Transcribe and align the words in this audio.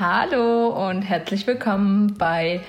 Hallo 0.00 0.68
und 0.88 1.02
herzlich 1.02 1.44
willkommen 1.48 2.14
bei 2.16 2.60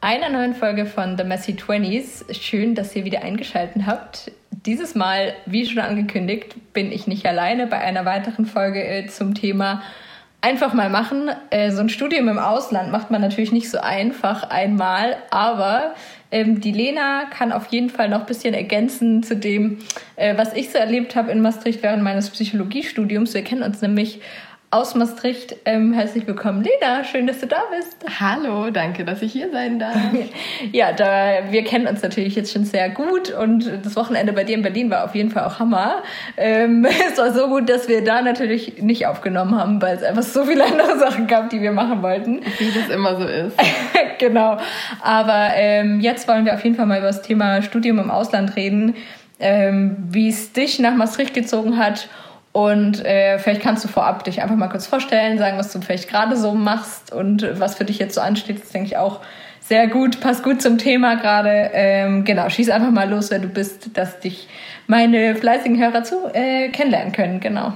einer 0.00 0.28
neuen 0.28 0.56
Folge 0.56 0.86
von 0.86 1.16
The 1.16 1.22
Messy 1.22 1.54
Twenties. 1.54 2.24
Schön, 2.32 2.74
dass 2.74 2.96
ihr 2.96 3.04
wieder 3.04 3.22
eingeschaltet 3.22 3.82
habt. 3.86 4.32
Dieses 4.50 4.96
Mal, 4.96 5.34
wie 5.46 5.66
schon 5.66 5.78
angekündigt, 5.78 6.56
bin 6.72 6.90
ich 6.90 7.06
nicht 7.06 7.26
alleine 7.26 7.68
bei 7.68 7.78
einer 7.78 8.04
weiteren 8.04 8.44
Folge 8.44 8.84
äh, 8.84 9.06
zum 9.06 9.34
Thema 9.34 9.82
einfach 10.40 10.74
mal 10.74 10.90
machen. 10.90 11.30
Äh, 11.50 11.70
so 11.70 11.80
ein 11.80 11.90
Studium 11.90 12.26
im 12.26 12.40
Ausland 12.40 12.90
macht 12.90 13.08
man 13.08 13.20
natürlich 13.20 13.52
nicht 13.52 13.70
so 13.70 13.78
einfach 13.78 14.50
einmal, 14.50 15.16
aber 15.30 15.94
ähm, 16.32 16.60
die 16.60 16.72
Lena 16.72 17.26
kann 17.30 17.52
auf 17.52 17.68
jeden 17.68 17.88
Fall 17.88 18.08
noch 18.08 18.20
ein 18.22 18.26
bisschen 18.26 18.52
ergänzen 18.52 19.22
zu 19.22 19.36
dem, 19.36 19.78
äh, 20.16 20.36
was 20.36 20.52
ich 20.54 20.70
so 20.70 20.78
erlebt 20.78 21.14
habe 21.14 21.30
in 21.30 21.40
Maastricht 21.40 21.84
während 21.84 22.02
meines 22.02 22.30
Psychologiestudiums. 22.30 23.32
Wir 23.32 23.44
kennen 23.44 23.62
uns 23.62 23.80
nämlich 23.80 24.20
aus 24.74 24.96
Maastricht. 24.96 25.54
Ähm, 25.66 25.92
herzlich 25.92 26.26
willkommen, 26.26 26.64
Lena. 26.64 27.04
Schön, 27.04 27.28
dass 27.28 27.38
du 27.38 27.46
da 27.46 27.62
bist. 27.70 27.96
Hallo, 28.18 28.70
danke, 28.70 29.04
dass 29.04 29.22
ich 29.22 29.30
hier 29.30 29.52
sein 29.52 29.78
darf. 29.78 29.96
ja, 30.72 30.90
da, 30.90 31.52
wir 31.52 31.62
kennen 31.62 31.86
uns 31.86 32.02
natürlich 32.02 32.34
jetzt 32.34 32.52
schon 32.52 32.64
sehr 32.64 32.90
gut 32.90 33.30
und 33.30 33.70
das 33.84 33.94
Wochenende 33.94 34.32
bei 34.32 34.42
dir 34.42 34.56
in 34.56 34.62
Berlin 34.62 34.90
war 34.90 35.04
auf 35.04 35.14
jeden 35.14 35.30
Fall 35.30 35.44
auch 35.44 35.60
Hammer. 35.60 36.02
Ähm, 36.36 36.84
es 37.12 37.16
war 37.16 37.32
so 37.32 37.46
gut, 37.46 37.68
dass 37.68 37.86
wir 37.86 38.02
da 38.02 38.20
natürlich 38.20 38.82
nicht 38.82 39.06
aufgenommen 39.06 39.56
haben, 39.56 39.80
weil 39.80 39.96
es 39.96 40.02
einfach 40.02 40.24
so 40.24 40.44
viele 40.44 40.64
andere 40.66 40.98
Sachen 40.98 41.28
gab, 41.28 41.50
die 41.50 41.60
wir 41.60 41.70
machen 41.70 42.02
wollten. 42.02 42.40
Wie 42.58 42.72
das 42.72 42.88
immer 42.88 43.14
so 43.14 43.28
ist. 43.28 43.56
genau. 44.18 44.56
Aber 45.02 45.50
ähm, 45.54 46.00
jetzt 46.00 46.26
wollen 46.26 46.46
wir 46.46 46.54
auf 46.54 46.64
jeden 46.64 46.74
Fall 46.74 46.86
mal 46.86 46.98
über 46.98 47.06
das 47.06 47.22
Thema 47.22 47.62
Studium 47.62 48.00
im 48.00 48.10
Ausland 48.10 48.56
reden, 48.56 48.96
ähm, 49.38 49.98
wie 50.10 50.30
es 50.30 50.52
dich 50.52 50.80
nach 50.80 50.96
Maastricht 50.96 51.32
gezogen 51.32 51.78
hat 51.78 52.08
und 52.54 53.04
äh, 53.04 53.40
vielleicht 53.40 53.62
kannst 53.62 53.82
du 53.82 53.88
vorab 53.88 54.22
dich 54.22 54.40
einfach 54.40 54.54
mal 54.54 54.68
kurz 54.68 54.86
vorstellen, 54.86 55.38
sagen, 55.38 55.58
was 55.58 55.72
du 55.72 55.80
vielleicht 55.80 56.08
gerade 56.08 56.36
so 56.36 56.54
machst 56.54 57.12
und 57.12 57.44
was 57.58 57.74
für 57.74 57.84
dich 57.84 57.98
jetzt 57.98 58.14
so 58.14 58.20
ansteht. 58.20 58.62
Das 58.62 58.70
denke 58.70 58.86
ich 58.86 58.96
auch 58.96 59.22
sehr 59.58 59.88
gut, 59.88 60.20
passt 60.20 60.44
gut 60.44 60.62
zum 60.62 60.78
Thema 60.78 61.16
gerade. 61.16 61.70
Ähm, 61.72 62.24
genau, 62.24 62.48
schieß 62.48 62.70
einfach 62.70 62.92
mal 62.92 63.10
los, 63.10 63.32
wer 63.32 63.40
du 63.40 63.48
bist, 63.48 63.96
dass 63.96 64.20
dich 64.20 64.46
meine 64.86 65.34
fleißigen 65.34 65.82
Hörer 65.82 66.04
zu 66.04 66.32
äh, 66.32 66.68
kennenlernen 66.68 67.10
können. 67.10 67.40
Genau. 67.40 67.72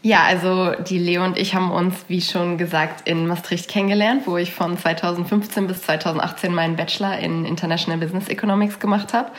Ja, 0.00 0.22
also 0.26 0.72
die 0.88 0.98
Leo 0.98 1.22
und 1.22 1.36
ich 1.36 1.54
haben 1.54 1.70
uns, 1.70 2.06
wie 2.08 2.22
schon 2.22 2.56
gesagt, 2.56 3.06
in 3.06 3.26
Maastricht 3.26 3.68
kennengelernt, 3.68 4.22
wo 4.24 4.38
ich 4.38 4.54
von 4.54 4.78
2015 4.78 5.66
bis 5.66 5.82
2018 5.82 6.54
meinen 6.54 6.76
Bachelor 6.76 7.18
in 7.18 7.44
International 7.44 7.98
Business 7.98 8.28
Economics 8.28 8.78
gemacht 8.78 9.12
habe. 9.12 9.30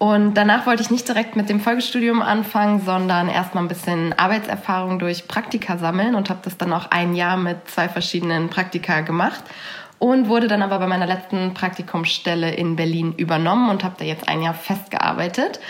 Und 0.00 0.32
danach 0.32 0.64
wollte 0.64 0.82
ich 0.82 0.90
nicht 0.90 1.06
direkt 1.06 1.36
mit 1.36 1.50
dem 1.50 1.60
Folgestudium 1.60 2.22
anfangen, 2.22 2.80
sondern 2.80 3.28
erstmal 3.28 3.62
ein 3.62 3.68
bisschen 3.68 4.18
Arbeitserfahrung 4.18 4.98
durch 4.98 5.28
Praktika 5.28 5.76
sammeln 5.76 6.14
und 6.14 6.30
habe 6.30 6.40
das 6.42 6.56
dann 6.56 6.72
auch 6.72 6.90
ein 6.90 7.14
Jahr 7.14 7.36
mit 7.36 7.68
zwei 7.68 7.86
verschiedenen 7.86 8.48
Praktika 8.48 9.02
gemacht 9.02 9.44
und 9.98 10.28
wurde 10.28 10.48
dann 10.48 10.62
aber 10.62 10.78
bei 10.78 10.86
meiner 10.86 11.06
letzten 11.06 11.52
Praktikumsstelle 11.52 12.50
in 12.50 12.76
Berlin 12.76 13.12
übernommen 13.18 13.68
und 13.68 13.84
habe 13.84 13.96
da 13.98 14.06
jetzt 14.06 14.26
ein 14.26 14.40
Jahr 14.40 14.54
festgearbeitet. 14.54 15.60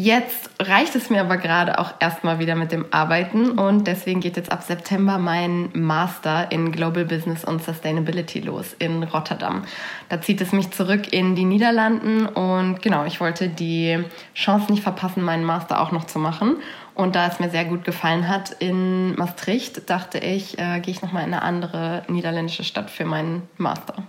Jetzt 0.00 0.50
reicht 0.60 0.94
es 0.94 1.10
mir 1.10 1.22
aber 1.22 1.38
gerade 1.38 1.80
auch 1.80 1.94
erstmal 1.98 2.38
wieder 2.38 2.54
mit 2.54 2.70
dem 2.70 2.86
Arbeiten 2.92 3.58
und 3.58 3.88
deswegen 3.88 4.20
geht 4.20 4.36
jetzt 4.36 4.52
ab 4.52 4.62
September 4.62 5.18
mein 5.18 5.70
Master 5.72 6.52
in 6.52 6.70
Global 6.70 7.04
Business 7.04 7.42
und 7.44 7.64
Sustainability 7.64 8.38
los 8.38 8.76
in 8.78 9.02
Rotterdam. 9.02 9.64
Da 10.08 10.20
zieht 10.20 10.40
es 10.40 10.52
mich 10.52 10.70
zurück 10.70 11.12
in 11.12 11.34
die 11.34 11.44
Niederlanden 11.44 12.26
und 12.26 12.80
genau, 12.80 13.06
ich 13.06 13.20
wollte 13.20 13.48
die 13.48 13.98
Chance 14.36 14.70
nicht 14.70 14.84
verpassen, 14.84 15.24
meinen 15.24 15.42
Master 15.42 15.80
auch 15.80 15.90
noch 15.90 16.04
zu 16.04 16.20
machen. 16.20 16.58
Und 16.94 17.16
da 17.16 17.26
es 17.26 17.40
mir 17.40 17.50
sehr 17.50 17.64
gut 17.64 17.84
gefallen 17.84 18.28
hat 18.28 18.52
in 18.60 19.16
Maastricht, 19.16 19.90
dachte 19.90 20.18
ich, 20.18 20.60
äh, 20.60 20.78
gehe 20.78 20.94
ich 20.94 21.02
nochmal 21.02 21.24
in 21.24 21.34
eine 21.34 21.42
andere 21.42 22.04
niederländische 22.06 22.62
Stadt 22.62 22.88
für 22.88 23.04
meinen 23.04 23.48
Master. 23.56 24.04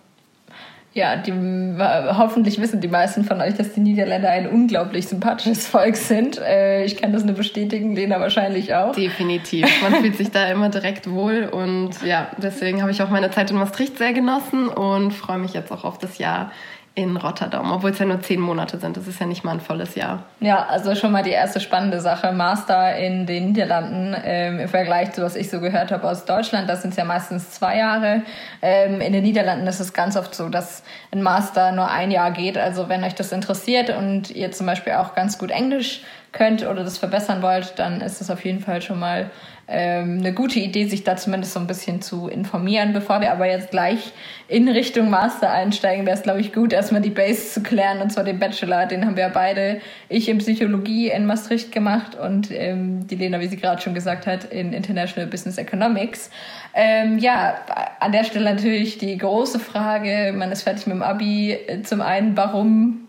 Ja, 0.93 1.17
die, 1.17 1.31
hoffentlich 1.31 2.59
wissen 2.59 2.81
die 2.81 2.87
meisten 2.87 3.23
von 3.23 3.39
euch, 3.41 3.53
dass 3.53 3.73
die 3.73 3.79
Niederländer 3.79 4.31
ein 4.31 4.47
unglaublich 4.47 5.07
sympathisches 5.07 5.67
Volk 5.67 5.95
sind. 5.95 6.39
Äh, 6.39 6.83
ich 6.83 6.97
kann 6.97 7.13
das 7.13 7.23
nur 7.23 7.35
bestätigen, 7.35 7.95
Lena 7.95 8.19
wahrscheinlich 8.19 8.73
auch. 8.73 8.93
Definitiv. 8.93 9.67
Man 9.83 10.01
fühlt 10.01 10.17
sich 10.17 10.31
da 10.31 10.49
immer 10.49 10.69
direkt 10.69 11.09
wohl 11.09 11.43
und 11.43 12.01
ja, 12.03 12.29
deswegen 12.37 12.81
habe 12.81 12.91
ich 12.91 13.03
auch 13.03 13.09
meine 13.09 13.29
Zeit 13.29 13.51
in 13.51 13.57
Maastricht 13.57 13.99
sehr 13.99 14.13
genossen 14.13 14.67
und 14.67 15.11
freue 15.11 15.37
mich 15.37 15.53
jetzt 15.53 15.71
auch 15.71 15.83
auf 15.83 15.99
das 15.99 16.17
Jahr 16.17 16.51
in 16.99 17.17
Rotterdam, 17.17 17.71
obwohl 17.71 17.91
es 17.91 17.99
ja 17.99 18.05
nur 18.05 18.21
zehn 18.21 18.39
Monate 18.39 18.77
sind. 18.77 18.97
Das 18.97 19.07
ist 19.07 19.19
ja 19.19 19.25
nicht 19.25 19.43
mal 19.43 19.53
ein 19.53 19.61
volles 19.61 19.95
Jahr. 19.95 20.23
Ja, 20.39 20.65
also 20.65 20.93
schon 20.95 21.11
mal 21.11 21.23
die 21.23 21.31
erste 21.31 21.59
spannende 21.59 22.01
Sache. 22.01 22.31
Master 22.31 22.97
in 22.97 23.25
den 23.25 23.47
Niederlanden 23.47 24.15
ähm, 24.23 24.59
im 24.59 24.67
Vergleich 24.67 25.13
zu 25.13 25.21
was 25.21 25.35
ich 25.35 25.49
so 25.49 25.59
gehört 25.59 25.91
habe 25.91 26.07
aus 26.07 26.25
Deutschland, 26.25 26.69
das 26.69 26.81
sind 26.81 26.95
ja 26.95 27.05
meistens 27.05 27.51
zwei 27.51 27.77
Jahre. 27.77 28.23
Ähm, 28.61 29.01
in 29.01 29.13
den 29.13 29.23
Niederlanden 29.23 29.65
ist 29.67 29.79
es 29.79 29.93
ganz 29.93 30.17
oft 30.17 30.35
so, 30.35 30.49
dass 30.49 30.83
ein 31.11 31.21
Master 31.23 31.71
nur 31.71 31.89
ein 31.89 32.11
Jahr 32.11 32.31
geht. 32.31 32.57
Also 32.57 32.89
wenn 32.89 33.03
euch 33.03 33.15
das 33.15 33.31
interessiert 33.31 33.89
und 33.89 34.31
ihr 34.31 34.51
zum 34.51 34.65
Beispiel 34.65 34.93
auch 34.93 35.15
ganz 35.15 35.37
gut 35.37 35.51
Englisch 35.51 36.01
könnt 36.31 36.65
oder 36.65 36.83
das 36.83 36.97
verbessern 36.97 37.41
wollt, 37.41 37.79
dann 37.79 38.01
ist 38.01 38.21
das 38.21 38.29
auf 38.29 38.45
jeden 38.45 38.59
Fall 38.59 38.81
schon 38.81 38.99
mal 38.99 39.31
ähm, 39.69 40.17
eine 40.19 40.33
gute 40.33 40.59
Idee, 40.59 40.87
sich 40.87 41.03
da 41.03 41.15
zumindest 41.15 41.53
so 41.53 41.59
ein 41.59 41.67
bisschen 41.67 42.01
zu 42.01 42.27
informieren. 42.27 42.93
Bevor 42.93 43.21
wir 43.21 43.31
aber 43.31 43.45
jetzt 43.45 43.71
gleich 43.71 44.11
in 44.47 44.67
Richtung 44.67 45.09
Master 45.09 45.51
einsteigen, 45.51 46.05
wäre 46.05 46.17
es, 46.17 46.23
glaube 46.23 46.41
ich, 46.41 46.53
gut, 46.53 46.73
erstmal 46.73 47.01
die 47.01 47.09
Base 47.09 47.53
zu 47.53 47.61
klären, 47.61 48.01
und 48.01 48.11
zwar 48.11 48.23
den 48.23 48.39
Bachelor. 48.39 48.87
Den 48.87 49.05
haben 49.05 49.15
wir 49.15 49.29
beide, 49.29 49.81
ich 50.07 50.27
in 50.27 50.39
Psychologie 50.39 51.09
in 51.09 51.25
Maastricht 51.25 51.71
gemacht 51.71 52.15
und 52.15 52.49
ähm, 52.51 53.07
die 53.07 53.15
Lena, 53.15 53.39
wie 53.39 53.47
sie 53.47 53.57
gerade 53.57 53.81
schon 53.81 53.93
gesagt 53.93 54.25
hat, 54.27 54.45
in 54.45 54.73
International 54.73 55.29
Business 55.29 55.57
Economics. 55.57 56.31
Ähm, 56.73 57.19
ja, 57.19 57.55
an 57.99 58.11
der 58.11 58.23
Stelle 58.23 58.45
natürlich 58.45 58.97
die 58.97 59.17
große 59.17 59.59
Frage, 59.59 60.33
man 60.35 60.51
ist 60.51 60.63
fertig 60.63 60.87
mit 60.87 60.95
dem 60.95 61.03
Abi. 61.03 61.57
Zum 61.83 62.01
einen, 62.01 62.37
warum 62.37 63.08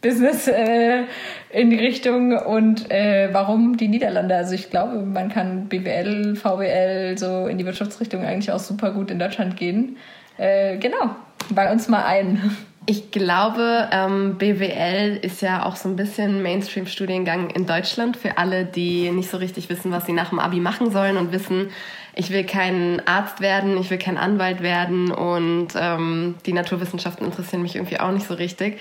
Business 0.00 0.48
äh, 0.48 1.04
in 1.50 1.70
die 1.70 1.78
Richtung 1.78 2.32
und 2.32 2.90
äh, 2.90 3.28
warum 3.32 3.76
die 3.76 3.88
Niederlande. 3.88 4.34
Also 4.34 4.54
ich 4.54 4.70
glaube, 4.70 5.00
man 5.00 5.28
kann 5.28 5.68
BWL, 5.68 6.36
VWL 6.36 7.18
so 7.18 7.46
in 7.46 7.58
die 7.58 7.66
Wirtschaftsrichtung 7.66 8.24
eigentlich 8.24 8.50
auch 8.50 8.58
super 8.58 8.92
gut 8.92 9.10
in 9.10 9.18
Deutschland 9.18 9.56
gehen. 9.56 9.96
Äh, 10.38 10.78
genau, 10.78 11.16
bei 11.50 11.70
uns 11.70 11.88
mal 11.88 12.04
ein. 12.04 12.56
Ich 12.86 13.10
glaube, 13.10 13.88
ähm, 13.92 14.38
BWL 14.38 15.18
ist 15.20 15.42
ja 15.42 15.66
auch 15.66 15.76
so 15.76 15.88
ein 15.88 15.96
bisschen 15.96 16.42
Mainstream-Studiengang 16.42 17.50
in 17.50 17.66
Deutschland 17.66 18.16
für 18.16 18.38
alle, 18.38 18.64
die 18.64 19.10
nicht 19.10 19.30
so 19.30 19.36
richtig 19.36 19.68
wissen, 19.68 19.92
was 19.92 20.06
sie 20.06 20.12
nach 20.12 20.30
dem 20.30 20.38
Abi 20.38 20.60
machen 20.60 20.90
sollen 20.90 21.18
und 21.18 21.30
wissen, 21.30 21.68
ich 22.14 22.30
will 22.30 22.44
kein 22.44 23.02
Arzt 23.06 23.40
werden, 23.40 23.76
ich 23.76 23.90
will 23.90 23.98
kein 23.98 24.16
Anwalt 24.16 24.62
werden 24.62 25.12
und 25.12 25.68
ähm, 25.78 26.36
die 26.46 26.52
Naturwissenschaften 26.52 27.24
interessieren 27.24 27.62
mich 27.62 27.76
irgendwie 27.76 28.00
auch 28.00 28.10
nicht 28.10 28.26
so 28.26 28.34
richtig 28.34 28.78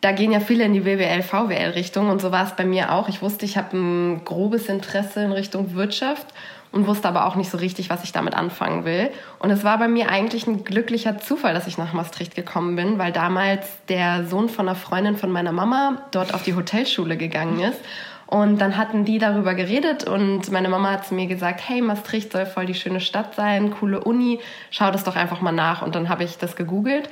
da 0.00 0.12
gehen 0.12 0.32
ja 0.32 0.40
viele 0.40 0.64
in 0.64 0.72
die 0.72 0.84
WWL, 0.84 1.22
VWL-Richtung 1.22 2.10
und 2.10 2.20
so 2.20 2.30
war 2.30 2.44
es 2.44 2.54
bei 2.54 2.64
mir 2.64 2.92
auch. 2.92 3.08
Ich 3.08 3.22
wusste, 3.22 3.44
ich 3.44 3.56
habe 3.56 3.76
ein 3.76 4.24
grobes 4.24 4.68
Interesse 4.68 5.22
in 5.22 5.32
Richtung 5.32 5.74
Wirtschaft 5.74 6.26
und 6.72 6.86
wusste 6.86 7.08
aber 7.08 7.26
auch 7.26 7.36
nicht 7.36 7.50
so 7.50 7.58
richtig, 7.58 7.90
was 7.90 8.04
ich 8.04 8.12
damit 8.12 8.34
anfangen 8.34 8.84
will. 8.84 9.10
Und 9.38 9.50
es 9.50 9.64
war 9.64 9.78
bei 9.78 9.88
mir 9.88 10.10
eigentlich 10.10 10.46
ein 10.46 10.64
glücklicher 10.64 11.18
Zufall, 11.18 11.54
dass 11.54 11.66
ich 11.66 11.78
nach 11.78 11.92
Maastricht 11.92 12.34
gekommen 12.34 12.76
bin, 12.76 12.98
weil 12.98 13.12
damals 13.12 13.66
der 13.88 14.26
Sohn 14.26 14.48
von 14.48 14.68
einer 14.68 14.76
Freundin 14.76 15.16
von 15.16 15.30
meiner 15.30 15.52
Mama 15.52 16.02
dort 16.10 16.34
auf 16.34 16.42
die 16.42 16.54
Hotelschule 16.54 17.16
gegangen 17.16 17.60
ist. 17.60 17.80
Und 18.26 18.60
dann 18.60 18.76
hatten 18.76 19.04
die 19.04 19.18
darüber 19.18 19.54
geredet 19.54 20.02
und 20.04 20.50
meine 20.50 20.68
Mama 20.68 20.90
hat 20.90 21.06
zu 21.06 21.14
mir 21.14 21.26
gesagt, 21.26 21.60
hey, 21.64 21.80
Maastricht 21.80 22.32
soll 22.32 22.44
voll 22.44 22.66
die 22.66 22.74
schöne 22.74 23.00
Stadt 23.00 23.36
sein, 23.36 23.70
coole 23.70 24.02
Uni, 24.02 24.40
schau 24.70 24.90
das 24.90 25.04
doch 25.04 25.14
einfach 25.14 25.40
mal 25.40 25.52
nach. 25.52 25.82
Und 25.82 25.94
dann 25.94 26.08
habe 26.08 26.24
ich 26.24 26.36
das 26.36 26.56
gegoogelt 26.56 27.08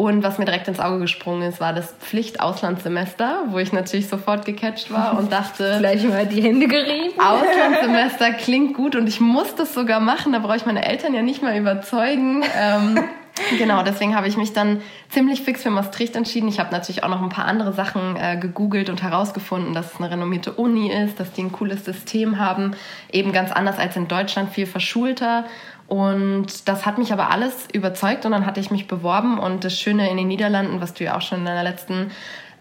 und 0.00 0.22
was 0.22 0.38
mir 0.38 0.44
direkt 0.44 0.68
ins 0.68 0.78
Auge 0.78 1.00
gesprungen 1.00 1.42
ist, 1.42 1.58
war 1.58 1.72
das 1.72 1.92
Pflicht-Auslandssemester, 1.98 3.46
wo 3.48 3.58
ich 3.58 3.72
natürlich 3.72 4.06
sofort 4.06 4.44
gecatcht 4.44 4.92
war 4.92 5.18
und 5.18 5.32
dachte... 5.32 5.74
Gleich 5.80 6.04
mal 6.04 6.24
die 6.24 6.40
Hände 6.40 6.68
gerieben. 6.68 7.18
Auslandssemester 7.18 8.30
klingt 8.34 8.74
gut 8.74 8.94
und 8.94 9.08
ich 9.08 9.18
muss 9.18 9.56
das 9.56 9.74
sogar 9.74 9.98
machen. 9.98 10.32
Da 10.32 10.38
brauche 10.38 10.54
ich 10.54 10.64
meine 10.64 10.86
Eltern 10.86 11.14
ja 11.14 11.22
nicht 11.22 11.42
mal 11.42 11.58
überzeugen. 11.58 12.44
Ähm, 12.56 13.02
genau, 13.58 13.82
deswegen 13.82 14.14
habe 14.14 14.28
ich 14.28 14.36
mich 14.36 14.52
dann 14.52 14.82
ziemlich 15.08 15.42
fix 15.42 15.64
für 15.64 15.70
Maastricht 15.70 16.14
entschieden. 16.14 16.48
Ich 16.48 16.60
habe 16.60 16.70
natürlich 16.70 17.02
auch 17.02 17.08
noch 17.08 17.20
ein 17.20 17.28
paar 17.28 17.46
andere 17.46 17.72
Sachen 17.72 18.14
äh, 18.14 18.36
gegoogelt 18.36 18.90
und 18.90 19.02
herausgefunden, 19.02 19.74
dass 19.74 19.94
es 19.94 20.00
eine 20.00 20.12
renommierte 20.12 20.52
Uni 20.52 20.92
ist, 20.92 21.18
dass 21.18 21.32
die 21.32 21.42
ein 21.42 21.50
cooles 21.50 21.84
System 21.84 22.38
haben, 22.38 22.76
eben 23.10 23.32
ganz 23.32 23.50
anders 23.50 23.80
als 23.80 23.96
in 23.96 24.06
Deutschland, 24.06 24.52
viel 24.52 24.66
verschulter. 24.66 25.44
Und 25.88 26.68
das 26.68 26.84
hat 26.84 26.98
mich 26.98 27.12
aber 27.12 27.30
alles 27.30 27.66
überzeugt 27.72 28.26
und 28.26 28.32
dann 28.32 28.44
hatte 28.44 28.60
ich 28.60 28.70
mich 28.70 28.86
beworben. 28.86 29.38
Und 29.38 29.64
das 29.64 29.78
Schöne 29.78 30.10
in 30.10 30.18
den 30.18 30.28
Niederlanden, 30.28 30.80
was 30.80 30.94
du 30.94 31.04
ja 31.04 31.16
auch 31.16 31.22
schon 31.22 31.38
in 31.38 31.44
deiner 31.46 31.62
letzten 31.62 32.10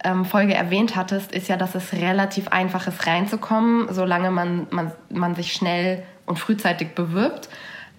ähm, 0.03 0.23
Folge 0.23 0.53
erwähnt 0.53 0.95
hattest, 0.95 1.33
ist 1.33 1.49
ja, 1.49 1.57
dass 1.57 1.75
es 1.75 1.91
relativ 1.91 2.47
einfach 2.47 2.87
ist, 2.87 3.05
reinzukommen, 3.05 3.93
solange 3.93 4.31
man, 4.31 4.67
man, 4.69 4.91
man 5.09 5.35
sich 5.35 5.51
schnell 5.51 6.03
und 6.25 6.39
frühzeitig 6.39 6.95
bewirbt. 6.95 7.49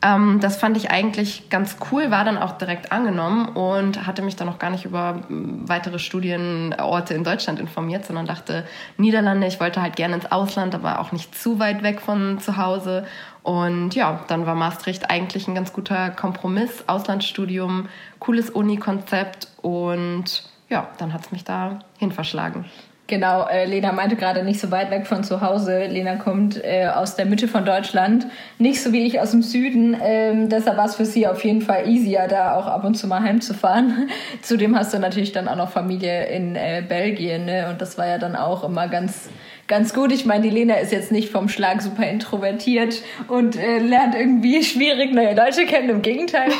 Ähm, 0.01 0.39
das 0.41 0.59
fand 0.59 0.77
ich 0.77 0.93
eigentlich 0.93 1.51
ganz 1.51 1.77
cool, 1.91 2.11
war 2.11 2.25
dann 2.25 2.39
auch 2.39 2.53
direkt 2.53 2.93
angenommen 2.93 3.49
und 3.49 4.07
hatte 4.07 4.23
mich 4.23 4.37
dann 4.37 4.47
noch 4.47 4.61
gar 4.61 4.71
nicht 4.71 4.85
über 4.85 5.23
weitere 5.29 5.99
Studienorte 5.99 7.15
in 7.15 7.25
Deutschland 7.25 7.59
informiert, 7.59 8.05
sondern 8.05 8.27
dachte, 8.27 8.65
Niederlande, 8.97 9.49
ich 9.49 9.59
wollte 9.59 9.83
halt 9.83 9.97
gerne 9.97 10.15
ins 10.15 10.31
Ausland, 10.31 10.75
aber 10.77 11.01
auch 11.01 11.11
nicht 11.11 11.37
zu 11.37 11.59
weit 11.59 11.83
weg 11.83 12.01
von 12.01 12.39
zu 12.39 12.57
Hause. 12.57 13.07
Und 13.49 13.95
ja, 13.95 14.21
dann 14.29 14.45
war 14.45 14.55
Maastricht 14.55 15.09
eigentlich 15.09 15.49
ein 15.49 15.55
ganz 15.55 15.73
guter 15.73 16.11
Kompromiss, 16.11 16.85
Auslandsstudium, 16.87 17.89
cooles 18.19 18.51
Uni-Konzept 18.51 19.49
und 19.63 20.43
ja, 20.69 20.89
dann 20.99 21.15
hat 21.15 21.23
es 21.25 21.33
mich 21.33 21.45
da 21.45 21.79
hin 21.97 22.13
verschlagen. 22.13 22.67
Genau, 23.07 23.49
äh, 23.49 23.65
Lena 23.65 23.93
meinte 23.93 24.17
gerade 24.17 24.45
nicht 24.45 24.61
so 24.61 24.71
weit 24.71 24.91
weg 24.91 25.07
von 25.07 25.25
zu 25.25 25.41
Hause. 25.41 25.87
Lena 25.87 26.17
kommt 26.17 26.63
äh, 26.63 26.89
aus 26.89 27.17
der 27.17 27.25
Mitte 27.25 27.49
von 27.49 27.65
Deutschland, 27.65 28.27
nicht 28.59 28.83
so 28.83 28.93
wie 28.93 29.07
ich 29.07 29.19
aus 29.19 29.31
dem 29.31 29.41
Süden. 29.41 29.97
Ähm, 29.99 30.51
deshalb 30.51 30.77
war 30.77 30.85
es 30.85 30.97
für 30.97 31.07
sie 31.07 31.27
auf 31.27 31.43
jeden 31.43 31.63
Fall 31.63 31.89
easier, 31.89 32.29
da 32.29 32.55
auch 32.55 32.67
ab 32.67 32.85
und 32.85 32.97
zu 32.97 33.07
mal 33.07 33.23
heimzufahren. 33.23 34.11
Zudem 34.43 34.77
hast 34.77 34.93
du 34.93 34.99
natürlich 34.99 35.33
dann 35.33 35.49
auch 35.49 35.57
noch 35.57 35.71
Familie 35.71 36.27
in 36.27 36.55
äh, 36.55 36.85
Belgien 36.87 37.47
ne? 37.47 37.71
und 37.71 37.81
das 37.81 37.97
war 37.97 38.07
ja 38.07 38.19
dann 38.19 38.37
auch 38.37 38.63
immer 38.63 38.89
ganz 38.89 39.31
ganz 39.69 39.95
gut. 39.95 40.11
Ich 40.11 40.27
meine, 40.27 40.43
die 40.43 40.51
Lena 40.51 40.75
ist 40.75 40.91
jetzt 40.91 41.13
nicht 41.13 41.31
vom 41.31 41.49
Schlag 41.49 41.81
super 41.83 42.09
introvertiert 42.09 43.03
und 43.29 43.57
äh, 43.57 43.79
lernt 43.79 44.15
irgendwie 44.15 44.65
schwierig 44.65 45.15
neue 45.15 45.35
Leute 45.35 45.67
kennen, 45.67 45.91
im 45.91 46.03
Gegenteil. 46.03 46.51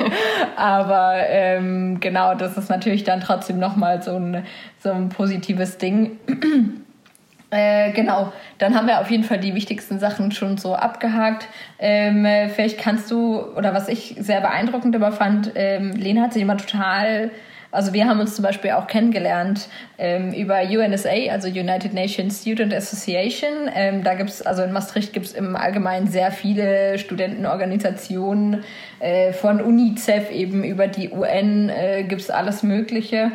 Aber 0.56 1.14
ähm, 1.28 2.00
genau, 2.00 2.34
das 2.34 2.56
ist 2.56 2.70
natürlich 2.70 3.04
dann 3.04 3.20
trotzdem 3.20 3.58
nochmal 3.58 4.02
so 4.02 4.16
ein, 4.16 4.44
so 4.82 4.90
ein 4.90 5.10
positives 5.10 5.78
Ding. 5.78 6.18
Äh, 7.50 7.92
genau, 7.92 8.32
dann 8.58 8.74
haben 8.74 8.88
wir 8.88 9.00
auf 9.00 9.12
jeden 9.12 9.22
Fall 9.22 9.38
die 9.38 9.54
wichtigsten 9.54 10.00
Sachen 10.00 10.32
schon 10.32 10.58
so 10.58 10.74
abgehakt. 10.74 11.46
Ähm, 11.78 12.26
vielleicht 12.52 12.80
kannst 12.80 13.12
du, 13.12 13.40
oder 13.54 13.72
was 13.72 13.86
ich 13.86 14.16
sehr 14.18 14.40
beeindruckend 14.40 14.96
immer 14.96 15.12
fand, 15.12 15.52
ähm, 15.54 15.92
Lena 15.92 16.22
hat 16.22 16.32
sich 16.32 16.42
immer 16.42 16.56
total 16.56 17.30
also 17.74 17.92
wir 17.92 18.06
haben 18.06 18.20
uns 18.20 18.36
zum 18.36 18.44
Beispiel 18.44 18.70
auch 18.70 18.86
kennengelernt 18.86 19.68
ähm, 19.98 20.32
über 20.32 20.60
UNSA, 20.62 21.10
also 21.30 21.48
United 21.48 21.92
Nations 21.92 22.40
Student 22.42 22.72
Association. 22.72 23.68
Ähm, 23.74 24.04
da 24.04 24.14
gibt's 24.14 24.42
also 24.42 24.62
in 24.62 24.72
Maastricht 24.72 25.12
gibt 25.12 25.26
es 25.26 25.32
im 25.32 25.56
Allgemeinen 25.56 26.06
sehr 26.06 26.30
viele 26.30 26.98
Studentenorganisationen, 26.98 28.62
äh, 29.00 29.32
von 29.32 29.60
UNICEF 29.60 30.30
eben 30.30 30.62
über 30.62 30.86
die 30.86 31.10
UN 31.10 31.68
äh, 31.68 32.04
gibt 32.04 32.22
es 32.22 32.30
alles 32.30 32.62
Mögliche 32.62 33.32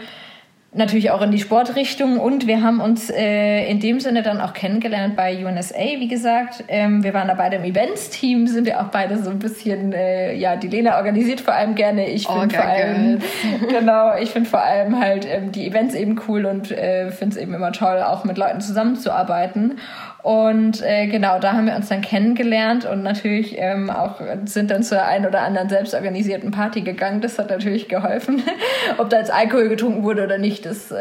natürlich 0.72 1.10
auch 1.10 1.22
in 1.22 1.32
die 1.32 1.40
Sportrichtung 1.40 2.20
und 2.20 2.46
wir 2.46 2.62
haben 2.62 2.80
uns 2.80 3.10
äh, 3.10 3.66
in 3.70 3.80
dem 3.80 4.00
Sinne 4.00 4.22
dann 4.22 4.40
auch 4.40 4.54
kennengelernt 4.54 5.16
bei 5.16 5.44
UNSA, 5.44 5.76
wie 5.98 6.08
gesagt. 6.08 6.64
Ähm, 6.68 7.04
wir 7.04 7.14
waren 7.14 7.28
da 7.28 7.34
beide 7.34 7.56
im 7.56 7.64
Events-Team, 7.64 8.46
sind 8.46 8.66
wir 8.66 8.80
auch 8.80 8.90
beide 8.90 9.18
so 9.18 9.32
ein 9.32 9.40
bisschen, 9.40 9.94
äh, 9.94 10.36
ja, 10.36 10.56
die 10.56 10.68
Lena 10.68 10.98
organisiert 10.98 11.42
vor 11.42 11.56
allem 11.56 11.74
gerne. 11.74 12.08
Ich 12.08 12.28
finde 12.28 12.54
vor 12.54 12.66
allem, 12.66 13.20
genau, 13.70 14.16
ich 14.18 14.30
finde 14.30 14.50
vor 14.50 14.62
allem 14.62 15.00
halt 15.00 15.26
ähm, 15.28 15.52
die 15.52 15.68
Events 15.68 15.96
eben 15.96 16.20
cool 16.28 16.46
und 16.46 16.72
äh, 16.72 17.10
finde 17.10 17.36
es 17.36 17.42
eben 17.42 17.54
immer 17.56 17.72
toll, 17.72 18.04
auch 18.04 18.24
mit 18.24 18.38
Leuten 18.38 18.62
zusammenzuarbeiten. 18.62 19.80
Und 20.22 20.82
äh, 20.82 21.08
genau, 21.08 21.40
da 21.40 21.54
haben 21.54 21.68
wir 21.68 21.76
uns 21.76 21.88
dann 21.88 22.02
kennengelernt 22.02 22.86
und 22.86 23.04
natürlich 23.04 23.56
ähm, 23.58 23.90
auch 23.90 24.20
sind 24.46 24.70
dann 24.70 24.84
zur 24.84 25.04
ein 25.04 25.26
oder 25.26 25.42
anderen 25.42 25.70
selbstorganisierten 25.70 26.52
Party 26.52 26.82
gegangen. 26.82 27.22
Das 27.22 27.40
hat 27.40 27.50
natürlich 27.50 27.88
geholfen. 27.88 28.44
Ob 28.98 29.10
da 29.10 29.20
jetzt 29.20 29.32
Alkohol 29.32 29.70
getrunken 29.70 30.04
wurde 30.04 30.24
oder 30.24 30.38
nicht, 30.38 30.66
das 30.66 30.92
äh, 30.92 30.98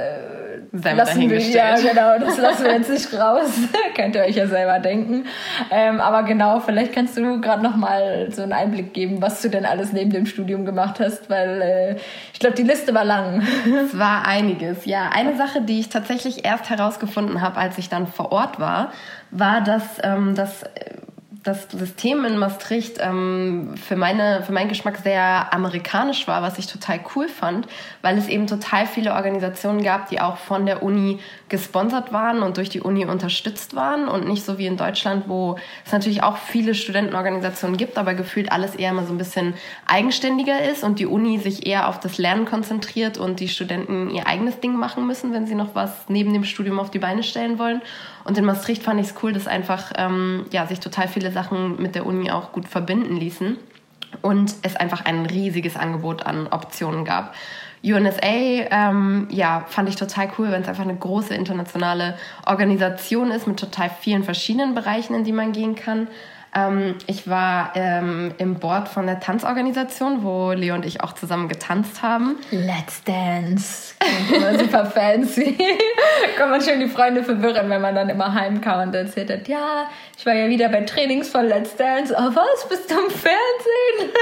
lassen 0.73 1.31
wir 1.31 1.41
ja 1.41 1.77
genau, 1.77 2.19
das 2.19 2.39
lassen 2.39 2.65
wir 2.65 2.73
jetzt 2.73 2.91
nicht 2.91 3.13
raus. 3.15 3.51
Könnt 3.95 4.15
ihr 4.15 4.23
euch 4.23 4.37
ja 4.37 4.47
selber 4.47 4.79
denken. 4.79 5.25
Ähm, 5.71 6.01
aber 6.01 6.23
genau, 6.25 6.61
vielleicht 6.61 6.93
kannst 6.93 7.17
du 7.17 7.41
gerade 7.41 7.63
noch 7.63 7.77
mal 7.77 8.29
so 8.31 8.43
einen 8.43 8.53
Einblick 8.53 8.93
geben, 8.93 9.23
was 9.23 9.41
du 9.43 9.49
denn 9.49 9.65
alles 9.65 9.93
neben 9.93 10.11
dem 10.11 10.27
Studium 10.27 10.65
gemacht 10.65 11.01
hast, 11.01 11.31
weil 11.31 11.63
äh, 11.63 11.97
ich 12.33 12.39
glaube, 12.39 12.57
die 12.57 12.63
Liste 12.63 12.95
war 12.95 13.05
lang. 13.05 13.47
Es 13.85 13.99
war 13.99 14.27
einiges. 14.27 14.85
Ja, 14.85 15.11
eine 15.13 15.37
Sache, 15.37 15.63
die 15.63 15.81
ich 15.81 15.89
tatsächlich 15.89 16.45
erst 16.45 16.71
herausgefunden 16.71 17.41
habe, 17.41 17.59
als 17.59 17.79
ich 17.79 17.89
dann 17.89 18.07
vor 18.07 18.33
Ort 18.33 18.61
war, 18.61 18.93
war, 19.31 19.61
dass 19.63 19.83
ähm, 20.03 20.35
das 20.35 20.65
das 21.49 21.67
System 21.71 22.25
in 22.27 22.37
Maastricht 22.37 22.99
ähm, 23.01 23.75
für, 23.77 23.97
meine, 23.97 24.43
für 24.43 24.53
meinen 24.53 24.69
Geschmack 24.69 24.99
sehr 24.99 25.53
amerikanisch 25.53 26.29
war, 26.29 26.43
was 26.43 26.59
ich 26.59 26.67
total 26.67 27.01
cool 27.17 27.29
fand, 27.29 27.67
weil 28.03 28.19
es 28.19 28.29
eben 28.29 28.47
total 28.47 28.87
viele 28.87 29.15
Organisationen 29.15 29.83
gab, 29.83 30.11
die 30.11 30.21
auch 30.21 30.37
von 30.37 30.67
der 30.67 30.83
Uni 30.83 31.21
gesponsert 31.49 32.13
waren 32.13 32.43
und 32.43 32.57
durch 32.57 32.69
die 32.69 32.81
Uni 32.81 33.05
unterstützt 33.05 33.75
waren 33.75 34.09
und 34.09 34.27
nicht 34.29 34.45
so 34.45 34.59
wie 34.59 34.67
in 34.67 34.77
Deutschland, 34.77 35.29
wo 35.29 35.57
es 35.85 35.93
natürlich 35.93 36.23
auch 36.23 36.37
viele 36.37 36.75
Studentenorganisationen 36.75 37.77
gibt, 37.77 37.99
aber 37.99 38.15
gefühlt 38.15 38.53
alles 38.53 38.75
eher 38.75 38.93
mal 38.93 39.07
so 39.07 39.13
ein 39.13 39.19
bisschen 39.19 39.55
eigenständiger 39.87 40.63
ist 40.63 40.85
und 40.85 40.99
die 40.99 41.07
Uni 41.07 41.39
sich 41.39 41.67
eher 41.67 41.89
auf 41.89 42.01
das 42.01 42.19
Lernen 42.19 42.45
konzentriert 42.45 43.19
und 43.19 43.41
die 43.41 43.49
Studenten 43.49 44.11
ihr 44.11 44.27
eigenes 44.27 44.61
Ding 44.61 44.77
machen 44.77 45.07
müssen, 45.07 45.33
wenn 45.33 45.47
sie 45.47 45.55
noch 45.55 45.75
was 45.75 45.91
neben 46.09 46.33
dem 46.33 46.45
Studium 46.45 46.79
auf 46.79 46.91
die 46.91 46.99
Beine 46.99 47.23
stellen 47.23 47.59
wollen. 47.59 47.83
Und 48.25 48.37
in 48.37 48.45
Maastricht 48.45 48.83
fand 48.83 49.01
ich 49.01 49.09
es 49.09 49.15
cool, 49.23 49.33
dass 49.33 49.47
einfach 49.47 49.93
ähm, 49.97 50.47
ja, 50.53 50.67
sich 50.67 50.81
total 50.81 51.09
viele 51.09 51.33
Sachen 51.33 51.81
mit 51.81 51.95
der 51.95 52.07
Uni 52.07 52.31
auch 52.31 52.53
gut 52.53 52.69
verbinden 52.69 53.17
ließen 53.17 53.57
und 54.23 54.55
es 54.63 54.77
einfach 54.77 55.05
ein 55.05 55.27
riesiges 55.27 55.77
Angebot 55.77 56.25
an 56.25 56.47
Optionen 56.49 57.05
gab. 57.05 57.35
UNSA, 57.83 58.21
ähm, 58.23 59.29
ja, 59.31 59.65
fand 59.69 59.89
ich 59.89 59.97
total 59.97 60.31
cool, 60.39 60.51
wenn 60.51 60.63
es 60.63 60.69
einfach 60.69 60.83
eine 60.83 60.97
große 60.97 61.35
internationale 61.35 62.17
Organisation 62.47 63.31
ist 63.31 63.47
mit 63.47 63.59
total 63.59 63.91
vielen 63.91 64.25
verschiedenen 64.25 64.75
Bereichen, 64.75 65.15
in 65.15 65.25
die 65.25 65.33
man 65.33 65.53
gehen 65.53 65.75
kann. 65.75 66.09
Ähm, 66.55 66.95
ich 67.07 67.29
war 67.29 67.73
ähm, 67.75 68.33
im 68.39 68.55
Board 68.55 68.89
von 68.89 69.07
der 69.07 69.21
Tanzorganisation, 69.21 70.23
wo 70.23 70.53
Leo 70.53 70.75
und 70.75 70.85
ich 70.85 71.03
auch 71.03 71.13
zusammen 71.13 71.49
getanzt 71.49 72.03
haben. 72.03 72.37
Let's 72.51 73.03
Dance. 73.05 73.95
Klingt 74.29 74.61
super 74.61 74.87
fancy. 74.87 75.59
Kann 76.37 76.51
man 76.51 76.61
schön 76.61 76.81
die 76.81 76.89
Freunde 76.89 77.23
verwirren, 77.23 77.69
wenn 77.69 77.83
man 77.83 77.95
dann 77.95 78.09
immer 78.09 78.33
heimkam 78.33 78.89
und 78.89 78.95
erzählt 78.95 79.31
hat, 79.31 79.49
ja, 79.49 79.87
ich 80.17 80.25
war 80.25 80.35
ja 80.35 80.49
wieder 80.49 80.69
bei 80.69 80.81
Trainings 80.83 81.29
von 81.29 81.47
Let's 81.47 81.77
Dance. 81.77 82.15
Oh, 82.17 82.31
was? 82.35 82.69
Bist 82.69 82.91
du 82.91 82.95
im 82.95 83.11
Fernsehen? 83.11 84.13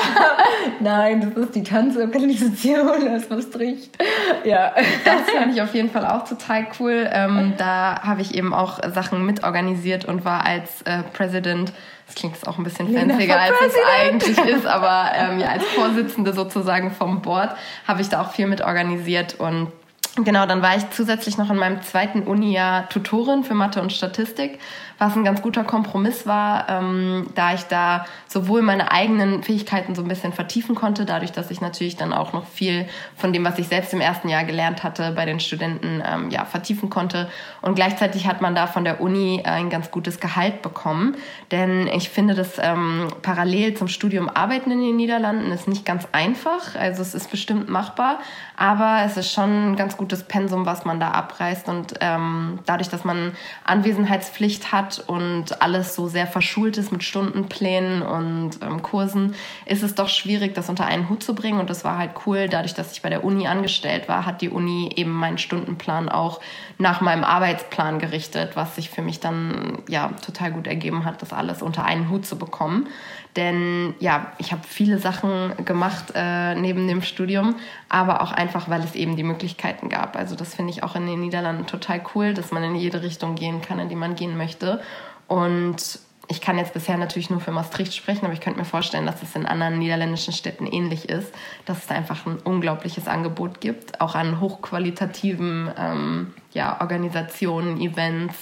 Nein, 0.80 1.20
das 1.20 1.44
ist 1.44 1.54
die 1.54 1.62
Tanzorganisation 1.62 3.08
aus 3.08 3.28
Maastricht. 3.28 3.96
Ja. 4.44 4.74
Das 5.04 5.30
fand 5.30 5.54
ich 5.54 5.62
auf 5.62 5.74
jeden 5.74 5.90
Fall 5.90 6.06
auch 6.06 6.28
total 6.28 6.66
cool. 6.78 7.08
Ähm, 7.10 7.54
da 7.56 8.02
habe 8.02 8.22
ich 8.22 8.34
eben 8.34 8.52
auch 8.52 8.80
Sachen 8.92 9.24
mitorganisiert 9.24 10.04
und 10.04 10.24
war 10.24 10.44
als 10.44 10.82
äh, 10.82 11.02
President 11.12 11.59
das 12.06 12.14
klingt 12.14 12.34
jetzt 12.34 12.46
auch 12.46 12.58
ein 12.58 12.64
bisschen 12.64 12.92
fancier, 12.92 13.40
als 13.40 13.54
es 13.66 13.74
eigentlich 14.00 14.38
ist, 14.38 14.66
aber 14.66 15.12
ähm, 15.14 15.38
ja, 15.38 15.48
als 15.48 15.64
Vorsitzende 15.64 16.32
sozusagen 16.32 16.90
vom 16.90 17.22
Board 17.22 17.50
habe 17.86 18.00
ich 18.00 18.08
da 18.08 18.22
auch 18.22 18.32
viel 18.32 18.46
mit 18.46 18.62
organisiert 18.62 19.38
und 19.38 19.68
Genau, 20.16 20.44
dann 20.44 20.60
war 20.60 20.76
ich 20.76 20.90
zusätzlich 20.90 21.38
noch 21.38 21.50
in 21.50 21.56
meinem 21.56 21.82
zweiten 21.82 22.22
Uni-Jahr 22.24 22.88
Tutorin 22.88 23.44
für 23.44 23.54
Mathe 23.54 23.80
und 23.80 23.92
Statistik 23.92 24.58
was 25.00 25.16
ein 25.16 25.24
ganz 25.24 25.40
guter 25.40 25.64
Kompromiss 25.64 26.26
war, 26.26 26.68
ähm, 26.68 27.26
da 27.34 27.54
ich 27.54 27.62
da 27.62 28.04
sowohl 28.28 28.60
meine 28.60 28.92
eigenen 28.92 29.42
Fähigkeiten 29.42 29.94
so 29.94 30.02
ein 30.02 30.08
bisschen 30.08 30.34
vertiefen 30.34 30.74
konnte, 30.74 31.06
dadurch, 31.06 31.32
dass 31.32 31.50
ich 31.50 31.62
natürlich 31.62 31.96
dann 31.96 32.12
auch 32.12 32.34
noch 32.34 32.46
viel 32.46 32.86
von 33.16 33.32
dem, 33.32 33.42
was 33.42 33.58
ich 33.58 33.66
selbst 33.66 33.94
im 33.94 34.02
ersten 34.02 34.28
Jahr 34.28 34.44
gelernt 34.44 34.84
hatte, 34.84 35.12
bei 35.12 35.24
den 35.24 35.40
Studenten 35.40 36.02
ähm, 36.06 36.28
ja, 36.28 36.44
vertiefen 36.44 36.90
konnte. 36.90 37.30
Und 37.62 37.76
gleichzeitig 37.76 38.26
hat 38.26 38.42
man 38.42 38.54
da 38.54 38.66
von 38.66 38.84
der 38.84 39.00
Uni 39.00 39.42
ein 39.42 39.70
ganz 39.70 39.90
gutes 39.90 40.20
Gehalt 40.20 40.60
bekommen. 40.60 41.16
Denn 41.50 41.86
ich 41.86 42.10
finde, 42.10 42.34
dass 42.34 42.58
ähm, 42.58 43.08
parallel 43.22 43.72
zum 43.72 43.88
Studium 43.88 44.28
Arbeiten 44.28 44.70
in 44.70 44.82
den 44.82 44.96
Niederlanden 44.96 45.50
ist 45.50 45.66
nicht 45.66 45.86
ganz 45.86 46.08
einfach. 46.12 46.76
Also 46.76 47.00
es 47.00 47.14
ist 47.14 47.30
bestimmt 47.30 47.70
machbar, 47.70 48.18
aber 48.54 49.00
es 49.06 49.16
ist 49.16 49.32
schon 49.32 49.72
ein 49.72 49.76
ganz 49.76 49.96
gutes 49.96 50.24
Pensum, 50.24 50.66
was 50.66 50.84
man 50.84 51.00
da 51.00 51.12
abreißt. 51.12 51.68
Und 51.68 51.94
ähm, 52.02 52.58
dadurch, 52.66 52.90
dass 52.90 53.04
man 53.04 53.32
Anwesenheitspflicht 53.64 54.72
hat, 54.72 54.89
und 54.98 55.62
alles 55.62 55.94
so 55.94 56.08
sehr 56.08 56.26
verschult 56.26 56.76
ist 56.76 56.92
mit 56.92 57.04
Stundenplänen 57.04 58.02
und 58.02 58.58
ähm, 58.62 58.82
Kursen, 58.82 59.34
ist 59.66 59.82
es 59.82 59.94
doch 59.94 60.08
schwierig, 60.08 60.54
das 60.54 60.68
unter 60.68 60.86
einen 60.86 61.08
Hut 61.08 61.22
zu 61.22 61.34
bringen. 61.34 61.60
Und 61.60 61.70
das 61.70 61.84
war 61.84 61.98
halt 61.98 62.12
cool. 62.26 62.48
Dadurch, 62.48 62.74
dass 62.74 62.92
ich 62.92 63.02
bei 63.02 63.08
der 63.08 63.24
Uni 63.24 63.46
angestellt 63.46 64.08
war, 64.08 64.26
hat 64.26 64.42
die 64.42 64.50
Uni 64.50 64.90
eben 64.96 65.12
meinen 65.12 65.38
Stundenplan 65.38 66.08
auch 66.08 66.40
nach 66.78 67.00
meinem 67.00 67.24
Arbeitsplan 67.24 67.98
gerichtet, 67.98 68.56
was 68.56 68.76
sich 68.76 68.90
für 68.90 69.02
mich 69.02 69.20
dann 69.20 69.78
ja 69.88 70.08
total 70.24 70.52
gut 70.52 70.66
ergeben 70.66 71.04
hat, 71.04 71.22
das 71.22 71.32
alles 71.32 71.62
unter 71.62 71.84
einen 71.84 72.10
Hut 72.10 72.26
zu 72.26 72.36
bekommen. 72.36 72.88
Denn 73.36 73.94
ja, 74.00 74.32
ich 74.38 74.50
habe 74.52 74.62
viele 74.66 74.98
Sachen 74.98 75.52
gemacht 75.64 76.12
äh, 76.14 76.54
neben 76.56 76.88
dem 76.88 77.02
Studium, 77.02 77.54
aber 77.88 78.22
auch 78.22 78.32
einfach, 78.32 78.68
weil 78.68 78.82
es 78.82 78.94
eben 78.94 79.16
die 79.16 79.22
Möglichkeiten 79.22 79.88
gab. 79.88 80.16
Also 80.16 80.34
das 80.34 80.54
finde 80.54 80.72
ich 80.72 80.82
auch 80.82 80.96
in 80.96 81.06
den 81.06 81.20
Niederlanden 81.20 81.66
total 81.66 82.02
cool, 82.14 82.34
dass 82.34 82.50
man 82.50 82.64
in 82.64 82.74
jede 82.74 83.02
Richtung 83.02 83.36
gehen 83.36 83.62
kann, 83.62 83.78
in 83.78 83.88
die 83.88 83.96
man 83.96 84.16
gehen 84.16 84.36
möchte. 84.36 84.80
Und 85.28 86.00
ich 86.30 86.40
kann 86.40 86.58
jetzt 86.58 86.74
bisher 86.74 86.96
natürlich 86.96 87.28
nur 87.28 87.40
für 87.40 87.50
Maastricht 87.50 87.94
sprechen, 87.94 88.24
aber 88.24 88.34
ich 88.34 88.40
könnte 88.40 88.60
mir 88.60 88.64
vorstellen, 88.64 89.04
dass 89.04 89.20
es 89.20 89.34
in 89.34 89.46
anderen 89.46 89.80
niederländischen 89.80 90.32
Städten 90.32 90.66
ähnlich 90.66 91.08
ist, 91.08 91.32
dass 91.66 91.84
es 91.84 91.90
einfach 91.90 92.24
ein 92.24 92.38
unglaubliches 92.38 93.08
Angebot 93.08 93.60
gibt, 93.60 94.00
auch 94.00 94.14
an 94.14 94.40
hochqualitativen 94.40 95.70
ähm, 95.76 96.34
ja, 96.52 96.80
Organisationen, 96.80 97.80
Events, 97.80 98.36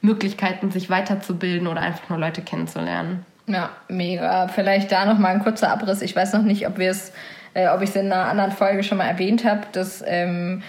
Möglichkeiten, 0.00 0.70
sich 0.70 0.88
weiterzubilden 0.88 1.66
oder 1.66 1.82
einfach 1.82 2.08
nur 2.08 2.18
Leute 2.18 2.40
kennenzulernen. 2.40 3.26
Ja, 3.46 3.70
mega. 3.88 4.48
Vielleicht 4.48 4.90
da 4.90 5.04
noch 5.04 5.18
mal 5.18 5.28
ein 5.28 5.42
kurzer 5.42 5.70
Abriss. 5.70 6.02
Ich 6.02 6.16
weiß 6.16 6.32
noch 6.32 6.42
nicht, 6.42 6.66
ob 6.66 6.78
wir 6.78 6.90
es, 6.90 7.12
äh, 7.52 7.68
ob 7.68 7.82
ich 7.82 7.90
es 7.90 7.96
in 7.96 8.12
einer 8.12 8.26
anderen 8.26 8.52
Folge 8.52 8.82
schon 8.82 8.98
mal 8.98 9.06
erwähnt 9.06 9.44
habe. 9.44 9.62
Das 9.72 10.02
ähm, 10.06 10.62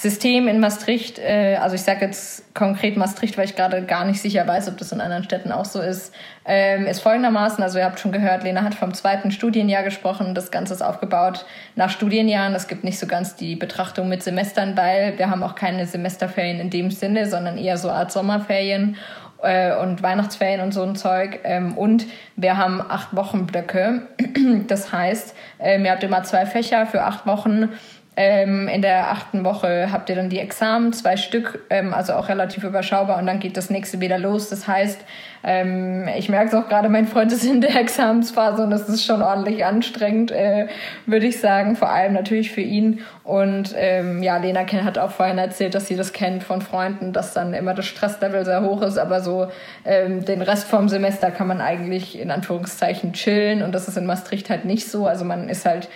System 0.00 0.46
in 0.46 0.60
Maastricht, 0.60 1.18
äh, 1.18 1.56
also 1.60 1.74
ich 1.74 1.82
sage 1.82 2.04
jetzt 2.04 2.54
konkret 2.54 2.96
Maastricht, 2.96 3.36
weil 3.36 3.46
ich 3.46 3.56
gerade 3.56 3.82
gar 3.82 4.04
nicht 4.04 4.20
sicher 4.20 4.46
weiß, 4.46 4.68
ob 4.68 4.76
das 4.76 4.92
in 4.92 5.00
anderen 5.00 5.24
Städten 5.24 5.50
auch 5.50 5.64
so 5.64 5.80
ist, 5.80 6.14
ähm, 6.44 6.86
ist 6.86 7.00
folgendermaßen, 7.00 7.64
also 7.64 7.78
ihr 7.78 7.84
habt 7.84 7.98
schon 7.98 8.12
gehört, 8.12 8.44
Lena 8.44 8.62
hat 8.62 8.76
vom 8.76 8.94
zweiten 8.94 9.32
Studienjahr 9.32 9.82
gesprochen, 9.82 10.36
das 10.36 10.52
Ganze 10.52 10.74
ist 10.74 10.82
aufgebaut 10.82 11.46
nach 11.74 11.90
Studienjahren, 11.90 12.54
es 12.54 12.68
gibt 12.68 12.84
nicht 12.84 13.00
so 13.00 13.08
ganz 13.08 13.34
die 13.34 13.56
Betrachtung 13.56 14.08
mit 14.08 14.22
Semestern, 14.22 14.76
weil 14.76 15.18
wir 15.18 15.30
haben 15.30 15.42
auch 15.42 15.56
keine 15.56 15.84
Semesterferien 15.84 16.60
in 16.60 16.70
dem 16.70 16.92
Sinne, 16.92 17.28
sondern 17.28 17.58
eher 17.58 17.76
so 17.76 17.90
Art 17.90 18.12
Sommerferien 18.12 18.96
und 19.40 20.02
Weihnachtsferien 20.02 20.60
und 20.60 20.72
so 20.72 20.82
ein 20.82 20.96
Zeug. 20.96 21.40
Ähm, 21.44 21.76
und 21.78 22.06
wir 22.36 22.56
haben 22.56 22.80
acht 22.80 23.14
Wochenblöcke. 23.14 24.02
Das 24.66 24.92
heißt, 24.92 25.34
ähm, 25.58 25.84
ihr 25.84 25.90
habt 25.90 26.02
immer 26.02 26.22
zwei 26.22 26.46
Fächer 26.46 26.86
für 26.86 27.02
acht 27.02 27.26
Wochen 27.26 27.68
ähm, 28.20 28.66
in 28.66 28.82
der 28.82 29.12
achten 29.12 29.44
Woche 29.44 29.92
habt 29.92 30.10
ihr 30.10 30.16
dann 30.16 30.28
die 30.28 30.40
Examen, 30.40 30.92
zwei 30.92 31.16
Stück, 31.16 31.64
ähm, 31.70 31.94
also 31.94 32.14
auch 32.14 32.28
relativ 32.28 32.64
überschaubar 32.64 33.16
und 33.18 33.26
dann 33.26 33.38
geht 33.38 33.56
das 33.56 33.70
nächste 33.70 34.00
wieder 34.00 34.18
los. 34.18 34.50
Das 34.50 34.66
heißt, 34.66 35.00
ähm, 35.44 36.08
ich 36.18 36.28
merke 36.28 36.48
es 36.48 36.54
auch 36.54 36.68
gerade, 36.68 36.88
mein 36.88 37.06
Freund 37.06 37.30
ist 37.30 37.44
in 37.44 37.60
der 37.60 37.76
Examensphase 37.80 38.64
und 38.64 38.70
das 38.70 38.88
ist 38.88 39.04
schon 39.04 39.22
ordentlich 39.22 39.64
anstrengend, 39.64 40.32
äh, 40.32 40.66
würde 41.06 41.28
ich 41.28 41.38
sagen, 41.38 41.76
vor 41.76 41.90
allem 41.90 42.12
natürlich 42.12 42.50
für 42.50 42.60
ihn. 42.60 43.04
Und 43.22 43.72
ähm, 43.76 44.20
ja, 44.20 44.36
Lena 44.38 44.66
hat 44.82 44.98
auch 44.98 45.12
vorhin 45.12 45.38
erzählt, 45.38 45.76
dass 45.76 45.86
sie 45.86 45.94
das 45.94 46.12
kennt 46.12 46.42
von 46.42 46.60
Freunden, 46.60 47.12
dass 47.12 47.34
dann 47.34 47.54
immer 47.54 47.72
das 47.72 47.86
Stresslevel 47.86 48.44
sehr 48.44 48.62
hoch 48.62 48.82
ist, 48.82 48.98
aber 48.98 49.20
so 49.20 49.46
ähm, 49.84 50.24
den 50.24 50.42
Rest 50.42 50.66
vom 50.66 50.88
Semester 50.88 51.30
kann 51.30 51.46
man 51.46 51.60
eigentlich 51.60 52.18
in 52.18 52.32
Anführungszeichen 52.32 53.12
chillen 53.12 53.62
und 53.62 53.70
das 53.76 53.86
ist 53.86 53.96
in 53.96 54.06
Maastricht 54.06 54.50
halt 54.50 54.64
nicht 54.64 54.90
so. 54.90 55.06
Also 55.06 55.24
man 55.24 55.48
ist 55.48 55.64
halt 55.64 55.88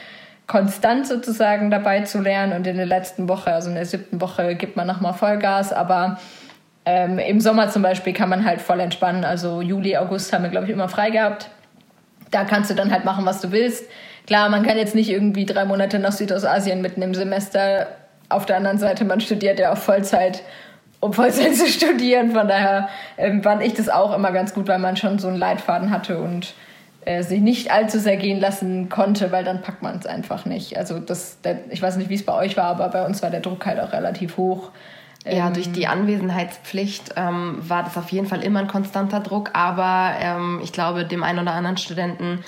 konstant 0.53 1.07
sozusagen 1.07 1.71
dabei 1.71 2.03
zu 2.03 2.21
lernen 2.21 2.53
und 2.53 2.67
in 2.67 2.77
der 2.77 2.85
letzten 2.85 3.27
Woche, 3.27 3.55
also 3.55 3.71
in 3.71 3.75
der 3.75 3.87
siebten 3.87 4.21
Woche, 4.21 4.55
gibt 4.55 4.77
man 4.77 4.87
nochmal 4.87 5.15
Vollgas, 5.15 5.73
aber 5.73 6.19
ähm, 6.85 7.19
im 7.19 7.41
Sommer 7.41 7.71
zum 7.71 7.81
Beispiel 7.81 8.13
kann 8.13 8.29
man 8.29 8.45
halt 8.45 8.61
voll 8.61 8.79
entspannen. 8.79 9.25
Also 9.25 9.63
Juli, 9.63 9.97
August 9.97 10.31
haben 10.31 10.43
wir, 10.43 10.51
glaube 10.51 10.67
ich, 10.67 10.73
immer 10.73 10.91
frei 10.91 11.09
gehabt. 11.09 11.49
Da 12.31 12.45
kannst 12.45 12.71
du 12.71 12.75
dann 12.75 12.93
halt 12.93 13.07
machen, 13.07 13.25
was 13.25 13.41
du 13.41 13.51
willst. 13.51 13.87
Klar, 14.27 14.51
man 14.51 14.63
kann 14.63 14.77
jetzt 14.77 14.95
nicht 14.95 15.09
irgendwie 15.09 15.47
drei 15.47 15.65
Monate 15.65 15.99
nach 15.99 16.13
Südostasien 16.13 16.83
mitten 16.83 17.01
im 17.01 17.15
Semester. 17.15 17.87
Auf 18.29 18.45
der 18.45 18.59
anderen 18.59 18.77
Seite, 18.77 19.07
man 19.07 19.23
studiert 19.23 19.59
ja 19.59 19.73
auch 19.73 19.79
Vollzeit, 19.79 20.43
um 21.01 21.15
Vollzeit 21.15 21.55
zu 21.57 21.67
studieren. 21.67 22.33
Von 22.33 22.47
daher 22.47 22.91
ähm, 23.17 23.43
fand 23.43 23.63
ich 23.63 23.73
das 23.73 23.89
auch 23.89 24.15
immer 24.15 24.33
ganz 24.33 24.53
gut, 24.53 24.69
weil 24.69 24.81
man 24.81 24.99
schon 24.99 25.19
so 25.19 25.29
einen 25.29 25.39
Leitfaden 25.39 25.91
hatte 25.91 26.19
und 26.19 26.53
äh, 27.05 27.23
sich 27.23 27.41
nicht 27.41 27.73
allzu 27.73 27.99
sehr 27.99 28.17
gehen 28.17 28.41
lassen 28.41 28.89
konnte, 28.89 29.33
weil 29.33 29.45
dann 29.45 29.63
packt 29.63 29.83
man 29.83 29.99
es 29.99 30.07
einfach 30.07 30.45
nicht. 30.45 30.77
Also 30.77 30.99
das, 30.99 31.41
der, 31.43 31.59
ich 31.71 31.83
weiß 31.83 31.97
nicht, 31.97 32.11
wie 32.11 32.15
es 32.15 32.25
bei 32.25 32.35
euch 32.35 32.57
war, 32.57 32.65
aber 32.65 32.89
bei 32.89 33.05
uns 33.05 33.23
war 33.23 33.31
der 33.31 33.41
Druck 33.41 33.67
halt 33.67 33.81
auch 33.81 33.93
relativ 33.93 34.37
hoch. 34.37 34.71
Ja, 35.25 35.51
durch 35.51 35.71
die 35.71 35.87
Anwesenheitspflicht 35.87 37.15
ähm, 37.17 37.57
war 37.59 37.85
das 37.85 37.97
auf 37.97 38.11
jeden 38.11 38.27
Fall 38.27 38.43
immer 38.43 38.59
ein 38.59 38.67
konstanter 38.67 39.21
Druck, 39.21 39.51
aber 39.53 40.15
ähm, 40.21 40.61
ich 40.65 40.73
glaube, 40.73 41.05
dem 41.05 41.23
einen 41.23 41.39
oder 41.39 41.53
anderen 41.53 41.77
Studenten 41.77 42.45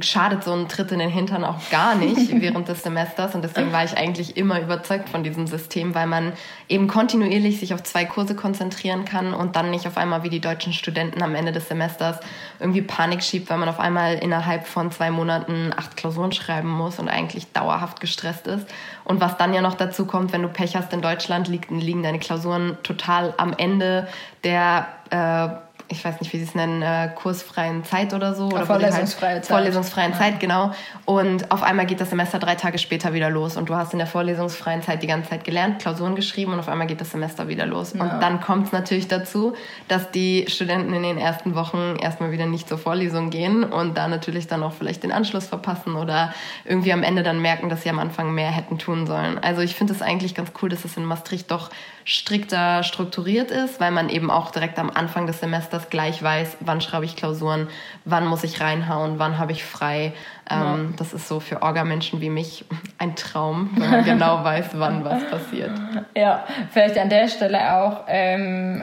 schadet 0.00 0.44
so 0.44 0.52
ein 0.52 0.68
Tritt 0.68 0.92
in 0.92 0.98
den 0.98 1.10
Hintern 1.10 1.44
auch 1.44 1.58
gar 1.70 1.94
nicht 1.94 2.30
während 2.40 2.68
des 2.68 2.82
Semesters. 2.82 3.34
Und 3.34 3.42
deswegen 3.42 3.72
war 3.72 3.84
ich 3.84 3.96
eigentlich 3.96 4.36
immer 4.36 4.60
überzeugt 4.60 5.08
von 5.08 5.22
diesem 5.22 5.46
System, 5.46 5.94
weil 5.94 6.06
man 6.06 6.32
eben 6.68 6.88
kontinuierlich 6.88 7.60
sich 7.60 7.74
auf 7.74 7.82
zwei 7.82 8.04
Kurse 8.04 8.34
konzentrieren 8.34 9.04
kann 9.04 9.34
und 9.34 9.56
dann 9.56 9.70
nicht 9.70 9.86
auf 9.86 9.96
einmal 9.96 10.22
wie 10.22 10.30
die 10.30 10.40
deutschen 10.40 10.72
Studenten 10.72 11.22
am 11.22 11.34
Ende 11.34 11.52
des 11.52 11.68
Semesters 11.68 12.18
irgendwie 12.60 12.82
Panik 12.82 13.22
schiebt, 13.22 13.50
weil 13.50 13.58
man 13.58 13.68
auf 13.68 13.80
einmal 13.80 14.14
innerhalb 14.14 14.66
von 14.66 14.90
zwei 14.90 15.10
Monaten 15.10 15.72
acht 15.76 15.96
Klausuren 15.96 16.32
schreiben 16.32 16.70
muss 16.70 16.98
und 16.98 17.08
eigentlich 17.08 17.52
dauerhaft 17.52 18.00
gestresst 18.00 18.46
ist. 18.46 18.66
Und 19.04 19.20
was 19.20 19.36
dann 19.36 19.52
ja 19.52 19.60
noch 19.60 19.74
dazu 19.74 20.06
kommt, 20.06 20.32
wenn 20.32 20.42
du 20.42 20.48
Pech 20.48 20.76
hast 20.76 20.92
in 20.92 21.02
Deutschland, 21.02 21.48
liegen 21.48 22.02
deine 22.02 22.18
Klausuren 22.18 22.78
total 22.82 23.34
am 23.36 23.52
Ende 23.52 24.08
der 24.44 24.88
äh, 25.10 25.63
ich 25.88 26.04
weiß 26.04 26.20
nicht, 26.20 26.32
wie 26.32 26.38
sie 26.38 26.44
es 26.44 26.54
nennen, 26.54 26.82
äh, 26.82 27.10
kursfreien 27.14 27.84
Zeit 27.84 28.14
oder 28.14 28.34
so. 28.34 28.46
Oder 28.46 28.64
vorlesungsfreie 28.64 29.34
halt, 29.34 29.44
Zeit. 29.44 29.56
Vorlesungsfreien 29.56 30.12
ja. 30.12 30.18
Zeit, 30.18 30.40
genau. 30.40 30.72
Und 31.04 31.50
auf 31.50 31.62
einmal 31.62 31.86
geht 31.86 32.00
das 32.00 32.10
Semester 32.10 32.38
drei 32.38 32.54
Tage 32.54 32.78
später 32.78 33.12
wieder 33.12 33.28
los 33.28 33.56
und 33.56 33.68
du 33.68 33.74
hast 33.74 33.92
in 33.92 33.98
der 33.98 34.06
vorlesungsfreien 34.06 34.82
Zeit 34.82 35.02
die 35.02 35.06
ganze 35.06 35.30
Zeit 35.30 35.44
gelernt, 35.44 35.80
Klausuren 35.80 36.16
geschrieben 36.16 36.52
und 36.52 36.58
auf 36.58 36.68
einmal 36.68 36.86
geht 36.86 37.00
das 37.00 37.10
Semester 37.10 37.48
wieder 37.48 37.66
los. 37.66 37.92
Ja. 37.92 38.02
Und 38.02 38.22
dann 38.22 38.40
kommt 38.40 38.66
es 38.66 38.72
natürlich 38.72 39.08
dazu, 39.08 39.54
dass 39.88 40.10
die 40.10 40.46
Studenten 40.48 40.94
in 40.94 41.02
den 41.02 41.18
ersten 41.18 41.54
Wochen 41.54 41.96
erstmal 42.00 42.32
wieder 42.32 42.46
nicht 42.46 42.68
zur 42.68 42.78
Vorlesung 42.78 43.30
gehen 43.30 43.62
und 43.64 43.96
da 43.98 44.08
natürlich 44.08 44.46
dann 44.46 44.62
auch 44.62 44.72
vielleicht 44.72 45.02
den 45.02 45.12
Anschluss 45.12 45.46
verpassen 45.46 45.96
oder 45.96 46.32
irgendwie 46.64 46.92
am 46.92 47.02
Ende 47.02 47.22
dann 47.22 47.40
merken, 47.40 47.68
dass 47.68 47.82
sie 47.82 47.90
am 47.90 47.98
Anfang 47.98 48.32
mehr 48.32 48.50
hätten 48.50 48.78
tun 48.78 49.06
sollen. 49.06 49.38
Also 49.38 49.60
ich 49.60 49.74
finde 49.74 49.92
es 49.92 50.00
eigentlich 50.00 50.34
ganz 50.34 50.52
cool, 50.62 50.70
dass 50.70 50.84
es 50.84 50.96
in 50.96 51.04
Maastricht 51.04 51.50
doch 51.50 51.70
strikter 52.04 52.82
strukturiert 52.82 53.50
ist, 53.50 53.80
weil 53.80 53.90
man 53.90 54.08
eben 54.08 54.30
auch 54.30 54.50
direkt 54.50 54.78
am 54.78 54.90
Anfang 54.90 55.26
des 55.26 55.40
Semesters 55.40 55.73
gleich 55.90 56.22
weiß, 56.22 56.58
wann 56.60 56.80
schreibe 56.80 57.04
ich 57.04 57.16
Klausuren, 57.16 57.68
wann 58.04 58.26
muss 58.26 58.44
ich 58.44 58.60
reinhauen, 58.60 59.18
wann 59.18 59.38
habe 59.38 59.52
ich 59.52 59.64
frei. 59.64 60.12
Ähm, 60.50 60.58
ja. 60.60 60.78
Das 60.96 61.12
ist 61.12 61.28
so 61.28 61.40
für 61.40 61.62
Orga-Menschen 61.62 62.20
wie 62.20 62.30
mich 62.30 62.64
ein 62.98 63.16
Traum, 63.16 63.70
wenn 63.76 63.90
man 63.90 64.04
genau 64.04 64.44
weiß, 64.44 64.66
wann 64.74 65.04
was 65.04 65.24
passiert. 65.30 65.70
Ja, 66.16 66.44
vielleicht 66.70 66.98
an 66.98 67.08
der 67.08 67.28
Stelle 67.28 67.74
auch. 67.76 68.04
Ähm, 68.08 68.82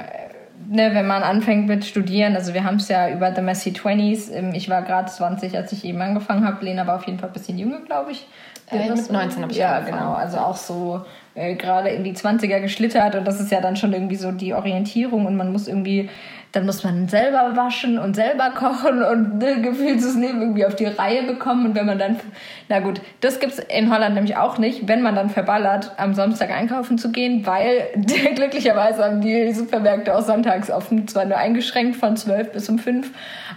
ne, 0.68 0.94
wenn 0.94 1.08
man 1.08 1.24
anfängt 1.24 1.68
mit 1.68 1.86
Studieren, 1.86 2.36
also 2.36 2.54
wir 2.54 2.64
haben 2.64 2.76
es 2.78 2.88
ja 2.88 3.10
über 3.10 3.34
The 3.34 3.42
Messy 3.42 3.74
Twenties, 3.74 4.30
ähm, 4.30 4.54
ich 4.54 4.70
war 4.70 4.82
gerade 4.82 5.10
20, 5.10 5.56
als 5.58 5.72
ich 5.72 5.86
eben 5.86 6.02
angefangen 6.02 6.46
habe, 6.46 6.64
Lena 6.64 6.88
war 6.88 6.96
auf 6.96 7.06
jeden 7.06 7.20
Fall 7.20 7.30
ein 7.30 7.34
bisschen 7.34 7.58
jünger, 7.58 7.82
glaube 7.82 8.12
ich. 8.12 8.28
Äh, 8.72 8.90
mit 8.90 9.12
19 9.12 9.42
habe 9.42 9.52
ich 9.52 9.58
Ja, 9.58 9.78
angefangen. 9.78 10.00
genau, 10.00 10.14
also 10.14 10.38
auch 10.38 10.56
so 10.56 11.02
äh, 11.36 11.56
gerade 11.56 11.90
in 11.90 12.04
die 12.04 12.14
20er 12.14 12.62
geschlittert 12.62 13.16
und 13.16 13.26
das 13.26 13.40
ist 13.40 13.52
ja 13.52 13.60
dann 13.60 13.76
schon 13.76 13.92
irgendwie 13.94 14.16
so 14.16 14.32
die 14.32 14.54
Orientierung 14.54 15.26
und 15.26 15.36
man 15.36 15.52
muss 15.52 15.68
irgendwie 15.68 16.10
dann 16.52 16.66
muss 16.66 16.84
man 16.84 17.08
selber 17.08 17.56
waschen 17.56 17.98
und 17.98 18.16
selber 18.16 18.52
kochen 18.52 19.04
und 19.04 19.38
ne, 19.38 19.62
gefühlt 19.62 20.04
das 20.04 20.16
Leben 20.16 20.42
irgendwie 20.42 20.66
auf 20.66 20.76
die 20.76 20.86
Reihe 20.86 21.24
bekommen. 21.24 21.68
Und 21.68 21.76
wenn 21.76 21.86
man 21.86 21.98
dann, 21.98 22.20
na 22.68 22.80
gut, 22.80 23.00
das 23.22 23.40
gibt's 23.40 23.60
in 23.60 23.94
Holland 23.94 24.16
nämlich 24.16 24.36
auch 24.36 24.58
nicht, 24.58 24.88
wenn 24.88 25.02
man 25.02 25.16
dann 25.16 25.30
verballert, 25.30 25.92
am 25.96 26.14
Samstag 26.14 26.52
einkaufen 26.52 26.98
zu 26.98 27.12
gehen, 27.12 27.46
weil 27.46 27.88
glücklicherweise 28.36 29.04
haben 29.04 29.22
die 29.22 29.54
Supermärkte 29.54 30.14
auch 30.16 30.24
sonntags 30.24 30.70
offen, 30.70 31.08
zwar 31.08 31.24
nur 31.24 31.38
eingeschränkt 31.38 31.96
von 31.96 32.18
12 32.18 32.52
bis 32.52 32.68
um 32.68 32.80
5, 32.80 33.10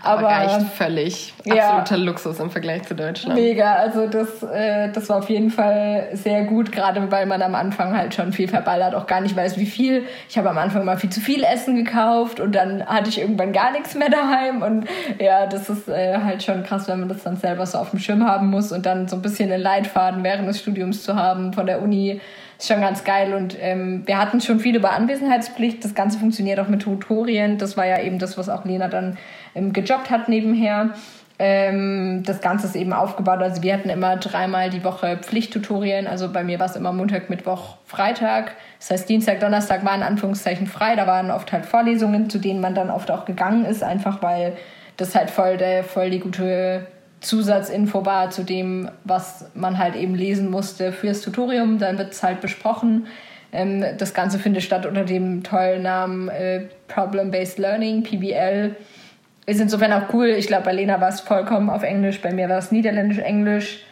aber, 0.02 0.18
aber 0.18 0.28
reicht 0.28 0.62
völlig. 0.68 1.34
Absoluter 1.48 1.96
ja, 1.96 2.04
Luxus 2.04 2.38
im 2.38 2.50
Vergleich 2.50 2.82
zu 2.84 2.94
Deutschland. 2.94 3.34
Mega, 3.34 3.74
also 3.74 4.06
das, 4.06 4.42
äh, 4.44 4.90
das 4.92 5.08
war 5.08 5.18
auf 5.18 5.28
jeden 5.28 5.50
Fall 5.50 6.08
sehr 6.12 6.44
gut, 6.44 6.70
gerade 6.70 7.10
weil 7.10 7.26
man 7.26 7.42
am 7.42 7.54
Anfang 7.56 7.96
halt 7.96 8.14
schon 8.14 8.32
viel 8.32 8.46
verballert, 8.46 8.94
auch 8.94 9.06
gar 9.06 9.20
nicht 9.20 9.34
weiß, 9.34 9.58
wie 9.58 9.66
viel. 9.66 10.04
Ich 10.28 10.38
habe 10.38 10.50
am 10.50 10.58
Anfang 10.58 10.84
mal 10.84 10.96
viel 10.96 11.10
zu 11.10 11.20
viel 11.20 11.42
Essen 11.42 11.76
gekauft 11.76 12.38
und 12.38 12.54
dann 12.54 12.83
hatte 12.86 13.08
ich 13.08 13.20
irgendwann 13.20 13.52
gar 13.52 13.72
nichts 13.72 13.94
mehr 13.94 14.10
daheim. 14.10 14.62
Und 14.62 14.86
ja, 15.18 15.46
das 15.46 15.68
ist 15.68 15.88
äh, 15.88 16.18
halt 16.18 16.42
schon 16.42 16.62
krass, 16.62 16.88
wenn 16.88 17.00
man 17.00 17.08
das 17.08 17.22
dann 17.22 17.36
selber 17.36 17.66
so 17.66 17.78
auf 17.78 17.90
dem 17.90 17.98
Schirm 17.98 18.26
haben 18.26 18.48
muss 18.48 18.72
und 18.72 18.86
dann 18.86 19.08
so 19.08 19.16
ein 19.16 19.22
bisschen 19.22 19.48
den 19.48 19.60
Leitfaden 19.60 20.22
während 20.24 20.48
des 20.48 20.60
Studiums 20.60 21.02
zu 21.02 21.16
haben 21.16 21.52
von 21.52 21.66
der 21.66 21.82
Uni. 21.82 22.20
Ist 22.58 22.68
schon 22.68 22.80
ganz 22.80 23.04
geil. 23.04 23.34
Und 23.34 23.56
ähm, 23.60 24.02
wir 24.06 24.18
hatten 24.18 24.40
schon 24.40 24.60
viel 24.60 24.76
über 24.76 24.92
Anwesenheitspflicht. 24.92 25.84
Das 25.84 25.94
Ganze 25.94 26.18
funktioniert 26.18 26.60
auch 26.60 26.68
mit 26.68 26.82
Tutorien. 26.82 27.58
Das 27.58 27.76
war 27.76 27.86
ja 27.86 28.00
eben 28.00 28.18
das, 28.18 28.38
was 28.38 28.48
auch 28.48 28.64
Lena 28.64 28.88
dann 28.88 29.18
ähm, 29.54 29.72
gejobbt 29.72 30.10
hat 30.10 30.28
nebenher. 30.28 30.90
Ähm, 31.38 32.22
das 32.24 32.40
Ganze 32.40 32.66
ist 32.66 32.76
eben 32.76 32.92
aufgebaut. 32.92 33.40
Also 33.40 33.62
wir 33.62 33.74
hatten 33.74 33.88
immer 33.88 34.16
dreimal 34.16 34.70
die 34.70 34.84
Woche 34.84 35.18
Pflichttutorien. 35.20 36.06
Also 36.06 36.32
bei 36.32 36.44
mir 36.44 36.60
war 36.60 36.66
es 36.66 36.76
immer 36.76 36.92
Montag, 36.92 37.28
Mittwoch, 37.28 37.76
Freitag. 37.86 38.52
Das 38.78 38.90
heißt, 38.90 39.08
Dienstag, 39.08 39.40
Donnerstag 39.40 39.84
waren 39.84 40.00
in 40.00 40.06
Anführungszeichen 40.06 40.68
frei. 40.68 40.94
Da 40.94 41.06
waren 41.06 41.32
oft 41.32 41.52
halt 41.52 41.66
Vorlesungen, 41.66 42.30
zu 42.30 42.38
denen 42.38 42.60
man 42.60 42.74
dann 42.74 42.90
oft 42.90 43.10
auch 43.10 43.24
gegangen 43.24 43.64
ist, 43.64 43.82
einfach 43.82 44.22
weil 44.22 44.56
das 44.96 45.16
halt 45.16 45.30
voll, 45.30 45.56
der, 45.56 45.82
voll 45.82 46.10
die 46.10 46.20
gute 46.20 46.86
Zusatzinfo 47.20 48.06
war 48.06 48.30
zu 48.30 48.44
dem, 48.44 48.88
was 49.02 49.46
man 49.54 49.78
halt 49.78 49.96
eben 49.96 50.14
lesen 50.14 50.50
musste 50.50 50.92
fürs 50.92 51.20
Tutorium. 51.20 51.78
Dann 51.78 51.98
wird 51.98 52.12
es 52.12 52.22
halt 52.22 52.40
besprochen. 52.42 53.08
Ähm, 53.50 53.84
das 53.98 54.14
Ganze 54.14 54.38
findet 54.38 54.62
statt 54.62 54.86
unter 54.86 55.04
dem 55.04 55.42
tollen 55.42 55.82
Namen 55.82 56.28
äh, 56.28 56.66
Problem-Based 56.86 57.58
Learning, 57.58 58.04
PBL 58.04 58.76
ist 59.46 59.60
insofern 59.60 59.92
auch 59.92 60.12
cool. 60.12 60.28
Ich 60.28 60.46
glaube, 60.46 60.64
bei 60.64 60.72
Lena 60.72 61.00
war 61.00 61.08
es 61.08 61.20
vollkommen 61.20 61.70
auf 61.70 61.82
Englisch, 61.82 62.20
bei 62.20 62.32
mir 62.32 62.48
war 62.48 62.58
es 62.58 62.72
Niederländisch-Englisch. 62.72 63.84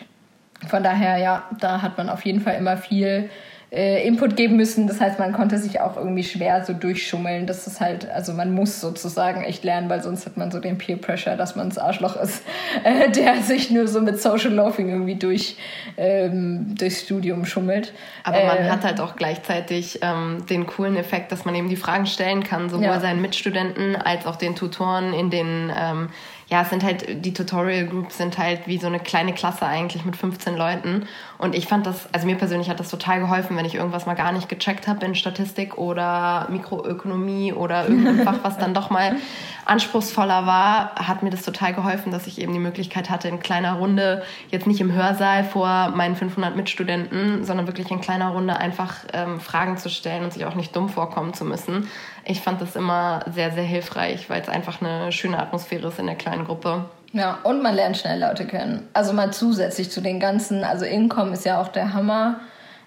Von 0.69 0.83
daher, 0.83 1.19
ja, 1.19 1.45
da 1.61 1.83
hat 1.83 1.99
man 1.99 2.09
auf 2.09 2.25
jeden 2.25 2.41
Fall 2.41 2.55
immer 2.55 2.77
viel 2.77 3.29
äh, 3.73 4.07
Input 4.07 4.37
geben 4.37 4.57
müssen. 4.57 4.87
Das 4.87 5.01
heißt, 5.01 5.19
man 5.19 5.33
konnte 5.33 5.57
sich 5.57 5.81
auch 5.81 5.97
irgendwie 5.97 6.25
schwer 6.25 6.63
so 6.65 6.75
durchschummeln. 6.75 7.47
Das 7.47 7.67
ist 7.67 7.81
halt, 7.81 8.09
also 8.11 8.35
man 8.35 8.53
muss 8.53 8.81
sozusagen 8.81 9.43
echt 9.45 9.65
lernen, 9.65 9.89
weil 9.89 10.03
sonst 10.03 10.27
hat 10.27 10.37
man 10.37 10.51
so 10.51 10.61
den 10.61 10.77
Peer 10.77 10.97
Pressure, 10.97 11.37
dass 11.37 11.57
man 11.57 11.71
das 11.71 11.79
Arschloch 11.79 12.17
ist, 12.17 12.43
äh, 12.85 13.11
der 13.11 13.37
sich 13.41 13.71
nur 13.71 13.89
so 13.89 14.03
mit 14.03 14.21
Social 14.21 14.53
Loafing 14.53 14.91
irgendwie 14.91 15.15
durch, 15.15 15.57
ähm, 15.97 16.75
durchs 16.77 17.01
Studium 17.01 17.47
schummelt. 17.47 17.95
Aber 18.25 18.45
man 18.45 18.59
äh, 18.59 18.69
hat 18.69 18.85
halt 18.85 19.01
auch 19.01 19.17
gleichzeitig 19.17 20.01
ähm, 20.03 20.45
den 20.51 20.67
coolen 20.67 20.97
Effekt, 20.97 21.33
dass 21.33 21.47
man 21.47 21.55
eben 21.55 21.71
die 21.71 21.77
Fragen 21.77 22.07
stellen 22.07 22.45
kann, 22.45 22.69
sowohl 22.69 22.85
ja. 22.85 23.01
seinen 23.01 23.23
Mitstudenten 23.23 23.97
als 23.97 24.27
auch 24.27 24.37
den 24.37 24.55
Tutoren 24.55 25.15
in 25.15 25.31
den 25.31 25.73
ähm, 25.75 26.09
ja, 26.53 26.61
es 26.61 26.69
sind 26.69 26.85
halt, 26.85 27.25
die 27.25 27.33
Tutorial 27.33 27.87
Groups 27.87 28.19
sind 28.19 28.37
halt 28.37 28.67
wie 28.67 28.77
so 28.77 28.87
eine 28.87 29.01
kleine 29.01 29.33
Klasse 29.33 29.65
eigentlich 29.65 30.05
mit 30.05 30.17
15 30.17 30.55
Leuten. 30.55 31.09
Und 31.43 31.57
ich 31.57 31.67
fand 31.67 31.87
das, 31.87 32.09
also 32.13 32.25
mir 32.25 32.37
persönlich 32.37 32.71
hat 32.71 32.79
das 32.79 32.89
total 32.89 33.19
geholfen, 33.19 33.57
wenn 33.57 33.65
ich 33.65 33.75
irgendwas 33.75 34.07
mal 34.07 34.15
gar 34.15 34.31
nicht 34.31 34.49
gecheckt 34.49 34.87
habe 34.87 35.05
in 35.05 35.17
Statistik 35.17 35.77
oder 35.77 36.47
Mikroökonomie 36.51 37.53
oder 37.53 37.89
irgendein 37.89 38.23
Fach, 38.25 38.39
was 38.45 38.59
dann 38.59 38.75
doch 38.75 38.91
mal 38.91 39.17
anspruchsvoller 39.65 40.47
war, 40.47 40.95
hat 40.95 41.25
mir 41.25 41.31
das 41.31 41.43
total 41.43 41.75
geholfen, 41.75 42.13
dass 42.13 42.29
ich 42.29 42.41
eben 42.41 42.53
die 42.53 42.61
Möglichkeit 42.61 43.11
hatte, 43.11 43.27
in 43.27 43.41
kleiner 43.41 43.73
Runde, 43.73 44.23
jetzt 44.51 44.69
nicht 44.69 44.81
im 44.81 44.93
Hörsaal 44.93 45.43
vor 45.43 45.89
meinen 45.97 46.15
500 46.15 46.55
Mitstudenten, 46.55 47.45
sondern 47.45 47.67
wirklich 47.67 47.91
in 47.91 48.01
kleiner 48.01 48.29
Runde 48.29 48.57
einfach 48.57 48.99
ähm, 49.13 49.41
Fragen 49.41 49.79
zu 49.79 49.91
stellen 49.91 50.23
und 50.23 50.33
sich 50.33 50.45
auch 50.45 50.55
nicht 50.55 50.77
dumm 50.77 50.89
vorkommen 50.89 51.35
zu 51.35 51.45
müssen. 51.45 51.89
Ich 52.25 52.41
fand 52.41 52.61
das 52.61 52.77
immer 52.77 53.25
sehr, 53.35 53.51
sehr 53.51 53.65
hilfreich, 53.65 54.31
weil 54.31 54.43
es 54.43 54.49
einfach 54.49 54.81
eine 54.81 55.11
schöne 55.11 55.41
Atmosphäre 55.41 55.89
ist 55.89 55.99
in 55.99 56.07
der 56.07 56.15
kleinen 56.15 56.45
Gruppe. 56.45 56.85
Ja, 57.13 57.39
und 57.43 57.63
man 57.63 57.75
lernt 57.75 57.97
schnell 57.97 58.21
Leute 58.21 58.47
kennen. 58.47 58.89
Also 58.95 59.13
mal 59.13 59.33
zusätzlich 59.33 59.91
zu 59.91 60.01
den 60.01 60.19
ganzen, 60.19 60.65
also 60.65 60.85
Income 60.85 61.33
ist 61.33 61.45
ja 61.45 61.61
auch 61.61 61.69
der 61.69 61.93
Hammer. 61.93 62.41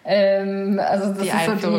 Ähm, 0.08 0.79
also 0.88 1.13
das 1.13 1.24
die 1.24 1.27
ist 1.29 1.62
so 1.62 1.77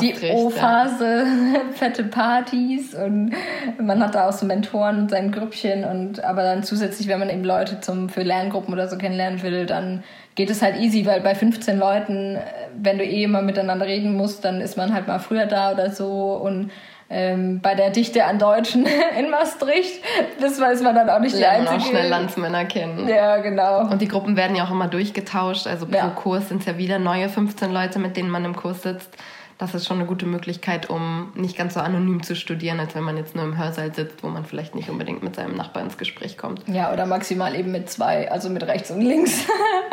die, 0.00 0.12
die 0.12 0.30
O-Phase, 0.32 1.26
fette 1.74 2.02
Partys 2.02 2.92
und 2.92 3.32
man 3.80 4.02
hat 4.02 4.16
da 4.16 4.28
auch 4.28 4.32
so 4.32 4.46
Mentoren 4.46 5.02
und 5.02 5.10
sein 5.10 5.30
Grüppchen 5.30 5.84
und 5.84 6.24
aber 6.24 6.42
dann 6.42 6.64
zusätzlich, 6.64 7.06
wenn 7.06 7.20
man 7.20 7.30
eben 7.30 7.44
Leute 7.44 7.80
zum 7.80 8.08
für 8.08 8.22
Lerngruppen 8.22 8.74
oder 8.74 8.88
so 8.88 8.98
kennenlernen 8.98 9.42
will, 9.42 9.66
dann 9.66 10.02
geht 10.34 10.50
es 10.50 10.60
halt 10.60 10.76
easy, 10.80 11.06
weil 11.06 11.20
bei 11.20 11.36
15 11.36 11.78
Leuten, 11.78 12.36
wenn 12.76 12.98
du 12.98 13.04
eh 13.04 13.22
immer 13.22 13.42
miteinander 13.42 13.86
reden 13.86 14.16
musst, 14.16 14.44
dann 14.44 14.60
ist 14.60 14.76
man 14.76 14.92
halt 14.92 15.06
mal 15.06 15.20
früher 15.20 15.46
da 15.46 15.70
oder 15.70 15.92
so 15.92 16.34
und 16.34 16.72
ähm, 17.12 17.60
bei 17.60 17.74
der 17.74 17.90
Dichte 17.90 18.24
an 18.24 18.38
Deutschen 18.38 18.86
in 19.18 19.30
Maastricht. 19.30 20.02
Das 20.40 20.60
weiß 20.60 20.82
man 20.82 20.94
dann 20.94 21.10
auch 21.10 21.20
nicht 21.20 21.36
die 21.36 21.44
einzige. 21.44 21.78
auch 21.78 21.86
schnell 21.86 22.08
Landsmänner 22.08 22.64
kennen. 22.64 23.06
Ja, 23.06 23.36
genau. 23.38 23.82
Und 23.82 24.00
die 24.00 24.08
Gruppen 24.08 24.36
werden 24.36 24.56
ja 24.56 24.64
auch 24.64 24.70
immer 24.70 24.88
durchgetauscht. 24.88 25.66
Also 25.66 25.86
pro 25.86 25.96
ja. 25.96 26.08
Kurs 26.08 26.48
sind 26.48 26.60
es 26.60 26.66
ja 26.66 26.78
wieder 26.78 26.98
neue 26.98 27.28
15 27.28 27.70
Leute, 27.70 27.98
mit 27.98 28.16
denen 28.16 28.30
man 28.30 28.44
im 28.44 28.56
Kurs 28.56 28.82
sitzt 28.82 29.10
das 29.62 29.76
ist 29.76 29.86
schon 29.86 29.98
eine 29.98 30.06
gute 30.06 30.26
Möglichkeit, 30.26 30.90
um 30.90 31.32
nicht 31.36 31.56
ganz 31.56 31.74
so 31.74 31.80
anonym 31.80 32.24
zu 32.24 32.34
studieren, 32.34 32.80
als 32.80 32.96
wenn 32.96 33.04
man 33.04 33.16
jetzt 33.16 33.36
nur 33.36 33.44
im 33.44 33.56
Hörsaal 33.56 33.94
sitzt, 33.94 34.24
wo 34.24 34.28
man 34.28 34.44
vielleicht 34.44 34.74
nicht 34.74 34.90
unbedingt 34.90 35.22
mit 35.22 35.36
seinem 35.36 35.56
Nachbarn 35.56 35.86
ins 35.86 35.96
Gespräch 35.96 36.36
kommt. 36.36 36.62
Ja, 36.66 36.92
oder 36.92 37.06
maximal 37.06 37.54
eben 37.54 37.70
mit 37.70 37.88
zwei, 37.88 38.28
also 38.28 38.50
mit 38.50 38.66
rechts 38.66 38.90
und 38.90 39.00
links. 39.00 39.46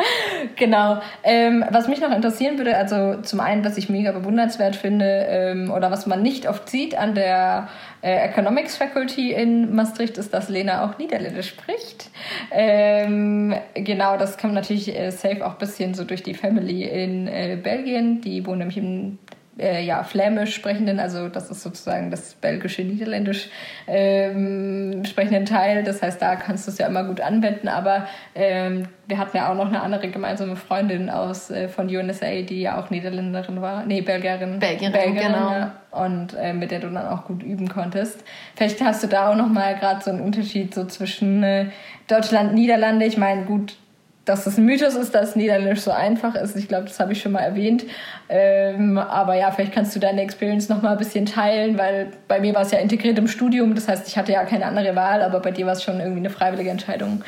genau. 0.56 1.00
Ähm, 1.22 1.64
was 1.70 1.86
mich 1.86 2.00
noch 2.00 2.10
interessieren 2.10 2.58
würde, 2.58 2.76
also 2.76 3.22
zum 3.22 3.38
einen, 3.38 3.64
was 3.64 3.76
ich 3.76 3.88
mega 3.88 4.10
bewundernswert 4.10 4.74
finde 4.74 5.04
ähm, 5.06 5.70
oder 5.70 5.92
was 5.92 6.04
man 6.04 6.20
nicht 6.20 6.48
oft 6.48 6.68
sieht 6.68 6.98
an 6.98 7.14
der 7.14 7.68
äh, 8.02 8.28
Economics 8.28 8.76
Faculty 8.76 9.32
in 9.32 9.72
Maastricht, 9.72 10.18
ist, 10.18 10.34
dass 10.34 10.48
Lena 10.48 10.84
auch 10.84 10.98
Niederländisch 10.98 11.50
spricht. 11.50 12.10
Ähm, 12.50 13.54
genau, 13.74 14.16
das 14.16 14.36
kam 14.36 14.52
natürlich 14.52 14.98
äh, 14.98 15.12
safe 15.12 15.46
auch 15.46 15.52
ein 15.52 15.58
bisschen 15.58 15.94
so 15.94 16.02
durch 16.02 16.24
die 16.24 16.34
Family 16.34 16.82
in 16.82 17.28
äh, 17.28 17.56
Belgien. 17.62 18.20
Die 18.20 18.44
wohnen 18.44 18.58
nämlich 18.58 18.78
im 18.78 19.18
äh, 19.58 19.82
ja, 19.82 20.02
flämisch 20.02 20.54
sprechenden, 20.54 21.00
also 21.00 21.28
das 21.28 21.50
ist 21.50 21.62
sozusagen 21.62 22.10
das 22.10 22.34
belgische 22.34 22.82
Niederländisch 22.82 23.50
ähm, 23.86 25.04
sprechenden 25.04 25.44
Teil. 25.44 25.82
Das 25.82 26.02
heißt, 26.02 26.20
da 26.22 26.36
kannst 26.36 26.66
du 26.66 26.70
es 26.70 26.78
ja 26.78 26.86
immer 26.86 27.04
gut 27.04 27.20
anwenden. 27.20 27.68
Aber 27.68 28.06
ähm, 28.34 28.88
wir 29.06 29.18
hatten 29.18 29.36
ja 29.36 29.50
auch 29.50 29.56
noch 29.56 29.66
eine 29.66 29.82
andere 29.82 30.08
gemeinsame 30.08 30.56
Freundin 30.56 31.10
aus 31.10 31.50
äh, 31.50 31.68
von 31.68 31.88
USA, 31.94 32.42
die 32.42 32.62
ja 32.62 32.80
auch 32.80 32.90
Niederländerin 32.90 33.60
war, 33.60 33.84
nee 33.84 34.00
Belgierin, 34.00 34.58
Belgierin, 34.58 34.92
Belgierin 34.92 35.32
genau. 35.32 35.50
Ja, 35.50 35.72
und 35.90 36.34
äh, 36.34 36.52
mit 36.52 36.70
der 36.70 36.80
du 36.80 36.88
dann 36.88 37.08
auch 37.08 37.24
gut 37.24 37.42
üben 37.42 37.68
konntest. 37.68 38.24
Vielleicht 38.54 38.80
hast 38.80 39.02
du 39.02 39.08
da 39.08 39.30
auch 39.30 39.36
noch 39.36 39.48
mal 39.48 39.74
gerade 39.76 40.02
so 40.02 40.10
einen 40.10 40.20
Unterschied 40.20 40.74
so 40.74 40.84
zwischen 40.86 41.42
äh, 41.42 41.66
Deutschland, 42.06 42.54
Niederlande. 42.54 43.04
Ich 43.04 43.16
meine, 43.16 43.44
gut, 43.44 43.76
dass 44.30 44.46
es 44.46 44.56
ein 44.58 44.64
Mythos 44.64 44.94
ist, 44.94 45.12
dass 45.12 45.34
Niederländisch 45.34 45.80
so 45.80 45.90
einfach 45.90 46.36
ist. 46.36 46.56
Ich 46.56 46.68
glaube, 46.68 46.84
das 46.84 47.00
habe 47.00 47.12
ich 47.12 47.20
schon 47.20 47.32
mal 47.32 47.40
erwähnt. 47.40 47.84
Ähm, 48.28 48.96
aber 48.96 49.34
ja, 49.34 49.50
vielleicht 49.50 49.72
kannst 49.72 49.94
du 49.96 49.98
deine 49.98 50.22
Experience 50.22 50.68
noch 50.68 50.82
mal 50.82 50.92
ein 50.92 50.98
bisschen 50.98 51.26
teilen, 51.26 51.76
weil 51.76 52.12
bei 52.28 52.38
mir 52.38 52.54
war 52.54 52.62
es 52.62 52.70
ja 52.70 52.78
integriert 52.78 53.18
im 53.18 53.26
Studium. 53.26 53.74
Das 53.74 53.88
heißt, 53.88 54.06
ich 54.06 54.16
hatte 54.16 54.30
ja 54.30 54.44
keine 54.44 54.66
andere 54.66 54.94
Wahl, 54.94 55.22
aber 55.22 55.40
bei 55.40 55.50
dir 55.50 55.66
war 55.66 55.72
es 55.72 55.82
schon 55.82 55.98
irgendwie 55.98 56.20
eine 56.20 56.30
freiwillige 56.30 56.70
Entscheidung. 56.70 57.24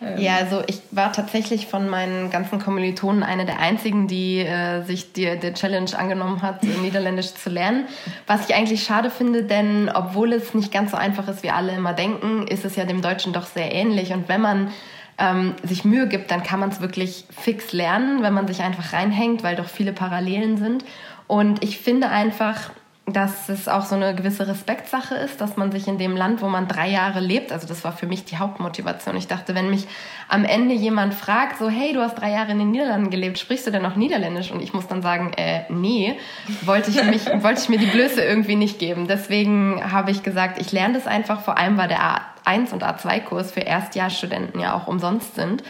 Ähm 0.00 0.16
ja, 0.16 0.36
also 0.36 0.62
ich 0.68 0.80
war 0.92 1.12
tatsächlich 1.12 1.66
von 1.66 1.88
meinen 1.88 2.30
ganzen 2.30 2.60
Kommilitonen 2.60 3.24
eine 3.24 3.46
der 3.46 3.58
einzigen, 3.58 4.06
die 4.06 4.38
äh, 4.38 4.82
sich 4.82 5.12
die, 5.12 5.36
der 5.36 5.54
Challenge 5.54 5.90
angenommen 5.98 6.40
hat, 6.40 6.62
Niederländisch 6.62 7.34
zu 7.34 7.50
lernen. 7.50 7.88
Was 8.28 8.48
ich 8.48 8.54
eigentlich 8.54 8.84
schade 8.84 9.10
finde, 9.10 9.42
denn 9.42 9.90
obwohl 9.92 10.32
es 10.32 10.54
nicht 10.54 10.72
ganz 10.72 10.92
so 10.92 10.96
einfach 10.96 11.26
ist, 11.26 11.42
wie 11.42 11.50
alle 11.50 11.72
immer 11.72 11.94
denken, 11.94 12.46
ist 12.46 12.64
es 12.64 12.76
ja 12.76 12.84
dem 12.84 13.02
Deutschen 13.02 13.32
doch 13.32 13.46
sehr 13.46 13.72
ähnlich. 13.74 14.12
Und 14.12 14.28
wenn 14.28 14.40
man 14.40 14.70
ähm, 15.18 15.54
sich 15.62 15.84
Mühe 15.84 16.08
gibt, 16.08 16.30
dann 16.30 16.42
kann 16.42 16.60
man 16.60 16.70
es 16.70 16.80
wirklich 16.80 17.24
fix 17.30 17.72
lernen, 17.72 18.22
wenn 18.22 18.34
man 18.34 18.46
sich 18.46 18.62
einfach 18.62 18.92
reinhängt, 18.92 19.42
weil 19.42 19.56
doch 19.56 19.68
viele 19.68 19.92
Parallelen 19.92 20.56
sind. 20.56 20.84
Und 21.26 21.62
ich 21.64 21.78
finde 21.78 22.08
einfach, 22.08 22.70
dass 23.06 23.50
es 23.50 23.68
auch 23.68 23.84
so 23.84 23.94
eine 23.94 24.14
gewisse 24.14 24.48
Respektsache 24.48 25.14
ist, 25.14 25.40
dass 25.40 25.58
man 25.58 25.70
sich 25.70 25.88
in 25.88 25.98
dem 25.98 26.16
Land, 26.16 26.40
wo 26.40 26.48
man 26.48 26.68
drei 26.68 26.88
Jahre 26.88 27.20
lebt, 27.20 27.52
also 27.52 27.66
das 27.66 27.84
war 27.84 27.92
für 27.92 28.06
mich 28.06 28.24
die 28.24 28.38
Hauptmotivation. 28.38 29.14
Ich 29.16 29.26
dachte, 29.26 29.54
wenn 29.54 29.68
mich 29.68 29.86
am 30.28 30.46
Ende 30.46 30.74
jemand 30.74 31.12
fragt, 31.12 31.58
so, 31.58 31.68
hey, 31.68 31.92
du 31.92 32.00
hast 32.00 32.14
drei 32.14 32.30
Jahre 32.30 32.52
in 32.52 32.58
den 32.58 32.70
Niederlanden 32.70 33.10
gelebt, 33.10 33.38
sprichst 33.38 33.66
du 33.66 33.70
denn 33.70 33.82
noch 33.82 33.96
Niederländisch? 33.96 34.50
Und 34.50 34.62
ich 34.62 34.72
muss 34.72 34.86
dann 34.86 35.02
sagen, 35.02 35.32
äh, 35.36 35.64
nee, 35.68 36.16
wollte 36.62 36.90
ich, 36.90 37.04
mich, 37.04 37.26
wollte 37.42 37.60
ich 37.60 37.68
mir 37.68 37.78
die 37.78 37.86
Blöße 37.86 38.22
irgendwie 38.22 38.56
nicht 38.56 38.78
geben. 38.78 39.06
Deswegen 39.06 39.92
habe 39.92 40.10
ich 40.10 40.22
gesagt, 40.22 40.58
ich 40.58 40.72
lerne 40.72 40.94
das 40.94 41.06
einfach. 41.06 41.42
Vor 41.42 41.58
allem 41.58 41.76
war 41.76 41.88
der 41.88 42.00
A1 42.44 42.72
und 42.72 42.84
A2-Kurs 42.84 43.52
für 43.52 43.60
Erstjahrstudenten 43.60 44.60
ja 44.60 44.74
auch 44.74 44.86
umsonst 44.86 45.34
sind, 45.34 45.62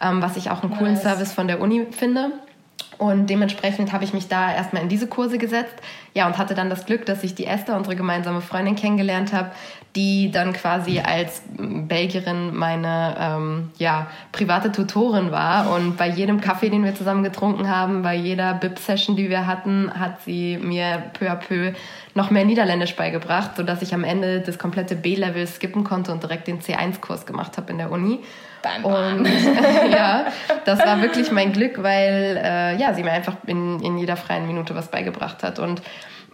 ähm, 0.00 0.22
was 0.22 0.36
ich 0.36 0.50
auch 0.50 0.62
einen 0.62 0.76
coolen 0.76 0.94
nice. 0.94 1.02
Service 1.02 1.32
von 1.32 1.48
der 1.48 1.60
Uni 1.60 1.86
finde. 1.90 2.30
Und 2.98 3.28
dementsprechend 3.28 3.92
habe 3.92 4.04
ich 4.04 4.12
mich 4.12 4.28
da 4.28 4.54
erstmal 4.54 4.82
in 4.82 4.88
diese 4.88 5.06
Kurse 5.06 5.38
gesetzt. 5.38 5.74
Ja, 6.14 6.26
und 6.26 6.36
hatte 6.36 6.54
dann 6.54 6.68
das 6.68 6.84
Glück, 6.84 7.06
dass 7.06 7.24
ich 7.24 7.34
die 7.34 7.46
Esther, 7.46 7.76
unsere 7.76 7.96
gemeinsame 7.96 8.42
Freundin, 8.42 8.76
kennengelernt 8.76 9.32
habe, 9.32 9.50
die 9.96 10.30
dann 10.30 10.52
quasi 10.52 11.00
als 11.00 11.42
Belgierin 11.56 12.54
meine 12.54 13.14
ähm, 13.18 13.70
ja, 13.78 14.06
private 14.30 14.72
Tutorin 14.72 15.30
war. 15.30 15.70
Und 15.70 15.96
bei 15.96 16.08
jedem 16.08 16.40
Kaffee, 16.40 16.70
den 16.70 16.84
wir 16.84 16.94
zusammen 16.94 17.22
getrunken 17.22 17.68
haben, 17.68 18.02
bei 18.02 18.14
jeder 18.14 18.54
Bib-Session, 18.54 19.16
die 19.16 19.28
wir 19.28 19.46
hatten, 19.46 19.90
hat 19.98 20.22
sie 20.22 20.58
mir 20.58 21.02
peu 21.18 21.30
à 21.30 21.36
peu 21.36 21.72
noch 22.14 22.30
mehr 22.30 22.44
Niederländisch 22.44 22.96
beigebracht, 22.96 23.56
sodass 23.56 23.82
ich 23.82 23.94
am 23.94 24.04
Ende 24.04 24.40
das 24.40 24.58
komplette 24.58 24.96
B-Level 24.96 25.46
skippen 25.46 25.84
konnte 25.84 26.12
und 26.12 26.22
direkt 26.22 26.46
den 26.46 26.60
C1-Kurs 26.60 27.26
gemacht 27.26 27.56
habe 27.56 27.70
in 27.72 27.78
der 27.78 27.90
Uni. 27.90 28.20
Bam, 28.62 28.82
bam. 28.82 29.18
Und 29.18 29.26
ja, 29.92 30.26
das 30.64 30.78
war 30.78 31.02
wirklich 31.02 31.32
mein 31.32 31.52
Glück, 31.52 31.82
weil 31.82 32.40
äh, 32.42 32.76
ja, 32.76 32.94
sie 32.94 33.02
mir 33.02 33.12
einfach 33.12 33.36
in, 33.46 33.80
in 33.80 33.98
jeder 33.98 34.16
freien 34.16 34.46
Minute 34.46 34.74
was 34.74 34.88
beigebracht 34.88 35.42
hat. 35.42 35.58
Und 35.58 35.82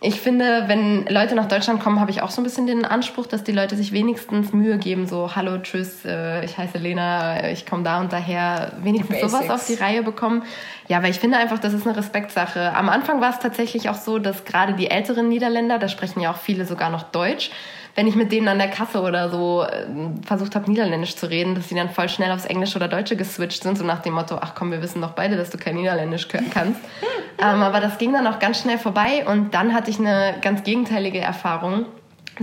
ich 0.01 0.21
finde, 0.21 0.65
wenn 0.69 1.07
Leute 1.07 1.35
nach 1.35 1.49
Deutschland 1.49 1.81
kommen, 1.83 1.99
habe 1.99 2.11
ich 2.11 2.23
auch 2.23 2.31
so 2.31 2.41
ein 2.41 2.45
bisschen 2.45 2.67
den 2.67 2.85
Anspruch, 2.85 3.27
dass 3.27 3.43
die 3.43 3.53
Leute 3.53 3.77
sich 3.77 3.93
wenigstens 3.93 4.53
Mühe 4.53 4.79
geben, 4.79 5.07
so 5.07 5.35
Hallo, 5.35 5.59
tschüss, 5.59 6.05
äh, 6.05 6.45
ich 6.45 6.57
heiße 6.57 6.79
Lena, 6.79 7.51
ich 7.51 7.67
komme 7.67 7.83
da 7.83 8.01
und 8.01 8.13
daher, 8.13 8.73
wenigstens 8.83 9.21
sowas 9.21 9.51
auf 9.51 9.67
die 9.67 9.75
Reihe 9.75 10.03
bekommen. 10.03 10.45
Ja, 10.87 11.03
weil 11.03 11.11
ich 11.11 11.19
finde 11.19 11.39
einfach, 11.39 11.59
das 11.59 11.73
ist 11.73 11.87
eine 11.87 11.97
Respektsache. 11.97 12.75
Am 12.75 12.89
Anfang 12.89 13.21
war 13.21 13.31
es 13.31 13.41
tatsächlich 13.41 13.89
auch 13.89 13.97
so, 13.97 14.19
dass 14.19 14.45
gerade 14.45 14.75
die 14.75 14.89
älteren 14.91 15.29
Niederländer, 15.29 15.79
da 15.79 15.89
sprechen 15.89 16.21
ja 16.21 16.31
auch 16.31 16.39
viele 16.39 16.65
sogar 16.65 16.91
noch 16.91 17.03
Deutsch, 17.05 17.51
wenn 17.99 18.07
ich 18.07 18.15
mit 18.15 18.31
denen 18.31 18.47
an 18.47 18.59
der 18.59 18.69
Kasse 18.69 19.01
oder 19.01 19.29
so 19.29 19.65
äh, 19.65 19.85
versucht 20.25 20.55
habe, 20.55 20.71
Niederländisch 20.71 21.17
zu 21.17 21.29
reden, 21.29 21.57
dass 21.57 21.69
sie 21.69 21.75
dann 21.75 21.91
voll 21.91 22.09
schnell 22.09 22.31
aufs 22.31 22.45
Englische 22.45 22.77
oder 22.77 22.87
Deutsche 22.87 23.17
geswitcht 23.17 23.65
sind, 23.65 23.77
so 23.77 23.83
nach 23.83 24.03
dem 24.03 24.15
Motto, 24.15 24.39
ach 24.41 24.55
komm, 24.55 24.71
wir 24.71 24.81
wissen 24.81 25.03
doch 25.03 25.15
beide, 25.15 25.37
dass 25.37 25.51
du 25.51 25.59
kein 25.59 25.75
Niederländisch 25.75 26.29
kannst. 26.29 26.81
ähm, 27.43 27.61
aber 27.61 27.81
das 27.81 27.99
ging 27.99 28.13
dann 28.13 28.29
auch 28.29 28.39
ganz 28.39 28.61
schnell 28.61 28.79
vorbei 28.79 29.27
und 29.27 29.53
dann 29.53 29.75
hatte 29.75 29.91
ich 29.91 29.99
eine 29.99 30.37
ganz 30.43 30.63
gegenteilige 30.63 31.19
Erfahrung 31.19 31.87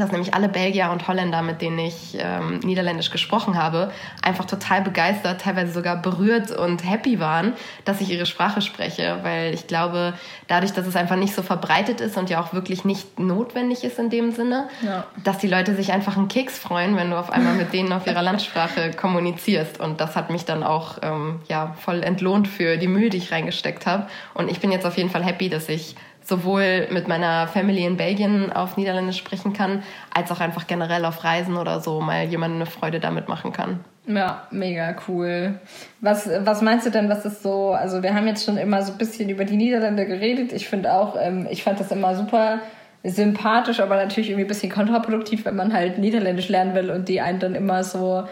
dass 0.01 0.11
nämlich 0.11 0.33
alle 0.33 0.49
Belgier 0.49 0.89
und 0.91 1.07
Holländer, 1.07 1.41
mit 1.41 1.61
denen 1.61 1.79
ich 1.79 2.17
ähm, 2.17 2.59
Niederländisch 2.59 3.11
gesprochen 3.11 3.57
habe, 3.57 3.91
einfach 4.21 4.45
total 4.45 4.81
begeistert, 4.81 5.41
teilweise 5.41 5.71
sogar 5.71 5.97
berührt 6.01 6.51
und 6.51 6.89
happy 6.89 7.19
waren, 7.19 7.53
dass 7.85 8.01
ich 8.01 8.09
ihre 8.09 8.25
Sprache 8.25 8.61
spreche, 8.61 9.19
weil 9.23 9.53
ich 9.53 9.67
glaube, 9.67 10.13
dadurch, 10.47 10.73
dass 10.73 10.87
es 10.87 10.95
einfach 10.95 11.15
nicht 11.15 11.33
so 11.33 11.41
verbreitet 11.41 12.01
ist 12.01 12.17
und 12.17 12.29
ja 12.29 12.41
auch 12.41 12.53
wirklich 12.53 12.85
nicht 12.85 13.19
notwendig 13.19 13.83
ist 13.83 13.99
in 13.99 14.09
dem 14.09 14.31
Sinne, 14.31 14.67
ja. 14.81 15.05
dass 15.23 15.37
die 15.37 15.47
Leute 15.47 15.75
sich 15.75 15.91
einfach 15.91 16.17
einen 16.17 16.27
Keks 16.27 16.57
freuen, 16.57 16.95
wenn 16.95 17.09
du 17.09 17.17
auf 17.17 17.31
einmal 17.31 17.53
mit 17.53 17.73
denen 17.73 17.91
auf 17.93 18.07
ihrer 18.07 18.21
Landsprache 18.23 18.91
kommunizierst. 18.91 19.79
Und 19.79 20.01
das 20.01 20.15
hat 20.15 20.29
mich 20.29 20.45
dann 20.45 20.63
auch 20.63 20.97
ähm, 21.01 21.39
ja, 21.47 21.75
voll 21.79 22.03
entlohnt 22.03 22.47
für 22.47 22.77
die 22.77 22.87
Mühe, 22.87 23.09
die 23.09 23.17
ich 23.17 23.31
reingesteckt 23.31 23.85
habe. 23.85 24.07
Und 24.33 24.49
ich 24.49 24.59
bin 24.59 24.71
jetzt 24.71 24.85
auf 24.85 24.97
jeden 24.97 25.09
Fall 25.09 25.23
happy, 25.23 25.49
dass 25.49 25.69
ich 25.69 25.95
sowohl 26.25 26.87
mit 26.91 27.07
meiner 27.07 27.47
Family 27.47 27.85
in 27.85 27.97
Belgien 27.97 28.51
auf 28.51 28.77
Niederländisch 28.77 29.17
sprechen 29.17 29.53
kann, 29.53 29.83
als 30.13 30.31
auch 30.31 30.39
einfach 30.39 30.67
generell 30.67 31.05
auf 31.05 31.23
Reisen 31.23 31.55
oder 31.55 31.79
so 31.79 32.01
mal 32.01 32.25
jemandem 32.25 32.61
eine 32.61 32.69
Freude 32.69 32.99
damit 32.99 33.29
machen 33.29 33.53
kann. 33.53 33.79
Ja, 34.07 34.47
mega 34.51 34.95
cool. 35.07 35.59
Was, 36.01 36.29
was 36.41 36.61
meinst 36.61 36.85
du 36.85 36.91
denn, 36.91 37.09
was 37.09 37.25
ist 37.25 37.41
so, 37.41 37.71
also 37.71 38.03
wir 38.03 38.13
haben 38.13 38.27
jetzt 38.27 38.45
schon 38.45 38.57
immer 38.57 38.81
so 38.81 38.91
ein 38.91 38.97
bisschen 38.97 39.29
über 39.29 39.45
die 39.45 39.55
Niederländer 39.55 40.05
geredet. 40.05 40.51
Ich 40.51 40.67
finde 40.67 40.93
auch, 40.93 41.15
ähm, 41.19 41.47
ich 41.49 41.63
fand 41.63 41.79
das 41.79 41.91
immer 41.91 42.15
super 42.15 42.59
sympathisch, 43.03 43.79
aber 43.79 43.95
natürlich 43.97 44.29
irgendwie 44.29 44.45
ein 44.45 44.47
bisschen 44.49 44.71
kontraproduktiv, 44.71 45.45
wenn 45.45 45.55
man 45.55 45.73
halt 45.73 45.99
Niederländisch 45.99 46.49
lernen 46.49 46.73
will 46.73 46.89
und 46.89 47.07
die 47.07 47.21
einen 47.21 47.39
dann 47.39 47.55
immer 47.55 47.83
so 47.83 48.23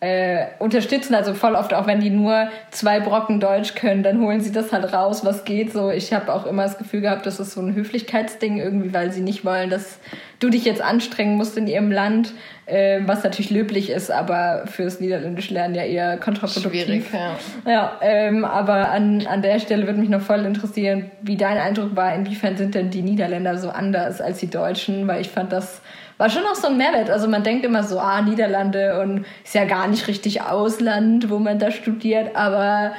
äh, 0.00 0.46
unterstützen, 0.60 1.14
also 1.14 1.34
voll 1.34 1.56
oft, 1.56 1.74
auch 1.74 1.88
wenn 1.88 2.00
die 2.00 2.10
nur 2.10 2.48
zwei 2.70 3.00
Brocken 3.00 3.40
Deutsch 3.40 3.74
können, 3.74 4.04
dann 4.04 4.20
holen 4.20 4.40
sie 4.40 4.52
das 4.52 4.72
halt 4.72 4.92
raus, 4.92 5.24
was 5.24 5.44
geht. 5.44 5.72
So, 5.72 5.90
ich 5.90 6.12
habe 6.12 6.32
auch 6.32 6.46
immer 6.46 6.62
das 6.62 6.78
Gefühl 6.78 7.00
gehabt, 7.00 7.26
das 7.26 7.40
ist 7.40 7.52
so 7.52 7.60
ein 7.60 7.74
Höflichkeitsding 7.74 8.58
irgendwie, 8.58 8.94
weil 8.94 9.10
sie 9.10 9.22
nicht 9.22 9.44
wollen, 9.44 9.70
dass 9.70 9.98
du 10.38 10.50
dich 10.50 10.64
jetzt 10.64 10.80
anstrengen 10.80 11.36
musst 11.36 11.56
in 11.56 11.66
ihrem 11.66 11.90
Land, 11.90 12.32
äh, 12.66 13.00
was 13.06 13.24
natürlich 13.24 13.50
löblich 13.50 13.90
ist, 13.90 14.12
aber 14.12 14.64
fürs 14.66 15.00
Niederländische 15.00 15.52
Lernen 15.52 15.74
ja 15.74 15.82
eher 15.82 16.16
kontraproduktiv. 16.16 16.84
Schwierig, 16.84 17.04
ja. 17.12 17.36
Ja, 17.68 17.98
ähm, 18.00 18.44
aber 18.44 18.90
an, 18.90 19.26
an 19.26 19.42
der 19.42 19.58
Stelle 19.58 19.86
würde 19.86 19.98
mich 19.98 20.10
noch 20.10 20.20
voll 20.20 20.44
interessieren, 20.44 21.10
wie 21.22 21.36
dein 21.36 21.58
Eindruck 21.58 21.96
war, 21.96 22.14
inwiefern 22.14 22.56
sind 22.56 22.76
denn 22.76 22.90
die 22.90 23.02
Niederländer 23.02 23.58
so 23.58 23.70
anders 23.70 24.20
als 24.20 24.38
die 24.38 24.50
Deutschen, 24.50 25.08
weil 25.08 25.20
ich 25.20 25.28
fand 25.28 25.50
das 25.50 25.80
war 26.18 26.28
schon 26.28 26.44
auch 26.44 26.54
so 26.54 26.66
ein 26.66 26.76
Mehrwert. 26.76 27.08
Also 27.10 27.28
man 27.28 27.42
denkt 27.42 27.64
immer 27.64 27.84
so, 27.84 27.98
ah, 27.98 28.20
Niederlande 28.20 29.00
und 29.00 29.24
ist 29.44 29.54
ja 29.54 29.64
gar 29.64 29.86
nicht 29.88 30.06
richtig 30.08 30.42
Ausland, 30.42 31.30
wo 31.30 31.38
man 31.38 31.58
da 31.58 31.70
studiert, 31.70 32.36
aber 32.36 32.92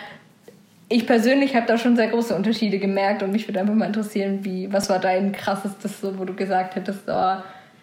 ich 0.92 1.06
persönlich 1.06 1.56
habe 1.56 1.68
da 1.68 1.78
schon 1.78 1.96
sehr 1.96 2.08
große 2.08 2.36
Unterschiede 2.36 2.80
gemerkt 2.80 3.22
und 3.22 3.32
mich 3.32 3.48
würde 3.48 3.60
einfach 3.60 3.76
mal 3.76 3.86
interessieren, 3.86 4.40
wie, 4.44 4.74
was 4.74 4.90
war 4.90 4.98
dein 4.98 5.32
krassestes, 5.32 6.02
so, 6.02 6.18
wo 6.18 6.26
du 6.26 6.34
gesagt 6.34 6.76
hättest, 6.76 7.02
oh, 7.08 7.36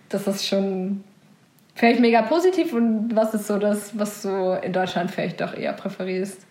das 0.08 0.26
ist 0.26 0.46
schon 0.46 1.04
vielleicht 1.74 2.00
mega 2.00 2.22
positiv 2.22 2.72
und 2.72 3.14
was 3.14 3.32
ist 3.32 3.46
so 3.46 3.58
das, 3.58 3.96
was 3.96 4.22
du 4.22 4.58
in 4.60 4.72
Deutschland 4.72 5.12
vielleicht 5.12 5.40
doch 5.40 5.54
eher 5.54 5.72
präferierst? 5.72 6.44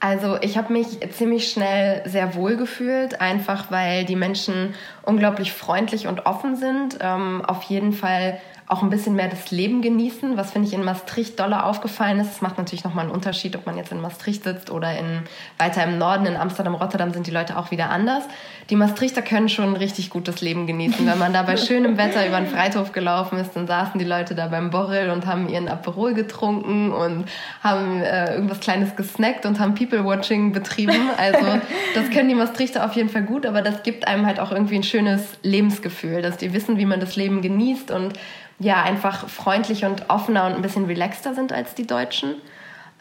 Also 0.00 0.38
ich 0.40 0.56
habe 0.56 0.72
mich 0.72 0.98
ziemlich 1.12 1.50
schnell 1.50 2.02
sehr 2.08 2.34
wohl 2.34 2.56
gefühlt, 2.56 3.20
einfach 3.20 3.70
weil 3.70 4.06
die 4.06 4.16
Menschen 4.16 4.74
unglaublich 5.02 5.52
freundlich 5.52 6.06
und 6.06 6.24
offen 6.24 6.56
sind. 6.56 6.98
Ähm, 7.02 7.44
auf 7.44 7.62
jeden 7.64 7.92
Fall 7.92 8.40
auch 8.70 8.84
ein 8.84 8.90
bisschen 8.90 9.16
mehr 9.16 9.26
das 9.26 9.50
Leben 9.50 9.82
genießen, 9.82 10.36
was 10.36 10.52
finde 10.52 10.68
ich 10.68 10.74
in 10.74 10.84
Maastricht 10.84 11.40
doller 11.40 11.66
aufgefallen 11.66 12.20
ist. 12.20 12.34
Es 12.34 12.40
macht 12.40 12.56
natürlich 12.56 12.84
nochmal 12.84 13.06
einen 13.06 13.12
Unterschied, 13.12 13.56
ob 13.56 13.66
man 13.66 13.76
jetzt 13.76 13.90
in 13.90 14.00
Maastricht 14.00 14.44
sitzt 14.44 14.70
oder 14.70 14.96
in, 14.96 15.24
weiter 15.58 15.82
im 15.82 15.98
Norden, 15.98 16.24
in 16.24 16.36
Amsterdam, 16.36 16.76
Rotterdam 16.76 17.12
sind 17.12 17.26
die 17.26 17.32
Leute 17.32 17.58
auch 17.58 17.72
wieder 17.72 17.90
anders. 17.90 18.22
Die 18.70 18.76
Maastrichter 18.76 19.22
können 19.22 19.48
schon 19.48 19.70
ein 19.70 19.76
richtig 19.76 20.08
gutes 20.08 20.40
Leben 20.40 20.68
genießen. 20.68 21.04
Wenn 21.04 21.18
man 21.18 21.32
da 21.32 21.42
bei 21.42 21.56
schönem 21.56 21.98
Wetter 21.98 22.24
über 22.24 22.36
den 22.36 22.46
Freithof 22.46 22.92
gelaufen 22.92 23.38
ist, 23.38 23.56
dann 23.56 23.66
saßen 23.66 23.98
die 23.98 24.04
Leute 24.04 24.36
da 24.36 24.46
beim 24.46 24.70
Borrel 24.70 25.10
und 25.10 25.26
haben 25.26 25.48
ihren 25.48 25.66
Aperol 25.66 26.14
getrunken 26.14 26.92
und 26.92 27.24
haben 27.64 28.00
äh, 28.02 28.34
irgendwas 28.34 28.60
Kleines 28.60 28.94
gesnackt 28.94 29.46
und 29.46 29.58
haben 29.58 29.74
People-Watching 29.74 30.52
betrieben. 30.52 31.10
Also 31.18 31.44
das 31.96 32.08
können 32.10 32.28
die 32.28 32.36
Maastrichter 32.36 32.84
auf 32.84 32.92
jeden 32.92 33.08
Fall 33.08 33.24
gut, 33.24 33.46
aber 33.46 33.62
das 33.62 33.82
gibt 33.82 34.06
einem 34.06 34.26
halt 34.26 34.38
auch 34.38 34.52
irgendwie 34.52 34.76
ein 34.76 34.84
schönes 34.84 35.24
Lebensgefühl, 35.42 36.22
dass 36.22 36.36
die 36.36 36.52
wissen, 36.52 36.78
wie 36.78 36.86
man 36.86 37.00
das 37.00 37.16
Leben 37.16 37.42
genießt 37.42 37.90
und 37.90 38.12
ja 38.60 38.82
einfach 38.82 39.28
freundlich 39.28 39.84
und 39.84 40.08
offener 40.08 40.46
und 40.46 40.52
ein 40.52 40.62
bisschen 40.62 40.84
relaxter 40.84 41.34
sind 41.34 41.52
als 41.52 41.74
die 41.74 41.86
Deutschen. 41.86 42.36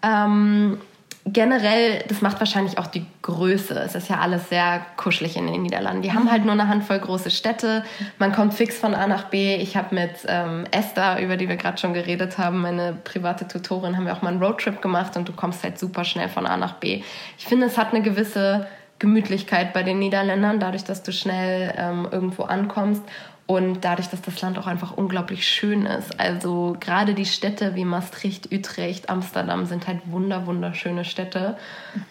Ähm, 0.02 0.80
generell, 1.26 2.04
das 2.08 2.22
macht 2.22 2.40
wahrscheinlich 2.40 2.78
auch 2.78 2.88
die 2.88 3.06
Größe. 3.22 3.78
Es 3.78 3.94
ist 3.94 4.10
ja 4.10 4.20
alles 4.20 4.50
sehr 4.50 4.86
kuschelig 4.96 5.36
in 5.36 5.48
den 5.48 5.62
Niederlanden. 5.62 6.02
Die 6.02 6.14
haben 6.14 6.32
halt 6.32 6.46
nur 6.46 6.54
eine 6.54 6.70
Handvoll 6.70 7.00
große 7.00 7.30
Städte. 7.30 7.84
Man 8.18 8.32
kommt 8.32 8.54
fix 8.54 8.80
von 8.80 8.96
A 8.96 9.06
nach 9.06 9.26
B. 9.26 9.56
Ich 9.58 9.76
habe 9.76 9.94
mit 9.94 10.12
ähm, 10.28 10.66
Esther, 10.72 11.22
über 11.22 11.36
die 11.36 11.50
wir 11.50 11.58
gerade 11.58 11.78
schon 11.78 11.94
geredet 11.94 12.38
haben, 12.38 12.62
meine 12.62 12.94
private 13.04 13.48
Tutorin, 13.48 13.98
haben 13.98 14.06
wir 14.06 14.14
auch 14.14 14.22
mal 14.22 14.32
einen 14.32 14.42
Roadtrip 14.42 14.82
gemacht 14.82 15.18
und 15.18 15.28
du 15.28 15.34
kommst 15.34 15.64
halt 15.64 15.78
super 15.78 16.06
schnell 16.06 16.30
von 16.30 16.46
A 16.46 16.56
nach 16.56 16.76
B. 16.76 17.04
Ich 17.38 17.46
finde, 17.46 17.68
es 17.68 17.78
hat 17.78 17.94
eine 17.94 18.02
gewisse 18.02 18.66
Gemütlichkeit 19.00 19.74
bei 19.74 19.84
den 19.84 20.00
Niederländern, 20.00 20.60
dadurch, 20.60 20.84
dass 20.84 21.04
du 21.04 21.12
schnell 21.12 21.74
ähm, 21.78 22.08
irgendwo 22.12 22.44
ankommst. 22.44 23.02
Und 23.50 23.84
dadurch, 23.84 24.10
dass 24.10 24.22
das 24.22 24.40
Land 24.42 24.60
auch 24.60 24.68
einfach 24.68 24.96
unglaublich 24.96 25.48
schön 25.48 25.88
ist. 25.88 26.20
Also 26.20 26.78
gerade 26.80 27.16
die 27.16 27.26
Städte 27.26 27.74
wie 27.74 27.84
Maastricht, 27.84 28.54
Utrecht, 28.54 29.10
Amsterdam 29.10 29.66
sind 29.66 29.88
halt 29.88 30.02
wunder, 30.06 30.46
wunderschöne 30.46 31.04
Städte. 31.04 31.58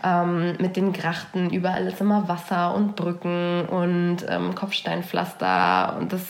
Ähm, 0.03 0.57
mit 0.59 0.75
den 0.75 0.93
Grachten, 0.93 1.51
überall 1.51 1.87
ist 1.87 2.01
immer 2.01 2.27
Wasser 2.27 2.75
und 2.75 2.97
Brücken 2.97 3.67
und 3.67 4.27
ähm, 4.29 4.57
Kopfsteinpflaster. 4.57 5.99
Und 6.01 6.13
das 6.13 6.23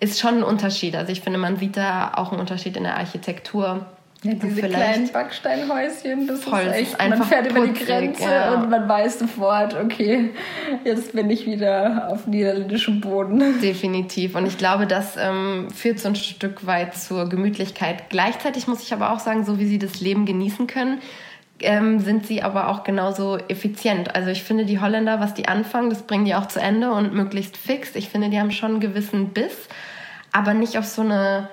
ist 0.00 0.18
schon 0.18 0.38
ein 0.38 0.42
Unterschied. 0.42 0.96
Also 0.96 1.12
ich 1.12 1.20
finde, 1.20 1.38
man 1.38 1.56
sieht 1.56 1.76
da 1.76 2.14
auch 2.16 2.32
einen 2.32 2.40
Unterschied 2.40 2.76
in 2.76 2.82
der 2.82 2.96
Architektur. 2.96 3.86
Ja, 4.24 4.34
diese 4.34 4.62
kleinen 4.62 5.12
Backsteinhäuschen, 5.12 6.26
das 6.26 6.42
Voll, 6.42 6.62
ist 6.62 6.74
echt, 6.74 6.92
ist 6.92 7.08
man 7.08 7.22
fährt 7.22 7.48
putzig, 7.48 7.56
über 7.56 7.66
die 7.72 7.84
Grenze 7.84 8.24
ja. 8.24 8.54
und 8.54 8.68
man 8.68 8.88
weiß 8.88 9.20
sofort, 9.20 9.76
okay, 9.76 10.30
jetzt 10.84 11.12
bin 11.12 11.30
ich 11.30 11.46
wieder 11.46 12.08
auf 12.10 12.26
niederländischem 12.26 13.00
Boden. 13.00 13.60
Definitiv. 13.60 14.34
Und 14.34 14.46
ich 14.46 14.58
glaube, 14.58 14.88
das 14.88 15.16
ähm, 15.16 15.68
führt 15.72 16.00
so 16.00 16.08
ein 16.08 16.16
Stück 16.16 16.66
weit 16.66 16.96
zur 16.96 17.28
Gemütlichkeit. 17.28 18.10
Gleichzeitig 18.10 18.66
muss 18.66 18.82
ich 18.82 18.92
aber 18.92 19.12
auch 19.12 19.20
sagen, 19.20 19.44
so 19.44 19.60
wie 19.60 19.66
sie 19.66 19.78
das 19.78 20.00
Leben 20.00 20.26
genießen 20.26 20.66
können, 20.66 21.00
ähm, 21.60 22.00
sind 22.00 22.26
sie 22.26 22.42
aber 22.42 22.68
auch 22.70 22.82
genauso 22.82 23.38
effizient. 23.48 24.16
Also 24.16 24.30
ich 24.30 24.42
finde, 24.42 24.64
die 24.64 24.80
Holländer, 24.80 25.20
was 25.20 25.34
die 25.34 25.46
anfangen, 25.46 25.90
das 25.90 26.02
bringen 26.02 26.24
die 26.24 26.34
auch 26.34 26.46
zu 26.46 26.60
Ende 26.60 26.90
und 26.90 27.14
möglichst 27.14 27.56
fix. 27.56 27.94
Ich 27.94 28.08
finde, 28.08 28.30
die 28.30 28.40
haben 28.40 28.50
schon 28.50 28.72
einen 28.72 28.80
gewissen 28.80 29.28
Biss, 29.28 29.68
aber 30.32 30.54
nicht 30.54 30.76
auf 30.76 30.86
so 30.86 31.02
eine 31.02 31.48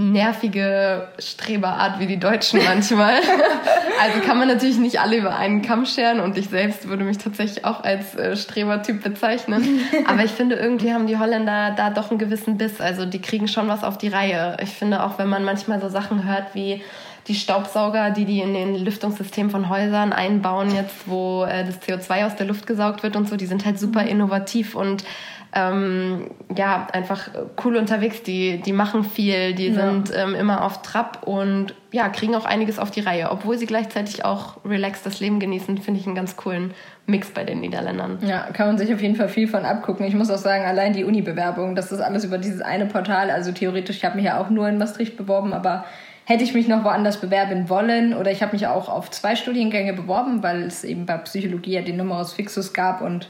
nervige 0.00 1.08
Streberart 1.18 2.00
wie 2.00 2.06
die 2.06 2.18
Deutschen 2.18 2.60
manchmal. 2.64 3.14
also 4.00 4.20
kann 4.26 4.38
man 4.38 4.48
natürlich 4.48 4.78
nicht 4.78 5.00
alle 5.00 5.16
über 5.16 5.36
einen 5.36 5.62
Kamm 5.62 5.86
scheren 5.86 6.20
und 6.20 6.36
ich 6.36 6.48
selbst 6.48 6.88
würde 6.88 7.04
mich 7.04 7.18
tatsächlich 7.18 7.64
auch 7.64 7.84
als 7.84 8.14
äh, 8.14 8.36
Strebertyp 8.36 9.02
bezeichnen. 9.02 9.80
Aber 10.06 10.24
ich 10.24 10.30
finde, 10.30 10.56
irgendwie 10.56 10.92
haben 10.92 11.06
die 11.06 11.18
Holländer 11.18 11.72
da 11.76 11.90
doch 11.90 12.10
einen 12.10 12.18
gewissen 12.18 12.56
Biss. 12.56 12.80
Also 12.80 13.06
die 13.06 13.20
kriegen 13.20 13.48
schon 13.48 13.68
was 13.68 13.84
auf 13.84 13.98
die 13.98 14.08
Reihe. 14.08 14.56
Ich 14.62 14.70
finde 14.70 15.04
auch, 15.04 15.18
wenn 15.18 15.28
man 15.28 15.44
manchmal 15.44 15.80
so 15.80 15.88
Sachen 15.88 16.26
hört 16.26 16.54
wie 16.54 16.82
die 17.28 17.34
Staubsauger, 17.34 18.10
die 18.10 18.24
die 18.24 18.40
in 18.40 18.54
den 18.54 18.74
Lüftungssystemen 18.76 19.50
von 19.50 19.68
Häusern 19.68 20.12
einbauen, 20.12 20.74
jetzt 20.74 21.06
wo 21.06 21.44
äh, 21.44 21.64
das 21.64 21.80
CO2 21.80 22.26
aus 22.26 22.36
der 22.36 22.46
Luft 22.46 22.66
gesaugt 22.66 23.02
wird 23.02 23.14
und 23.16 23.28
so, 23.28 23.36
die 23.36 23.46
sind 23.46 23.64
halt 23.64 23.78
super 23.78 24.02
innovativ 24.02 24.74
und 24.74 25.04
ähm, 25.52 26.30
ja, 26.56 26.86
einfach 26.92 27.28
cool 27.64 27.76
unterwegs. 27.76 28.22
Die, 28.22 28.60
die 28.60 28.72
machen 28.72 29.02
viel, 29.04 29.54
die 29.54 29.68
ja. 29.68 29.74
sind 29.74 30.12
ähm, 30.14 30.34
immer 30.34 30.64
auf 30.64 30.82
Trab 30.82 31.26
und 31.26 31.74
ja, 31.90 32.08
kriegen 32.08 32.36
auch 32.36 32.44
einiges 32.44 32.78
auf 32.78 32.90
die 32.90 33.00
Reihe. 33.00 33.30
Obwohl 33.30 33.58
sie 33.58 33.66
gleichzeitig 33.66 34.24
auch 34.24 34.64
relaxed 34.64 35.04
das 35.04 35.18
Leben 35.18 35.40
genießen, 35.40 35.78
finde 35.78 36.00
ich 36.00 36.06
einen 36.06 36.14
ganz 36.14 36.36
coolen 36.36 36.72
Mix 37.06 37.30
bei 37.30 37.42
den 37.44 37.60
Niederländern. 37.60 38.18
Ja, 38.24 38.48
kann 38.52 38.68
man 38.68 38.78
sich 38.78 38.94
auf 38.94 39.02
jeden 39.02 39.16
Fall 39.16 39.28
viel 39.28 39.48
von 39.48 39.64
abgucken. 39.64 40.06
Ich 40.06 40.14
muss 40.14 40.30
auch 40.30 40.38
sagen, 40.38 40.64
allein 40.64 40.92
die 40.92 41.04
Uni-Bewerbung, 41.04 41.74
das 41.74 41.90
ist 41.90 42.00
alles 42.00 42.24
über 42.24 42.38
dieses 42.38 42.60
eine 42.60 42.86
Portal. 42.86 43.30
Also 43.30 43.50
theoretisch, 43.50 43.96
ich 43.96 44.04
habe 44.04 44.16
mich 44.16 44.26
ja 44.26 44.40
auch 44.40 44.50
nur 44.50 44.68
in 44.68 44.78
Maastricht 44.78 45.16
beworben, 45.16 45.52
aber 45.52 45.84
hätte 46.26 46.44
ich 46.44 46.54
mich 46.54 46.68
noch 46.68 46.84
woanders 46.84 47.20
bewerben 47.20 47.68
wollen 47.68 48.14
oder 48.14 48.30
ich 48.30 48.40
habe 48.40 48.52
mich 48.52 48.68
auch 48.68 48.88
auf 48.88 49.10
zwei 49.10 49.34
Studiengänge 49.34 49.94
beworben, 49.94 50.44
weil 50.44 50.62
es 50.62 50.84
eben 50.84 51.04
bei 51.04 51.16
Psychologie 51.16 51.72
ja 51.72 51.82
den 51.82 51.96
Numerus 51.96 52.34
Fixus 52.34 52.72
gab 52.72 53.00
und 53.00 53.28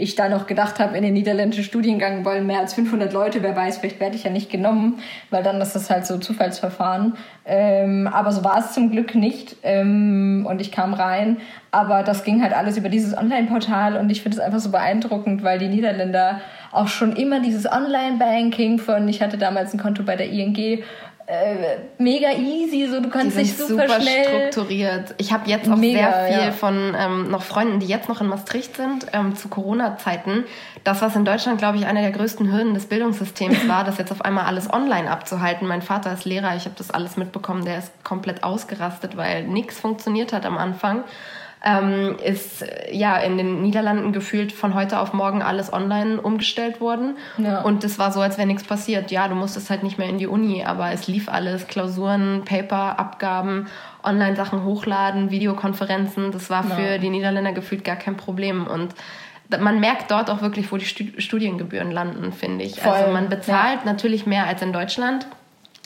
ich 0.00 0.14
da 0.14 0.28
noch 0.28 0.46
gedacht 0.46 0.78
habe, 0.78 0.96
in 0.96 1.02
den 1.02 1.12
niederländischen 1.12 1.64
Studiengang 1.64 2.24
wollen 2.24 2.46
mehr 2.46 2.60
als 2.60 2.74
500 2.74 3.12
Leute, 3.12 3.42
wer 3.42 3.54
weiß, 3.54 3.78
vielleicht 3.78 4.00
werde 4.00 4.16
ich 4.16 4.24
ja 4.24 4.30
nicht 4.30 4.50
genommen, 4.50 4.98
weil 5.30 5.42
dann 5.42 5.60
ist 5.60 5.74
das 5.74 5.90
halt 5.90 6.06
so 6.06 6.18
Zufallsverfahren. 6.18 7.14
Ähm, 7.44 8.06
aber 8.06 8.32
so 8.32 8.44
war 8.44 8.58
es 8.58 8.72
zum 8.72 8.90
Glück 8.90 9.14
nicht 9.14 9.56
ähm, 9.62 10.46
und 10.48 10.60
ich 10.60 10.72
kam 10.72 10.94
rein. 10.94 11.38
Aber 11.70 12.02
das 12.02 12.24
ging 12.24 12.42
halt 12.42 12.52
alles 12.52 12.76
über 12.76 12.88
dieses 12.88 13.16
Online-Portal 13.16 13.96
und 13.96 14.10
ich 14.10 14.22
finde 14.22 14.38
es 14.38 14.42
einfach 14.42 14.58
so 14.58 14.70
beeindruckend, 14.70 15.44
weil 15.44 15.58
die 15.58 15.68
Niederländer 15.68 16.40
auch 16.72 16.88
schon 16.88 17.16
immer 17.16 17.40
dieses 17.40 17.70
Online-Banking 17.70 18.78
von, 18.78 19.08
ich 19.08 19.22
hatte 19.22 19.38
damals 19.38 19.72
ein 19.74 19.80
Konto 19.80 20.02
bei 20.02 20.16
der 20.16 20.30
ING 20.30 20.82
äh, 21.30 21.78
mega 21.98 22.32
easy, 22.32 22.88
so 22.90 23.00
du 23.00 23.08
kannst 23.08 23.38
dich 23.38 23.56
super, 23.56 23.88
super 23.88 24.00
schnell 24.00 24.24
strukturiert. 24.24 25.14
Ich 25.18 25.32
habe 25.32 25.48
jetzt 25.48 25.70
auch 25.70 25.76
mega, 25.76 25.98
sehr 25.98 26.26
viel 26.26 26.46
ja. 26.46 26.52
von 26.52 26.94
ähm, 26.98 27.30
noch 27.30 27.42
Freunden, 27.42 27.78
die 27.78 27.86
jetzt 27.86 28.08
noch 28.08 28.20
in 28.20 28.26
Maastricht 28.26 28.76
sind, 28.76 29.06
ähm, 29.12 29.36
zu 29.36 29.48
Corona-Zeiten. 29.48 30.44
Das, 30.82 31.02
was 31.02 31.14
in 31.14 31.24
Deutschland, 31.24 31.58
glaube 31.58 31.78
ich, 31.78 31.86
eine 31.86 32.00
der 32.00 32.10
größten 32.10 32.52
Hürden 32.52 32.74
des 32.74 32.86
Bildungssystems 32.86 33.68
war, 33.68 33.84
das 33.84 33.98
jetzt 33.98 34.10
auf 34.10 34.24
einmal 34.24 34.46
alles 34.46 34.72
online 34.72 35.08
abzuhalten. 35.08 35.68
Mein 35.68 35.82
Vater 35.82 36.12
ist 36.12 36.24
Lehrer, 36.24 36.56
ich 36.56 36.64
habe 36.64 36.74
das 36.76 36.90
alles 36.90 37.16
mitbekommen, 37.16 37.64
der 37.64 37.78
ist 37.78 37.92
komplett 38.02 38.42
ausgerastet, 38.42 39.16
weil 39.16 39.44
nichts 39.44 39.78
funktioniert 39.78 40.32
hat 40.32 40.44
am 40.44 40.58
Anfang 40.58 41.04
ähm, 41.62 42.16
ist 42.24 42.64
ja 42.90 43.18
in 43.18 43.36
den 43.36 43.60
Niederlanden 43.60 44.12
gefühlt 44.12 44.52
von 44.52 44.74
heute 44.74 44.98
auf 44.98 45.12
morgen 45.12 45.42
alles 45.42 45.72
online 45.72 46.20
umgestellt 46.20 46.80
worden. 46.80 47.18
Ja. 47.36 47.60
Und 47.60 47.84
das 47.84 47.98
war 47.98 48.12
so, 48.12 48.20
als 48.20 48.38
wäre 48.38 48.46
nichts 48.46 48.64
passiert. 48.64 49.10
Ja, 49.10 49.28
du 49.28 49.34
musstest 49.34 49.68
halt 49.68 49.82
nicht 49.82 49.98
mehr 49.98 50.08
in 50.08 50.18
die 50.18 50.26
Uni, 50.26 50.64
aber 50.64 50.90
es 50.92 51.06
lief 51.06 51.28
alles. 51.28 51.66
Klausuren, 51.66 52.42
Paper, 52.46 52.98
Abgaben, 52.98 53.66
Online-Sachen 54.02 54.64
hochladen, 54.64 55.30
Videokonferenzen. 55.30 56.32
Das 56.32 56.48
war 56.48 56.64
für 56.64 56.92
ja. 56.92 56.98
die 56.98 57.10
Niederländer 57.10 57.52
gefühlt 57.52 57.84
gar 57.84 57.96
kein 57.96 58.16
Problem. 58.16 58.66
Und 58.66 58.94
man 59.58 59.80
merkt 59.80 60.10
dort 60.10 60.30
auch 60.30 60.40
wirklich, 60.40 60.72
wo 60.72 60.78
die 60.78 60.86
Studiengebühren 60.86 61.90
landen, 61.90 62.32
finde 62.32 62.64
ich. 62.64 62.78
Also 62.78 62.88
Voll. 62.88 62.98
Also 62.98 63.12
man 63.12 63.28
bezahlt 63.28 63.80
ja. 63.80 63.92
natürlich 63.92 64.24
mehr 64.24 64.46
als 64.46 64.62
in 64.62 64.72
Deutschland. 64.72 65.26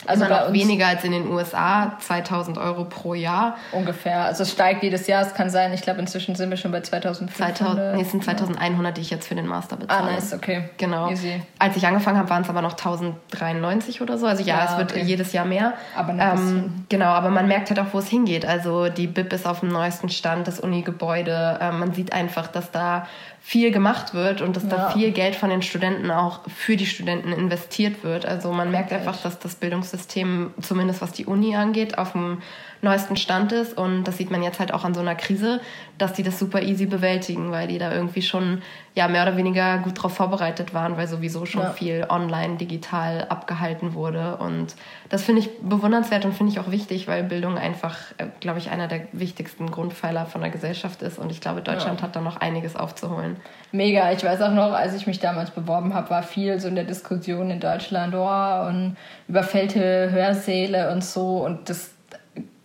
Also 0.06 0.24
Immer 0.24 0.46
noch 0.46 0.52
weniger 0.52 0.86
als 0.86 1.04
in 1.04 1.12
den 1.12 1.28
USA, 1.28 1.96
2000 2.00 2.58
Euro 2.58 2.84
pro 2.84 3.14
Jahr. 3.14 3.56
Ungefähr. 3.72 4.24
Also 4.24 4.42
es 4.42 4.52
steigt 4.52 4.82
jedes 4.82 5.06
Jahr. 5.06 5.22
Es 5.22 5.34
kann 5.34 5.50
sein, 5.50 5.72
ich 5.72 5.82
glaube, 5.82 6.00
inzwischen 6.00 6.34
sind 6.34 6.50
wir 6.50 6.56
schon 6.56 6.72
bei 6.72 6.80
2500. 6.80 7.56
2000, 7.56 7.94
nee, 7.94 8.02
es 8.02 8.10
sind 8.10 8.24
2100, 8.24 8.96
die 8.96 9.00
ich 9.00 9.10
jetzt 9.10 9.28
für 9.28 9.34
den 9.34 9.46
Master 9.46 9.76
bezahle. 9.76 10.10
Ah, 10.10 10.12
nice, 10.12 10.32
okay. 10.32 10.68
Genau. 10.76 11.10
Easy. 11.10 11.42
Als 11.58 11.76
ich 11.76 11.86
angefangen 11.86 12.18
habe, 12.18 12.28
waren 12.30 12.42
es 12.42 12.48
aber 12.48 12.62
noch 12.62 12.72
1093 12.72 14.00
oder 14.00 14.18
so. 14.18 14.26
Also 14.26 14.42
ja, 14.42 14.56
ja 14.58 14.72
es 14.72 14.78
wird 14.78 14.92
okay. 14.92 15.02
jedes 15.02 15.32
Jahr 15.32 15.44
mehr. 15.44 15.74
Aber 15.96 16.12
ähm, 16.12 16.84
Genau, 16.88 17.06
aber 17.06 17.30
man 17.30 17.48
merkt 17.48 17.70
halt 17.70 17.80
auch, 17.80 17.92
wo 17.92 17.98
es 17.98 18.08
hingeht. 18.08 18.46
Also 18.46 18.88
die 18.88 19.06
BIP 19.06 19.32
ist 19.32 19.46
auf 19.46 19.60
dem 19.60 19.68
neuesten 19.68 20.08
Stand, 20.08 20.46
das 20.46 20.60
Uni-Gebäude. 20.60 21.58
Ähm, 21.60 21.78
man 21.80 21.92
sieht 21.92 22.12
einfach, 22.12 22.48
dass 22.48 22.70
da 22.70 23.06
viel 23.46 23.72
gemacht 23.72 24.14
wird 24.14 24.40
und 24.40 24.56
dass 24.56 24.62
ja. 24.62 24.70
da 24.70 24.90
viel 24.92 25.12
Geld 25.12 25.36
von 25.36 25.50
den 25.50 25.60
Studenten 25.60 26.10
auch 26.10 26.40
für 26.48 26.78
die 26.78 26.86
Studenten 26.86 27.30
investiert 27.30 28.02
wird. 28.02 28.24
Also 28.24 28.50
man 28.52 28.70
merkt 28.70 28.90
einfach, 28.90 29.20
dass 29.20 29.38
das 29.38 29.54
Bildungssystem, 29.56 30.54
zumindest 30.62 31.02
was 31.02 31.12
die 31.12 31.26
Uni 31.26 31.54
angeht, 31.54 31.98
auf 31.98 32.12
dem 32.12 32.40
neuesten 32.84 33.16
Stand 33.16 33.52
ist. 33.52 33.76
Und 33.76 34.04
das 34.04 34.16
sieht 34.16 34.30
man 34.30 34.42
jetzt 34.42 34.60
halt 34.60 34.72
auch 34.72 34.84
an 34.84 34.94
so 34.94 35.00
einer 35.00 35.14
Krise, 35.16 35.60
dass 35.98 36.12
die 36.12 36.22
das 36.22 36.38
super 36.38 36.62
easy 36.62 36.86
bewältigen, 36.86 37.50
weil 37.50 37.68
die 37.68 37.78
da 37.78 37.92
irgendwie 37.92 38.22
schon 38.22 38.62
ja 38.94 39.08
mehr 39.08 39.22
oder 39.22 39.36
weniger 39.36 39.78
gut 39.78 39.98
darauf 39.98 40.14
vorbereitet 40.14 40.72
waren, 40.72 40.96
weil 40.96 41.08
sowieso 41.08 41.46
schon 41.46 41.62
ja. 41.62 41.70
viel 41.70 42.06
online, 42.08 42.56
digital 42.56 43.26
abgehalten 43.28 43.94
wurde. 43.94 44.36
Und 44.36 44.76
das 45.08 45.22
finde 45.22 45.40
ich 45.40 45.50
bewundernswert 45.60 46.24
und 46.24 46.34
finde 46.34 46.52
ich 46.52 46.60
auch 46.60 46.70
wichtig, 46.70 47.08
weil 47.08 47.24
Bildung 47.24 47.58
einfach, 47.58 47.96
äh, 48.18 48.26
glaube 48.40 48.58
ich, 48.58 48.70
einer 48.70 48.86
der 48.86 49.08
wichtigsten 49.12 49.70
Grundpfeiler 49.70 50.26
von 50.26 50.40
der 50.40 50.50
Gesellschaft 50.50 51.02
ist. 51.02 51.18
Und 51.18 51.30
ich 51.30 51.40
glaube, 51.40 51.60
Deutschland 51.60 52.00
ja. 52.00 52.06
hat 52.06 52.14
da 52.14 52.20
noch 52.20 52.36
einiges 52.36 52.76
aufzuholen. 52.76 53.36
Mega. 53.72 54.12
Ich 54.12 54.22
weiß 54.22 54.40
auch 54.42 54.52
noch, 54.52 54.72
als 54.72 54.94
ich 54.94 55.08
mich 55.08 55.18
damals 55.18 55.50
beworben 55.50 55.94
habe, 55.94 56.10
war 56.10 56.22
viel 56.22 56.60
so 56.60 56.68
in 56.68 56.76
der 56.76 56.84
Diskussion 56.84 57.50
in 57.50 57.58
Deutschland, 57.58 58.14
oh, 58.14 58.68
und 58.68 58.96
überfällte 59.26 60.10
Hörsäle 60.12 60.92
und 60.92 61.02
so. 61.02 61.44
Und 61.44 61.68
das 61.68 61.93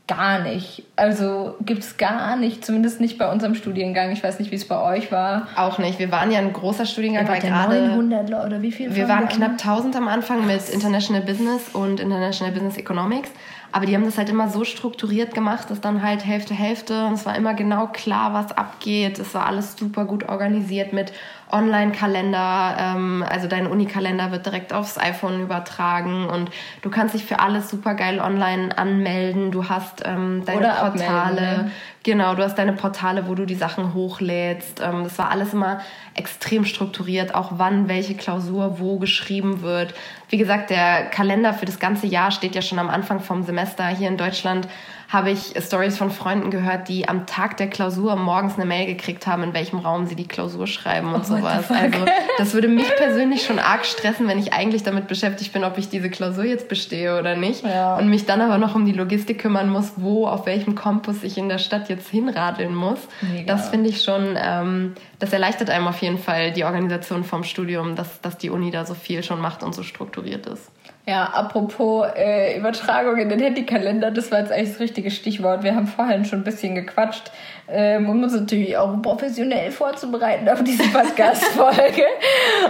gar 0.09 0.39
nicht. 0.39 0.83
Also 0.95 1.55
gibt 1.61 1.83
es 1.83 1.97
gar 1.97 2.35
nicht, 2.35 2.65
zumindest 2.65 2.99
nicht 2.99 3.17
bei 3.17 3.31
unserem 3.31 3.53
Studiengang. 3.53 4.11
Ich 4.11 4.23
weiß 4.23 4.39
nicht, 4.39 4.51
wie 4.51 4.55
es 4.55 4.67
bei 4.67 4.81
euch 4.81 5.11
war. 5.11 5.47
Auch 5.55 5.77
nicht. 5.77 5.99
Wir 5.99 6.11
waren 6.11 6.31
ja 6.31 6.39
ein 6.39 6.51
großer 6.51 6.85
Studiengang. 6.85 7.27
War 7.27 7.37
gerade 7.37 7.87
900 7.87 8.45
oder 8.45 8.61
wie 8.61 8.71
viel? 8.71 8.93
Wir 8.95 9.07
waren 9.07 9.27
knapp 9.27 9.51
1000 9.51 9.95
am 9.95 10.07
Anfang 10.07 10.45
mit 10.47 10.67
International 10.69 11.21
Business 11.21 11.69
und 11.73 11.99
International 11.99 12.51
Business 12.51 12.77
Economics. 12.77 13.29
Aber 13.71 13.85
die 13.85 13.93
haben 13.93 14.03
das 14.03 14.17
halt 14.17 14.29
immer 14.29 14.49
so 14.49 14.63
strukturiert 14.63 15.35
gemacht, 15.35 15.69
dass 15.69 15.79
dann 15.79 16.01
halt 16.01 16.25
Hälfte, 16.25 16.55
Hälfte. 16.55 17.05
Und 17.05 17.13
es 17.13 17.25
war 17.27 17.35
immer 17.35 17.53
genau 17.53 17.87
klar, 17.87 18.33
was 18.33 18.57
abgeht. 18.57 19.19
Es 19.19 19.35
war 19.35 19.45
alles 19.45 19.77
super 19.77 20.05
gut 20.05 20.27
organisiert 20.27 20.91
mit 20.91 21.13
Online-Kalender. 21.51 22.77
Ähm, 22.79 23.25
also 23.27 23.47
dein 23.47 23.67
Unikalender 23.67 24.31
wird 24.31 24.45
direkt 24.45 24.73
aufs 24.73 24.97
iPhone 24.97 25.41
übertragen 25.41 26.27
und 26.27 26.49
du 26.81 26.89
kannst 26.89 27.15
dich 27.15 27.25
für 27.25 27.39
alles 27.39 27.69
super 27.69 27.95
geil 27.95 28.19
online 28.19 28.77
anmelden. 28.77 29.51
Du 29.51 29.69
hast 29.69 30.03
ähm, 30.05 30.43
deine 30.45 30.59
Oder 30.59 30.73
Portale. 30.75 31.41
Ne? 31.41 31.71
Genau, 32.03 32.33
du 32.35 32.43
hast 32.43 32.57
deine 32.57 32.73
Portale, 32.73 33.27
wo 33.27 33.35
du 33.35 33.45
die 33.45 33.55
Sachen 33.55 33.93
hochlädst. 33.93 34.81
Ähm, 34.81 35.03
das 35.03 35.17
war 35.17 35.31
alles 35.31 35.53
immer 35.53 35.81
extrem 36.15 36.65
strukturiert, 36.65 37.35
auch 37.35 37.53
wann 37.57 37.87
welche 37.87 38.15
Klausur 38.15 38.79
wo 38.79 38.99
geschrieben 38.99 39.61
wird. 39.61 39.93
Wie 40.29 40.37
gesagt, 40.37 40.69
der 40.69 41.05
Kalender 41.05 41.53
für 41.53 41.65
das 41.65 41.79
ganze 41.79 42.07
Jahr 42.07 42.31
steht 42.31 42.55
ja 42.55 42.61
schon 42.61 42.79
am 42.79 42.89
Anfang 42.89 43.19
vom 43.19 43.43
Semester 43.43 43.87
hier 43.87 44.07
in 44.07 44.17
Deutschland 44.17 44.67
habe 45.09 45.31
ich 45.31 45.55
Stories 45.59 45.97
von 45.97 46.11
Freunden 46.11 46.51
gehört, 46.51 46.87
die 46.87 47.09
am 47.09 47.25
Tag 47.25 47.57
der 47.57 47.67
Klausur 47.67 48.15
morgens 48.15 48.55
eine 48.55 48.65
Mail 48.65 48.85
gekriegt 48.85 49.25
haben, 49.25 49.41
in 49.41 49.53
welchem 49.55 49.79
Raum 49.79 50.05
sie 50.05 50.15
die 50.15 50.27
Klausur 50.27 50.67
schreiben 50.67 51.13
und 51.15 51.21
oh 51.21 51.23
sowas. 51.23 51.71
Also 51.71 52.05
das 52.37 52.53
würde 52.53 52.67
mich 52.67 52.87
persönlich 52.95 53.43
schon 53.43 53.57
arg 53.57 53.87
stressen, 53.87 54.27
wenn 54.27 54.37
ich 54.37 54.53
eigentlich 54.53 54.83
damit 54.83 55.07
beschäftigt 55.07 55.51
bin, 55.51 55.63
ob 55.63 55.79
ich 55.79 55.89
diese 55.89 56.11
Klausur 56.11 56.43
jetzt 56.43 56.69
bestehe 56.69 57.17
oder 57.17 57.35
nicht. 57.35 57.65
Ja. 57.65 57.97
Und 57.97 58.09
mich 58.09 58.27
dann 58.27 58.39
aber 58.39 58.59
noch 58.59 58.75
um 58.75 58.85
die 58.85 58.91
Logistik 58.91 59.39
kümmern 59.39 59.69
muss, 59.69 59.93
wo, 59.95 60.27
auf 60.27 60.45
welchem 60.45 60.75
Campus 60.75 61.23
ich 61.23 61.39
in 61.39 61.49
der 61.49 61.57
Stadt 61.57 61.89
jetzt 61.89 62.09
hinradeln 62.09 62.75
muss. 62.75 62.99
Mega. 63.21 63.45
Das 63.51 63.69
finde 63.69 63.89
ich 63.89 64.03
schon, 64.03 64.37
ähm, 64.39 64.93
das 65.17 65.33
erleichtert 65.33 65.71
einem 65.71 65.87
auf 65.87 65.99
jeden 66.03 66.19
Fall 66.19 66.51
die 66.51 66.65
Organisation 66.65 67.23
vom 67.23 67.43
Studium, 67.43 67.95
dass, 67.95 68.21
dass 68.21 68.37
die 68.37 68.51
Uni 68.51 68.69
da 68.69 68.85
so 68.85 68.93
viel 68.93 69.23
schon 69.23 69.41
macht 69.41 69.63
und 69.63 69.73
so 69.73 69.81
strukturiert 69.81 70.45
ist. 70.45 70.69
Ja, 71.07 71.23
apropos 71.23 72.05
äh, 72.15 72.57
Übertragung 72.57 73.17
in 73.17 73.29
den 73.29 73.39
Handykalender, 73.39 74.11
das 74.11 74.31
war 74.31 74.39
jetzt 74.39 74.51
eigentlich 74.51 74.73
das 74.73 74.79
richtige 74.79 75.09
Stichwort. 75.09 75.63
Wir 75.63 75.73
haben 75.73 75.87
vorhin 75.87 76.23
schon 76.23 76.41
ein 76.41 76.43
bisschen 76.43 76.75
gequatscht, 76.75 77.31
ähm, 77.67 78.07
um 78.09 78.21
uns 78.21 78.33
natürlich 78.33 78.77
auch 78.77 79.01
professionell 79.01 79.71
vorzubereiten 79.71 80.47
auf 80.49 80.63
diese 80.63 80.83
Podcast-Folge. 80.93 82.03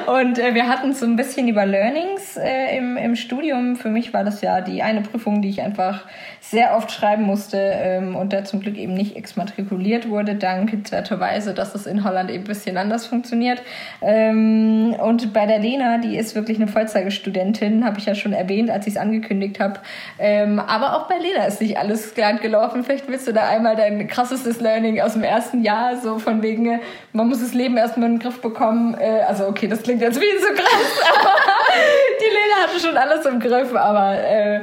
Und 0.07 0.39
äh, 0.39 0.53
wir 0.53 0.69
hatten 0.69 0.93
so 0.93 1.05
ein 1.05 1.17
bisschen 1.17 1.49
über 1.49 1.65
Learnings 1.65 2.37
äh, 2.37 2.77
im, 2.77 2.95
im 2.95 3.15
Studium. 3.17 3.75
Für 3.75 3.89
mich 3.89 4.13
war 4.13 4.23
das 4.23 4.41
ja 4.41 4.61
die 4.61 4.83
eine 4.83 5.01
Prüfung, 5.01 5.41
die 5.41 5.49
ich 5.49 5.61
einfach 5.61 6.05
sehr 6.39 6.77
oft 6.77 6.91
schreiben 6.91 7.23
musste 7.23 7.57
ähm, 7.57 8.15
und 8.15 8.31
der 8.31 8.45
zum 8.45 8.61
Glück 8.61 8.77
eben 8.77 8.93
nicht 8.93 9.15
exmatrikuliert 9.15 10.09
wurde, 10.09 10.35
dankenswerterweise, 10.35 11.53
dass 11.53 11.73
das 11.73 11.85
in 11.85 12.03
Holland 12.03 12.29
eben 12.29 12.43
ein 12.43 12.47
bisschen 12.47 12.77
anders 12.77 13.05
funktioniert. 13.05 13.61
Ähm, 14.01 14.95
und 14.99 15.33
bei 15.33 15.45
der 15.45 15.59
Lena, 15.59 15.97
die 15.97 16.17
ist 16.17 16.35
wirklich 16.35 16.57
eine 16.57 16.67
Vollzeitstudentin, 16.67 17.83
habe 17.83 17.99
ich 17.99 18.05
ja 18.05 18.15
schon 18.19 18.33
erwähnt, 18.33 18.69
als 18.69 18.87
ich 18.87 18.93
es 18.95 18.99
angekündigt 18.99 19.59
habe. 19.59 19.79
Ähm, 20.19 20.59
aber 20.59 20.95
auch 20.95 21.07
bei 21.07 21.17
Lena 21.17 21.45
ist 21.45 21.61
nicht 21.61 21.77
alles 21.77 22.13
glatt 22.13 22.41
gelaufen. 22.41 22.83
Vielleicht 22.83 23.07
willst 23.07 23.27
du 23.27 23.33
da 23.33 23.47
einmal 23.47 23.75
dein 23.75 24.07
krassestes 24.07 24.59
Learning 24.59 25.01
aus 25.01 25.13
dem 25.13 25.23
ersten 25.23 25.63
Jahr, 25.63 25.97
so 25.97 26.19
von 26.19 26.41
wegen, 26.41 26.79
man 27.13 27.27
muss 27.27 27.41
das 27.41 27.53
Leben 27.53 27.77
erstmal 27.77 28.09
in 28.09 28.15
den 28.15 28.21
Griff 28.21 28.41
bekommen. 28.41 28.95
Äh, 28.99 29.21
also 29.27 29.47
okay, 29.47 29.67
das 29.67 29.83
klingt 29.83 30.01
jetzt 30.01 30.19
wie 30.19 30.39
so 30.39 30.53
krass, 30.53 31.01
aber 31.19 31.58
die 32.19 32.25
Lena 32.25 32.67
hatte 32.67 32.79
schon 32.79 32.97
alles 32.97 33.25
im 33.25 33.39
Griff, 33.39 33.75
aber 33.75 34.17
äh, 34.17 34.61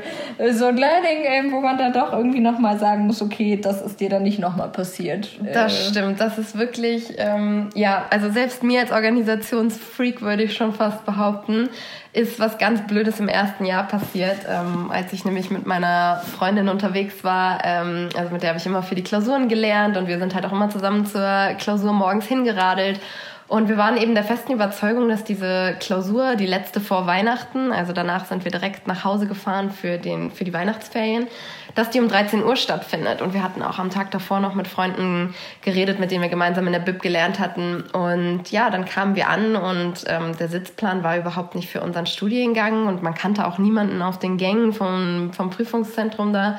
so 0.53 0.67
ein 0.67 0.77
Learning, 0.77 1.25
äh, 1.25 1.53
wo 1.53 1.61
man 1.61 1.79
dann 1.79 1.93
doch 1.93 2.13
irgendwie 2.13 2.41
nochmal 2.41 2.79
sagen 2.79 3.07
muss, 3.07 3.23
okay, 3.23 3.59
das 3.61 3.83
ist 3.83 4.01
dir 4.01 4.09
dann 4.09 4.23
nicht 4.23 4.39
nochmal 4.39 4.69
passiert. 4.69 5.29
Das 5.53 5.73
äh, 5.73 5.91
stimmt, 5.91 6.21
das 6.21 6.39
ist 6.39 6.59
wirklich, 6.59 7.15
ähm, 7.19 7.71
ja, 7.75 8.07
also 8.11 8.31
selbst 8.31 8.63
mir 8.63 8.81
als 8.81 8.93
Organisationsfreak 8.93 10.23
würde 10.23 10.45
ich 10.45 10.55
schon 10.55 10.73
fast 10.73 11.05
behaupten, 11.05 11.69
ist 12.13 12.41
was 12.41 12.57
ganz 12.57 12.87
Blödes 12.87 13.21
im 13.21 13.29
ersten 13.29 13.67
Jahr 13.67 13.87
passiert, 13.87 14.39
ähm, 14.49 14.91
als 14.91 15.13
ich 15.13 15.25
nämlich 15.25 15.51
mit 15.51 15.67
meiner 15.67 16.23
Freundin 16.37 16.69
unterwegs 16.69 17.25
war. 17.25 17.61
Ähm, 17.63 18.09
also 18.17 18.33
mit 18.33 18.43
der 18.43 18.51
habe 18.51 18.59
ich 18.59 18.67
immer 18.67 18.83
für 18.83 18.95
die 18.95 19.05
Klausuren 19.05 19.49
gelernt 19.49 19.97
und 19.97 20.09
wir 20.09 20.19
sind 20.19 20.35
halt 20.35 20.47
auch 20.47 20.53
immer 20.53 20.71
zusammen 20.71 21.05
zur 21.05 21.55
Klausur 21.59 21.93
morgens 21.93 22.27
hingeradelt. 22.27 23.01
Und 23.49 23.69
wir 23.69 23.77
waren 23.77 23.97
eben 23.97 24.15
der 24.15 24.25
festen 24.25 24.53
Überzeugung, 24.53 25.09
dass 25.09 25.23
diese 25.23 25.77
Klausur, 25.79 26.35
die 26.35 26.47
letzte 26.47 26.81
vor 26.81 27.07
Weihnachten, 27.07 27.71
also 27.71 27.93
danach 27.93 28.25
sind 28.25 28.45
wir 28.45 28.51
direkt 28.51 28.89
nach 28.89 29.05
Hause 29.05 29.29
gefahren 29.29 29.71
für, 29.71 29.99
den, 29.99 30.33
für 30.33 30.43
die 30.43 30.53
Weihnachtsferien, 30.53 31.29
dass 31.77 31.91
die 31.91 32.01
um 32.01 32.09
13 32.09 32.43
Uhr 32.43 32.57
stattfindet. 32.57 33.23
Und 33.23 33.35
wir 33.35 33.45
hatten 33.45 33.63
auch 33.63 33.79
am 33.79 33.91
Tag 33.91 34.11
davor 34.11 34.41
noch 34.41 34.55
mit 34.55 34.67
Freunden 34.67 35.33
geredet, 35.63 36.01
mit 36.01 36.11
denen 36.11 36.23
wir 36.23 36.29
gemeinsam 36.29 36.67
in 36.67 36.73
der 36.73 36.81
Bib 36.81 37.01
gelernt 37.01 37.39
hatten. 37.39 37.85
Und 37.93 38.51
ja, 38.51 38.69
dann 38.69 38.85
kamen 38.85 39.15
wir 39.15 39.29
an 39.29 39.55
und 39.55 40.05
ähm, 40.09 40.37
der 40.37 40.49
Sitzplan 40.49 41.05
war 41.05 41.17
überhaupt 41.17 41.55
nicht 41.55 41.69
für 41.69 41.83
unseren 41.83 42.07
Studiengang 42.07 42.89
und 42.89 43.05
man 43.05 43.15
kannte 43.15 43.47
auch 43.47 43.59
niemanden 43.59 44.03
auf 44.03 44.19
den 44.19 44.39
Gängen 44.39 44.73
vom, 44.73 45.33
vom 45.33 45.51
Prüfungszentrum 45.51 46.33
da. 46.33 46.59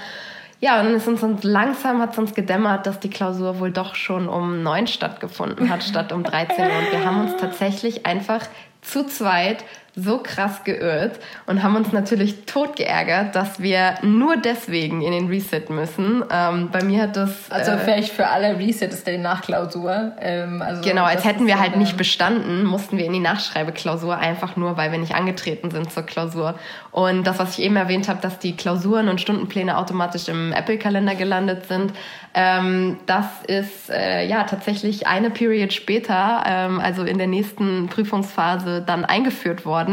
Ja, 0.60 0.82
und 0.82 0.88
es 0.88 1.06
ist 1.06 1.22
uns 1.22 1.44
langsam 1.44 2.02
hat 2.02 2.14
es 2.14 2.18
uns 2.18 2.34
gedämmert, 2.34 2.88
dass 2.88 3.00
die 3.00 3.10
Klausur 3.10 3.60
wohl 3.60 3.72
doch 3.72 3.94
schon 3.94 4.28
um 4.28 4.64
neun 4.64 4.88
stattgefunden 4.88 5.70
hat, 5.70 5.84
statt 5.84 6.12
um 6.12 6.24
13 6.24 6.66
Uhr. 6.66 6.78
Und 6.80 6.92
wir 6.92 7.06
haben 7.06 7.22
uns 7.22 7.38
tatsächlich 7.38 8.08
einfach 8.08 8.48
zu 8.82 9.06
zweit 9.06 9.64
so 9.98 10.20
krass 10.20 10.64
geirrt 10.64 11.20
und 11.48 11.64
haben 11.64 11.76
uns 11.76 11.92
natürlich 11.92 12.46
tot 12.46 12.76
geärgert, 12.76 13.36
dass 13.36 13.60
wir 13.60 13.96
nur 14.04 14.38
deswegen 14.38 15.02
in 15.02 15.12
den 15.12 15.28
Reset 15.28 15.66
müssen. 15.70 16.24
Ähm, 16.32 16.70
bei 16.72 16.84
mir 16.84 17.02
hat 17.02 17.18
das... 17.18 17.50
Also 17.50 17.72
äh, 17.72 17.78
vielleicht 17.80 18.14
für 18.14 18.28
alle 18.28 18.60
Reset 18.60 18.86
ist 18.86 19.08
die 19.08 19.18
Nachklausur. 19.18 20.14
Ähm, 20.20 20.62
also 20.62 20.84
genau, 20.88 21.04
als 21.04 21.26
hätten 21.26 21.48
wir 21.48 21.60
halt 21.60 21.78
nicht 21.78 21.98
bestanden, 21.98 22.64
mussten 22.64 22.98
wir 22.98 23.06
in 23.06 23.14
die 23.14 23.20
Nachschreibeklausur, 23.20 24.18
einfach 24.18 24.56
nur, 24.56 24.78
weil 24.78 24.92
wir 24.92 25.00
nicht 25.00 25.16
angetreten 25.16 25.72
sind 25.72 25.92
zur 25.92 26.04
Klausur. 26.04 26.54
Und 26.92 27.26
das, 27.26 27.40
was 27.40 27.58
ich 27.58 27.66
eben 27.66 27.76
erwähnt 27.76 28.08
habe, 28.08 28.22
dass 28.22 28.38
die 28.38 28.56
Klausuren 28.56 29.10
und 29.10 29.20
Stundenpläne 29.20 29.78
automatisch 29.78 30.28
im 30.28 30.54
Apple-Kalender 30.54 31.16
gelandet 31.16 31.66
sind, 31.68 31.94
ähm, 32.34 32.98
das 33.08 33.26
ist 33.48 33.90
äh, 33.90 34.28
ja 34.28 34.44
tatsächlich 34.44 35.08
eine 35.08 35.32
Period 35.32 35.74
später, 35.74 36.44
ähm, 36.46 36.80
also 36.80 37.04
in 37.04 37.18
der 37.18 37.26
nächsten 37.26 37.88
Prüfungsphase, 37.88 38.84
dann 38.86 39.06
eingeführt 39.06 39.66
worden. 39.66 39.87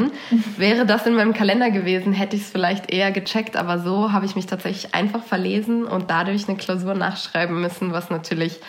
Wäre 0.56 0.86
das 0.86 1.06
in 1.06 1.14
meinem 1.14 1.32
Kalender 1.32 1.70
gewesen, 1.70 2.12
hätte 2.12 2.36
ich 2.36 2.42
es 2.42 2.50
vielleicht 2.50 2.90
eher 2.92 3.12
gecheckt, 3.12 3.56
aber 3.56 3.78
so 3.78 4.12
habe 4.12 4.26
ich 4.26 4.36
mich 4.36 4.46
tatsächlich 4.46 4.94
einfach 4.94 5.22
verlesen 5.22 5.84
und 5.84 6.10
dadurch 6.10 6.48
eine 6.48 6.56
Klausur 6.56 6.94
nachschreiben 6.94 7.60
müssen, 7.60 7.92
was 7.92 8.10
natürlich 8.10 8.60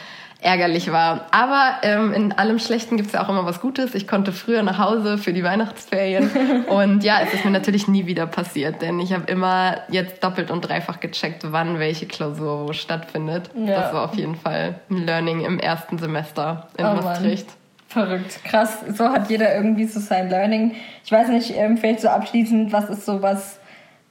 ärgerlich 0.45 0.91
war. 0.91 1.25
Aber 1.31 1.77
ähm, 1.81 2.13
in 2.13 2.31
allem 2.31 2.59
Schlechten 2.59 2.97
gibt 2.97 3.07
es 3.07 3.13
ja 3.13 3.23
auch 3.23 3.29
immer 3.29 3.45
was 3.45 3.61
Gutes. 3.61 3.95
Ich 3.95 4.07
konnte 4.07 4.31
früher 4.31 4.61
nach 4.61 4.77
Hause 4.77 5.17
für 5.17 5.33
die 5.33 5.43
Weihnachtsferien. 5.43 6.29
und 6.67 7.03
ja, 7.03 7.19
es 7.23 7.33
ist 7.33 7.45
mir 7.45 7.51
natürlich 7.51 7.87
nie 7.87 8.05
wieder 8.05 8.27
passiert, 8.27 8.81
denn 8.81 8.99
ich 8.99 9.11
habe 9.11 9.25
immer 9.25 9.77
jetzt 9.89 10.23
doppelt 10.23 10.51
und 10.51 10.61
dreifach 10.61 10.99
gecheckt, 10.99 11.51
wann 11.51 11.79
welche 11.79 12.05
Klausur 12.05 12.67
wo 12.67 12.73
stattfindet. 12.73 13.49
Ja. 13.55 13.81
Das 13.81 13.93
war 13.93 14.03
auf 14.05 14.15
jeden 14.15 14.35
Fall 14.35 14.75
ein 14.89 15.05
Learning 15.05 15.41
im 15.41 15.59
ersten 15.59 15.97
Semester 15.97 16.67
in 16.77 16.85
oh 16.85 16.93
Maastricht. 16.93 17.47
Mann. 17.47 17.64
Verrückt, 17.95 18.43
krass. 18.43 18.79
So 18.93 19.07
hat 19.09 19.29
jeder 19.29 19.55
irgendwie 19.55 19.85
so 19.85 20.01
sein 20.01 20.29
Learning. 20.29 20.75
Ich 21.05 21.11
weiß 21.13 21.29
nicht, 21.29 21.55
ähm, 21.55 21.77
vielleicht 21.77 22.01
so 22.01 22.09
abschließend, 22.09 22.73
was 22.73 22.89
ist 22.89 23.05
so 23.05 23.21
was 23.21 23.57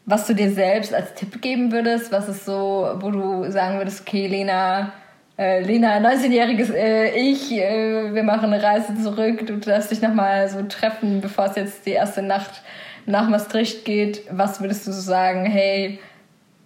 was 0.06 0.26
du 0.26 0.34
dir 0.34 0.50
selbst 0.50 0.94
als 0.94 1.12
Tipp 1.12 1.42
geben 1.42 1.70
würdest? 1.70 2.10
Was 2.10 2.28
ist 2.30 2.46
so, 2.46 2.88
wo 3.00 3.10
du 3.10 3.50
sagen 3.50 3.76
würdest, 3.76 4.02
okay, 4.06 4.26
Lena, 4.26 4.92
äh, 5.38 5.62
Lena, 5.62 5.98
19-jähriges 5.98 6.72
äh, 6.74 7.14
Ich, 7.14 7.52
äh, 7.52 8.14
wir 8.14 8.22
machen 8.22 8.54
eine 8.54 8.62
Reise 8.62 8.94
zurück, 9.02 9.46
du 9.46 9.58
darfst 9.58 9.90
dich 9.90 10.00
nochmal 10.00 10.48
so 10.48 10.62
treffen, 10.62 11.20
bevor 11.20 11.46
es 11.46 11.56
jetzt 11.56 11.84
die 11.84 11.90
erste 11.90 12.22
Nacht 12.22 12.62
nach 13.04 13.28
Maastricht 13.28 13.84
geht. 13.84 14.22
Was 14.30 14.62
würdest 14.62 14.86
du 14.86 14.92
so 14.92 15.00
sagen, 15.02 15.44
hey, 15.44 15.98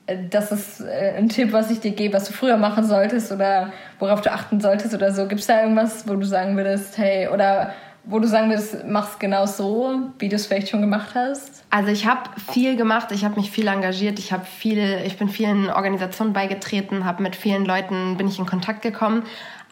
äh, 0.07 0.18
das 0.31 0.52
ist 0.52 0.81
äh, 0.81 1.14
ein 1.16 1.28
Tipp, 1.28 1.52
was 1.52 1.70
ich 1.70 1.81
dir 1.81 1.92
gebe, 1.92 2.14
was 2.14 2.28
du 2.28 2.33
früher 2.33 2.57
machen 2.57 2.85
solltest 2.85 3.33
oder 3.33 3.72
worauf 3.98 4.20
du 4.20 4.32
achten 4.32 4.61
solltest 4.61 4.94
oder 4.94 5.12
so. 5.12 5.26
Gibt 5.26 5.40
es 5.40 5.46
da 5.46 5.62
irgendwas, 5.62 6.08
wo 6.08 6.14
du 6.14 6.24
sagen 6.24 6.56
würdest, 6.56 6.98
hey, 6.98 7.28
oder 7.28 7.72
wo 8.04 8.18
du 8.20 8.26
sagen 8.26 8.48
würdest, 8.48 8.84
mach's 8.87 9.18
genau 9.18 9.44
so, 9.44 10.00
wie 10.18 10.28
du 10.28 10.37
es 10.37 10.46
vielleicht 10.46 10.70
schon 10.70 10.80
gemacht 10.80 11.11
hast? 11.14 11.62
Also 11.70 11.90
ich 11.90 12.06
habe 12.06 12.30
viel 12.52 12.76
gemacht, 12.76 13.12
ich 13.12 13.24
habe 13.24 13.37
mich 13.37 13.50
viel 13.50 13.68
engagiert, 13.68 14.18
ich 14.18 14.32
habe 14.32 14.46
viel, 14.46 15.02
ich 15.04 15.18
bin 15.18 15.28
vielen 15.28 15.68
Organisationen 15.68 16.32
beigetreten, 16.32 17.04
habe 17.04 17.22
mit 17.22 17.37
vielen 17.37 17.66
Leuten 17.66 18.16
bin 18.16 18.26
ich 18.26 18.38
in 18.38 18.46
Kontakt 18.46 18.80
gekommen. 18.80 19.24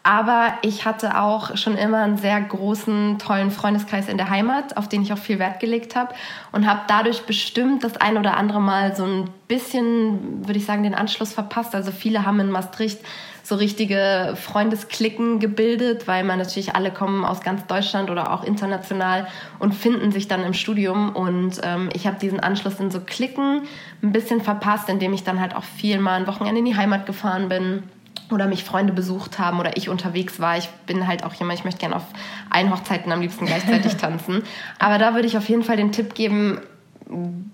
Aber 0.03 0.53
ich 0.61 0.85
hatte 0.85 1.19
auch 1.19 1.57
schon 1.57 1.75
immer 1.75 2.03
einen 2.03 2.17
sehr 2.17 2.39
großen, 2.39 3.19
tollen 3.19 3.51
Freundeskreis 3.51 4.07
in 4.07 4.17
der 4.17 4.29
Heimat, 4.29 4.77
auf 4.77 4.87
den 4.87 5.01
ich 5.01 5.11
auch 5.11 5.17
viel 5.17 5.37
Wert 5.37 5.59
gelegt 5.59 5.97
habe 5.97 6.13
und 6.53 6.65
habe 6.65 6.81
dadurch 6.87 7.25
bestimmt 7.25 7.83
das 7.83 7.97
ein 7.97 8.17
oder 8.17 8.37
andere 8.37 8.61
Mal 8.61 8.95
so 8.95 9.03
ein 9.03 9.29
bisschen, 9.49 10.47
würde 10.47 10.59
ich 10.59 10.65
sagen, 10.65 10.83
den 10.83 10.95
Anschluss 10.95 11.33
verpasst. 11.33 11.75
Also 11.75 11.91
viele 11.91 12.25
haben 12.25 12.39
in 12.39 12.51
Maastricht 12.51 12.99
so 13.47 13.55
richtige 13.55 14.35
Freundesklicken 14.35 15.39
gebildet, 15.39 16.05
weil 16.05 16.25
man 16.25 16.37
natürlich 16.37 16.75
alle 16.75 16.91
kommen 16.91 17.23
aus 17.23 17.39
ganz 17.39 17.65
Deutschland 17.65 18.09
oder 18.09 18.33
auch 18.33 18.43
international 18.43 19.25
und 19.59 19.73
finden 19.73 20.11
sich 20.11 20.27
dann 20.27 20.43
im 20.43 20.53
Studium. 20.53 21.15
Und 21.15 21.61
ähm, 21.63 21.89
ich 21.93 22.05
habe 22.07 22.19
diesen 22.19 22.41
Anschluss 22.41 22.77
in 22.81 22.91
so 22.91 22.99
Klicken 22.99 23.61
ein 24.03 24.11
bisschen 24.11 24.41
verpasst, 24.41 24.89
indem 24.89 25.13
ich 25.13 25.23
dann 25.23 25.39
halt 25.39 25.55
auch 25.55 25.63
viel 25.63 25.97
mal 25.99 26.19
ein 26.19 26.27
Wochenende 26.27 26.59
in 26.59 26.65
die 26.65 26.75
Heimat 26.75 27.05
gefahren 27.05 27.47
bin 27.47 27.83
oder 28.29 28.47
mich 28.47 28.65
Freunde 28.65 28.91
besucht 28.91 29.39
haben 29.39 29.61
oder 29.61 29.77
ich 29.77 29.87
unterwegs 29.87 30.41
war. 30.41 30.57
Ich 30.57 30.67
bin 30.85 31.07
halt 31.07 31.23
auch 31.23 31.33
jemand, 31.33 31.59
ich 31.59 31.63
möchte 31.63 31.79
gerne 31.79 31.95
auf 31.95 32.05
allen 32.49 32.69
Hochzeiten 32.69 33.13
am 33.13 33.21
liebsten 33.21 33.45
gleichzeitig 33.45 33.95
tanzen. 33.97 34.43
Aber 34.77 34.97
da 34.97 35.13
würde 35.13 35.25
ich 35.25 35.37
auf 35.37 35.47
jeden 35.47 35.63
Fall 35.63 35.77
den 35.77 35.93
Tipp 35.93 36.15
geben, 36.15 36.59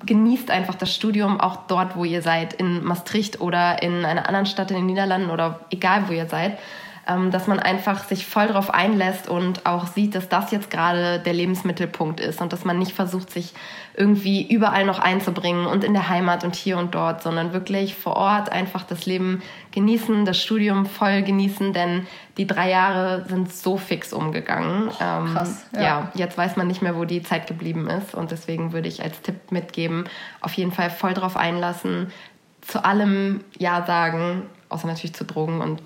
genießt 0.05 0.49
einfach 0.49 0.75
das 0.75 0.93
Studium 0.93 1.39
auch 1.39 1.67
dort, 1.67 1.95
wo 1.95 2.03
ihr 2.03 2.21
seid, 2.21 2.53
in 2.53 2.83
Maastricht 2.83 3.41
oder 3.41 3.81
in 3.81 4.05
einer 4.05 4.27
anderen 4.27 4.45
Stadt 4.45 4.71
in 4.71 4.77
den 4.77 4.85
Niederlanden 4.87 5.29
oder 5.29 5.61
egal, 5.69 6.07
wo 6.07 6.13
ihr 6.13 6.27
seid. 6.27 6.57
Ähm, 7.05 7.31
dass 7.31 7.47
man 7.47 7.59
einfach 7.59 8.05
sich 8.05 8.25
voll 8.25 8.47
darauf 8.47 8.73
einlässt 8.73 9.27
und 9.27 9.65
auch 9.65 9.87
sieht, 9.87 10.15
dass 10.15 10.29
das 10.29 10.51
jetzt 10.51 10.71
gerade 10.71 11.19
der 11.19 11.33
Lebensmittelpunkt 11.33 12.21
ist 12.21 12.39
und 12.39 12.53
dass 12.53 12.63
man 12.63 12.79
nicht 12.79 12.93
versucht, 12.93 13.29
sich 13.29 13.53
irgendwie 13.95 14.51
überall 14.51 14.85
noch 14.85 14.99
einzubringen 14.99 15.67
und 15.67 15.83
in 15.83 15.93
der 15.93 16.09
Heimat 16.09 16.43
und 16.43 16.55
hier 16.55 16.77
und 16.77 16.95
dort, 16.95 17.21
sondern 17.21 17.53
wirklich 17.53 17.95
vor 17.95 18.15
Ort 18.15 18.51
einfach 18.51 18.83
das 18.83 19.05
Leben 19.05 19.43
genießen, 19.71 20.25
das 20.25 20.41
Studium 20.41 20.85
voll 20.85 21.21
genießen, 21.21 21.73
denn 21.73 22.07
die 22.37 22.47
drei 22.47 22.71
Jahre 22.71 23.25
sind 23.27 23.53
so 23.53 23.77
fix 23.77 24.11
umgegangen. 24.11 24.89
Ähm, 24.99 25.33
Krass. 25.33 25.65
Ja. 25.73 25.81
ja, 25.81 26.11
jetzt 26.15 26.37
weiß 26.37 26.55
man 26.55 26.67
nicht 26.67 26.81
mehr, 26.81 26.95
wo 26.95 27.05
die 27.05 27.21
Zeit 27.21 27.45
geblieben 27.45 27.87
ist 27.87 28.15
und 28.15 28.31
deswegen 28.31 28.73
würde 28.73 28.87
ich 28.87 29.03
als 29.03 29.21
Tipp 29.21 29.51
mitgeben, 29.51 30.05
auf 30.41 30.53
jeden 30.53 30.71
Fall 30.71 30.89
voll 30.89 31.13
drauf 31.13 31.37
einlassen, 31.37 32.11
zu 32.61 32.83
allem 32.83 33.41
Ja 33.57 33.85
sagen, 33.85 34.43
außer 34.69 34.87
natürlich 34.87 35.13
zu 35.13 35.25
Drogen 35.25 35.61
und 35.61 35.81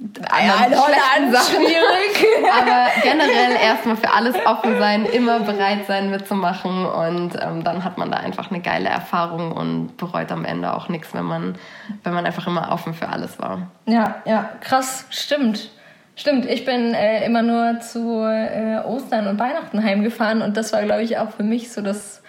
ja, 0.00 0.64
in 0.66 0.72
Holland 0.72 1.44
schwierig. 1.46 2.26
Aber 2.58 2.88
generell 3.02 3.56
erstmal 3.62 3.96
für 3.96 4.12
alles 4.12 4.34
offen 4.46 4.78
sein, 4.78 5.04
immer 5.04 5.40
bereit 5.40 5.86
sein 5.86 6.10
mitzumachen 6.10 6.86
und 6.86 7.32
ähm, 7.40 7.62
dann 7.64 7.84
hat 7.84 7.98
man 7.98 8.10
da 8.10 8.18
einfach 8.18 8.50
eine 8.50 8.60
geile 8.60 8.88
Erfahrung 8.88 9.52
und 9.52 9.96
bereut 9.96 10.32
am 10.32 10.44
Ende 10.44 10.74
auch 10.74 10.88
nichts, 10.88 11.12
wenn 11.12 11.24
man, 11.24 11.56
wenn 12.02 12.14
man 12.14 12.24
einfach 12.24 12.46
immer 12.46 12.72
offen 12.72 12.94
für 12.94 13.08
alles 13.08 13.38
war. 13.38 13.68
Ja, 13.86 14.16
ja, 14.24 14.48
krass, 14.60 15.06
stimmt. 15.10 15.70
Stimmt, 16.16 16.44
ich 16.44 16.66
bin 16.66 16.92
äh, 16.92 17.24
immer 17.24 17.40
nur 17.40 17.80
zu 17.80 18.24
äh, 18.24 18.78
Ostern 18.84 19.26
und 19.26 19.38
Weihnachten 19.38 19.82
heimgefahren 19.82 20.42
und 20.42 20.56
das 20.56 20.72
war, 20.72 20.82
glaube 20.82 21.02
ich, 21.02 21.16
auch 21.16 21.30
für 21.30 21.42
mich 21.42 21.72
so 21.72 21.80
das, 21.80 22.22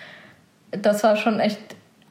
das 0.72 1.04
war 1.04 1.18
schon 1.18 1.42
echt 1.42 1.60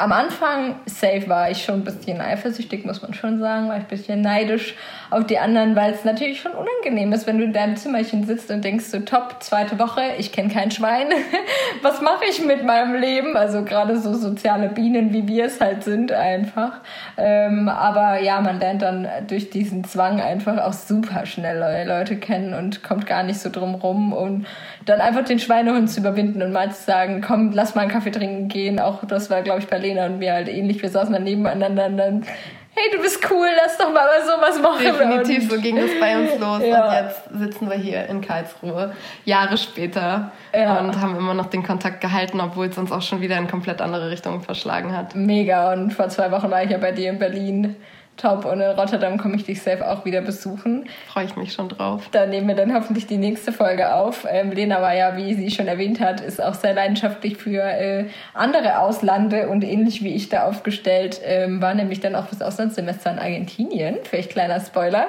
am 0.01 0.13
Anfang 0.13 0.77
safe 0.87 1.29
war 1.29 1.51
ich 1.51 1.63
schon 1.63 1.77
ein 1.77 1.85
bisschen 1.85 2.23
eifersüchtig, 2.23 2.87
muss 2.87 3.03
man 3.03 3.13
schon 3.13 3.39
sagen, 3.39 3.69
war 3.69 3.77
ich 3.77 3.83
ein 3.83 3.89
bisschen 3.89 4.23
neidisch 4.23 4.75
auf 5.11 5.27
die 5.27 5.39
anderen, 5.39 5.77
weil 5.77 5.93
es 5.93 6.05
natürlich 6.05 6.41
schon 6.41 6.53
unangenehm 6.53 7.13
ist, 7.13 7.27
wenn 7.27 7.37
du 7.37 7.45
in 7.45 7.53
deinem 7.53 7.77
Zimmerchen 7.77 8.25
sitzt 8.25 8.51
und 8.51 8.65
denkst 8.65 8.87
so, 8.87 9.01
top, 9.01 9.37
zweite 9.41 9.79
Woche, 9.79 10.01
ich 10.17 10.33
kenne 10.33 10.49
kein 10.49 10.71
Schwein, 10.71 11.09
was 11.83 12.01
mache 12.01 12.25
ich 12.31 12.43
mit 12.45 12.65
meinem 12.65 12.95
Leben? 12.95 13.37
Also 13.37 13.63
gerade 13.63 13.99
so 13.99 14.15
soziale 14.15 14.69
Bienen, 14.69 15.13
wie 15.13 15.29
wir 15.29 15.45
es 15.45 15.61
halt 15.61 15.85
sind 15.85 16.13
einfach. 16.13 16.81
Ähm, 17.19 17.69
aber 17.69 18.23
ja, 18.23 18.41
man 18.41 18.59
lernt 18.59 18.81
dann 18.81 19.07
durch 19.29 19.51
diesen 19.51 19.85
Zwang 19.85 20.21
einfach 20.23 20.59
auch 20.59 20.73
super 20.73 21.27
schnell 21.27 21.59
Leute 21.87 22.17
kennen 22.17 22.55
und 22.55 22.83
kommt 22.83 23.07
gar 23.07 23.23
nicht 23.23 23.41
so 23.41 23.51
drum 23.51 23.75
rum 23.75 24.15
und 24.15 24.47
dann 24.87 25.01
einfach 25.01 25.25
den 25.25 25.39
Schweinehund 25.39 25.91
zu 25.91 26.01
überwinden 26.01 26.43
und 26.43 26.53
mal 26.53 26.71
zu 26.73 26.83
sagen, 26.83 27.21
komm, 27.21 27.53
lass 27.53 27.75
mal 27.75 27.83
einen 27.83 27.91
Kaffee 27.91 28.11
trinken 28.11 28.49
gehen. 28.49 28.81
Auch 28.81 29.05
das 29.05 29.29
war, 29.29 29.43
glaube 29.43 29.61
ich, 29.61 29.67
bei 29.67 29.79
Lena 29.91 30.07
und 30.07 30.19
mir 30.19 30.33
halt 30.33 30.49
ähnlich. 30.49 30.81
Wir 30.81 30.89
saßen 30.89 31.13
dann 31.13 31.25
nebeneinander 31.25 31.87
und 31.87 31.97
dann 31.97 32.27
hey, 32.73 32.97
du 32.97 33.03
bist 33.03 33.21
cool, 33.31 33.49
lass 33.63 33.77
doch 33.77 33.93
mal 33.93 34.09
sowas 34.25 34.61
machen. 34.61 34.85
Definitiv, 34.85 35.51
so 35.51 35.61
ging 35.61 35.77
das 35.77 35.91
bei 35.99 36.17
uns 36.17 36.39
los. 36.39 36.63
Ja. 36.65 36.87
Und 36.87 36.95
jetzt 36.95 37.23
sitzen 37.39 37.69
wir 37.69 37.77
hier 37.77 38.07
in 38.07 38.21
Karlsruhe, 38.21 38.95
Jahre 39.25 39.57
später, 39.59 40.31
ja. 40.55 40.79
und 40.79 41.01
haben 41.01 41.17
immer 41.17 41.35
noch 41.35 41.47
den 41.47 41.63
Kontakt 41.63 42.01
gehalten, 42.01 42.41
obwohl 42.41 42.67
es 42.67 42.79
uns 42.79 42.93
auch 42.93 43.03
schon 43.03 43.21
wieder 43.21 43.37
in 43.37 43.49
komplett 43.49 43.81
andere 43.81 44.11
Richtungen 44.11 44.41
verschlagen 44.41 44.97
hat. 44.97 45.15
Mega. 45.15 45.73
Und 45.73 45.93
vor 45.93 46.09
zwei 46.09 46.31
Wochen 46.31 46.51
war 46.51 46.63
ich 46.63 46.71
ja 46.71 46.79
bei 46.79 46.93
dir 46.93 47.11
in 47.11 47.19
Berlin 47.19 47.77
top. 48.21 48.45
Und 48.45 48.61
in 48.61 48.71
Rotterdam 48.71 49.19
komme 49.19 49.37
ich 49.37 49.45
dich 49.45 49.63
safe 49.63 49.89
auch 49.89 50.05
wieder 50.05 50.21
besuchen. 50.21 50.89
Freue 51.09 51.25
ich 51.25 51.37
mich 51.37 51.53
schon 51.53 51.69
drauf. 51.69 52.09
Da 52.13 52.27
nehmen 52.27 52.49
wir 52.49 52.55
dann 52.55 52.75
hoffentlich 52.75 53.07
die 53.07 53.17
nächste 53.17 53.53
Folge 53.53 53.95
auf. 53.95 54.27
Ähm, 54.29 54.53
Lena 54.53 54.81
war 54.83 54.95
ja, 54.95 55.17
wie 55.17 55.35
sie 55.35 55.51
schon 55.51 55.69
erwähnt 55.69 56.01
hat, 56.01 56.21
ist 56.21 56.43
auch 56.43 56.55
sehr 56.55 56.75
leidenschaftlich 56.75 57.37
für 57.37 57.63
äh, 57.63 58.07
andere 58.35 58.79
Auslande 58.79 59.49
und 59.49 59.65
ähnlich 59.65 60.03
wie 60.03 60.15
ich 60.15 60.29
da 60.29 60.45
aufgestellt, 60.45 61.21
ähm, 61.25 61.61
war 61.63 61.75
nämlich 61.75 62.01
dann 62.01 62.15
auch 62.15 62.27
fürs 62.27 62.43
Auslandssemester 62.43 63.13
in 63.13 63.19
Argentinien. 63.19 63.97
Vielleicht 64.05 64.31
kleiner 64.31 64.61
Spoiler 64.61 65.07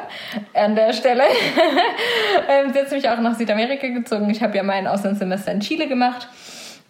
an 0.54 0.76
der 0.76 0.94
Stelle. 0.94 1.24
ähm, 2.50 2.74
sie 2.74 2.80
hat 2.80 2.92
mich 2.92 3.10
auch 3.10 3.20
nach 3.20 3.36
Südamerika 3.38 3.88
gezogen. 3.88 4.30
Ich 4.30 4.42
habe 4.42 4.56
ja 4.56 4.64
mein 4.64 4.88
Auslandssemester 4.88 5.52
in 5.52 5.60
Chile 5.60 5.88
gemacht. 5.88 6.28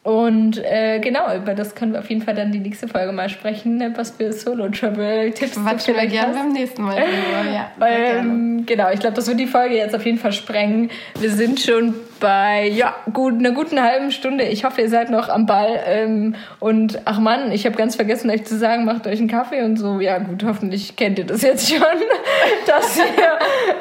Und 0.03 0.57
äh, 0.57 0.99
genau, 0.99 1.35
über 1.35 1.53
das 1.53 1.75
können 1.75 1.93
wir 1.93 1.99
auf 1.99 2.09
jeden 2.09 2.23
Fall 2.23 2.33
dann 2.33 2.51
die 2.51 2.59
nächste 2.59 2.87
Folge 2.87 3.11
mal 3.11 3.29
sprechen, 3.29 3.77
ne, 3.77 3.93
was 3.95 4.09
für 4.09 4.33
Solo-Travel-Tipps 4.33 5.61
Quatschen 5.61 5.95
wir 5.95 6.07
gerne 6.07 6.33
beim 6.33 6.53
nächsten 6.53 6.81
Mal 6.81 6.95
drüber, 6.95 7.51
ja. 7.53 7.69
Ähm, 7.87 8.65
genau, 8.65 8.89
ich 8.91 8.99
glaube, 8.99 9.15
das 9.15 9.27
wird 9.27 9.39
die 9.39 9.45
Folge 9.45 9.75
jetzt 9.75 9.93
auf 9.95 10.03
jeden 10.03 10.17
Fall 10.17 10.33
sprengen. 10.33 10.89
Wir 11.19 11.29
sind 11.29 11.59
schon 11.59 11.93
bei 12.19 12.67
ja, 12.67 12.95
gut, 13.13 13.35
einer 13.35 13.51
guten 13.51 13.79
halben 13.79 14.11
Stunde. 14.11 14.45
Ich 14.45 14.63
hoffe, 14.63 14.81
ihr 14.81 14.89
seid 14.89 15.11
noch 15.11 15.29
am 15.29 15.45
Ball. 15.45 15.79
Ähm, 15.85 16.33
und 16.59 16.99
ach 17.05 17.19
Mann, 17.19 17.51
ich 17.51 17.67
habe 17.67 17.75
ganz 17.75 17.95
vergessen, 17.95 18.31
euch 18.31 18.43
zu 18.45 18.57
sagen, 18.57 18.85
macht 18.85 19.05
euch 19.05 19.19
einen 19.19 19.27
Kaffee 19.27 19.61
und 19.61 19.77
so. 19.77 19.99
Ja 19.99 20.17
gut, 20.17 20.43
hoffentlich 20.43 20.95
kennt 20.95 21.19
ihr 21.19 21.25
das 21.25 21.43
jetzt 21.43 21.69
schon, 21.69 21.79
dass 22.65 22.97
ihr 22.97 23.03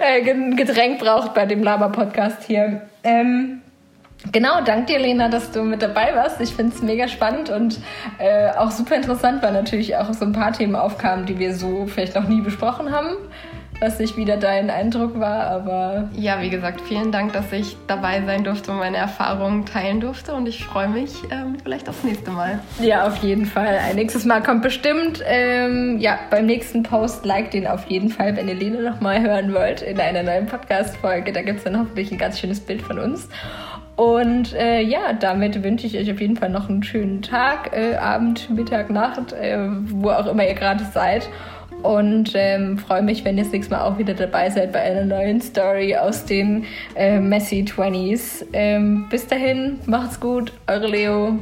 äh, 0.03 0.31
ein 0.31 0.55
Getränk 0.55 0.99
braucht 0.99 1.33
bei 1.33 1.47
dem 1.47 1.63
Laber-Podcast 1.63 2.43
hier. 2.47 2.83
Ähm, 3.05 3.63
Genau, 4.33 4.61
danke 4.65 4.93
dir, 4.93 4.99
Lena, 4.99 5.29
dass 5.29 5.51
du 5.51 5.63
mit 5.63 5.83
dabei 5.83 6.15
warst. 6.15 6.41
Ich 6.41 6.51
finde 6.51 6.75
es 6.75 6.83
mega 6.83 7.09
spannend 7.09 7.51
und 7.51 7.79
äh, 8.19 8.51
auch 8.51 8.71
super 8.71 8.95
interessant, 8.95 9.43
weil 9.43 9.53
natürlich 9.53 9.97
auch 9.97 10.13
so 10.13 10.25
ein 10.25 10.33
paar 10.33 10.53
Themen 10.53 10.77
aufkamen, 10.77 11.27
die 11.27 11.39
wir 11.39 11.55
so 11.55 11.87
vielleicht 11.87 12.15
noch 12.15 12.29
nie 12.29 12.43
besprochen 12.43 12.93
haben. 12.93 13.17
Was 13.81 13.99
nicht 13.99 14.19
wieder 14.19 14.37
dein 14.37 14.69
Eindruck 14.69 15.19
war, 15.19 15.47
aber. 15.47 16.11
Ja, 16.15 16.43
wie 16.43 16.51
gesagt, 16.51 16.83
vielen 16.83 17.13
Dank, 17.13 17.33
dass 17.33 17.51
ich 17.51 17.79
dabei 17.87 18.23
sein 18.27 18.45
durfte 18.45 18.73
und 18.73 18.79
meine 18.79 18.99
Erfahrungen 18.99 19.65
teilen 19.65 20.01
durfte. 20.01 20.35
Und 20.35 20.47
ich 20.47 20.67
freue 20.67 20.89
mich 20.89 21.15
ähm, 21.31 21.57
vielleicht 21.63 21.89
aufs 21.89 22.05
nächste 22.05 22.31
Mal. 22.31 22.61
Ja, 22.79 23.07
auf 23.07 23.17
jeden 23.23 23.47
Fall. 23.47 23.79
Ein 23.79 23.97
nächstes 23.97 24.27
Mal 24.27 24.43
kommt 24.43 24.61
bestimmt. 24.61 25.25
Ähm, 25.27 25.97
ja, 25.99 26.19
beim 26.29 26.45
nächsten 26.45 26.83
Post 26.83 27.25
like 27.25 27.53
den 27.53 27.67
auf 27.67 27.87
jeden 27.87 28.11
Fall, 28.11 28.37
wenn 28.37 28.49
ihr 28.49 28.55
Lena 28.55 28.91
nochmal 28.91 29.23
hören 29.23 29.55
wollt 29.55 29.81
in 29.81 29.99
einer 29.99 30.25
neuen 30.25 30.45
Podcast-Folge. 30.45 31.33
Da 31.33 31.41
gibt 31.41 31.59
es 31.59 31.65
dann 31.65 31.79
hoffentlich 31.79 32.13
ein 32.13 32.19
ganz 32.19 32.39
schönes 32.39 32.61
Bild 32.61 32.83
von 32.83 32.99
uns. 32.99 33.31
Und 33.97 34.55
äh, 34.55 34.81
ja, 34.81 35.13
damit 35.13 35.63
wünsche 35.63 35.87
ich 35.87 35.97
euch 35.99 36.11
auf 36.11 36.21
jeden 36.21 36.37
Fall 36.37 36.49
noch 36.49 36.69
einen 36.69 36.83
schönen 36.83 37.23
Tag, 37.23 37.77
äh, 37.77 37.97
Abend, 37.97 38.49
Mittag, 38.51 38.91
Nacht, 38.91 39.33
äh, 39.33 39.59
wo 39.61 40.11
auch 40.11 40.27
immer 40.27 40.47
ihr 40.47 40.55
gerade 40.55 40.85
seid. 40.85 41.29
Und 41.83 42.33
ähm, 42.35 42.79
freue 42.79 43.03
mich, 43.03 43.25
wenn 43.25 43.39
ihr 43.39 43.45
das 43.45 43.53
nächste 43.53 43.75
Mal 43.75 43.83
auch 43.83 43.99
wieder 43.99 44.15
dabei 44.15 44.51
seid 44.51 44.73
bei 44.73 44.81
einer 44.81 45.05
neuen 45.05 45.41
Story 45.41 45.97
aus 45.97 46.27
den 46.27 46.67
Messy 46.95 47.65
20s. 47.67 48.45
Ähm, 48.53 49.07
bis 49.09 49.27
dahin, 49.27 49.79
macht's 49.87 50.21
gut, 50.21 50.53
eure 50.67 50.89
Leo. 50.89 51.39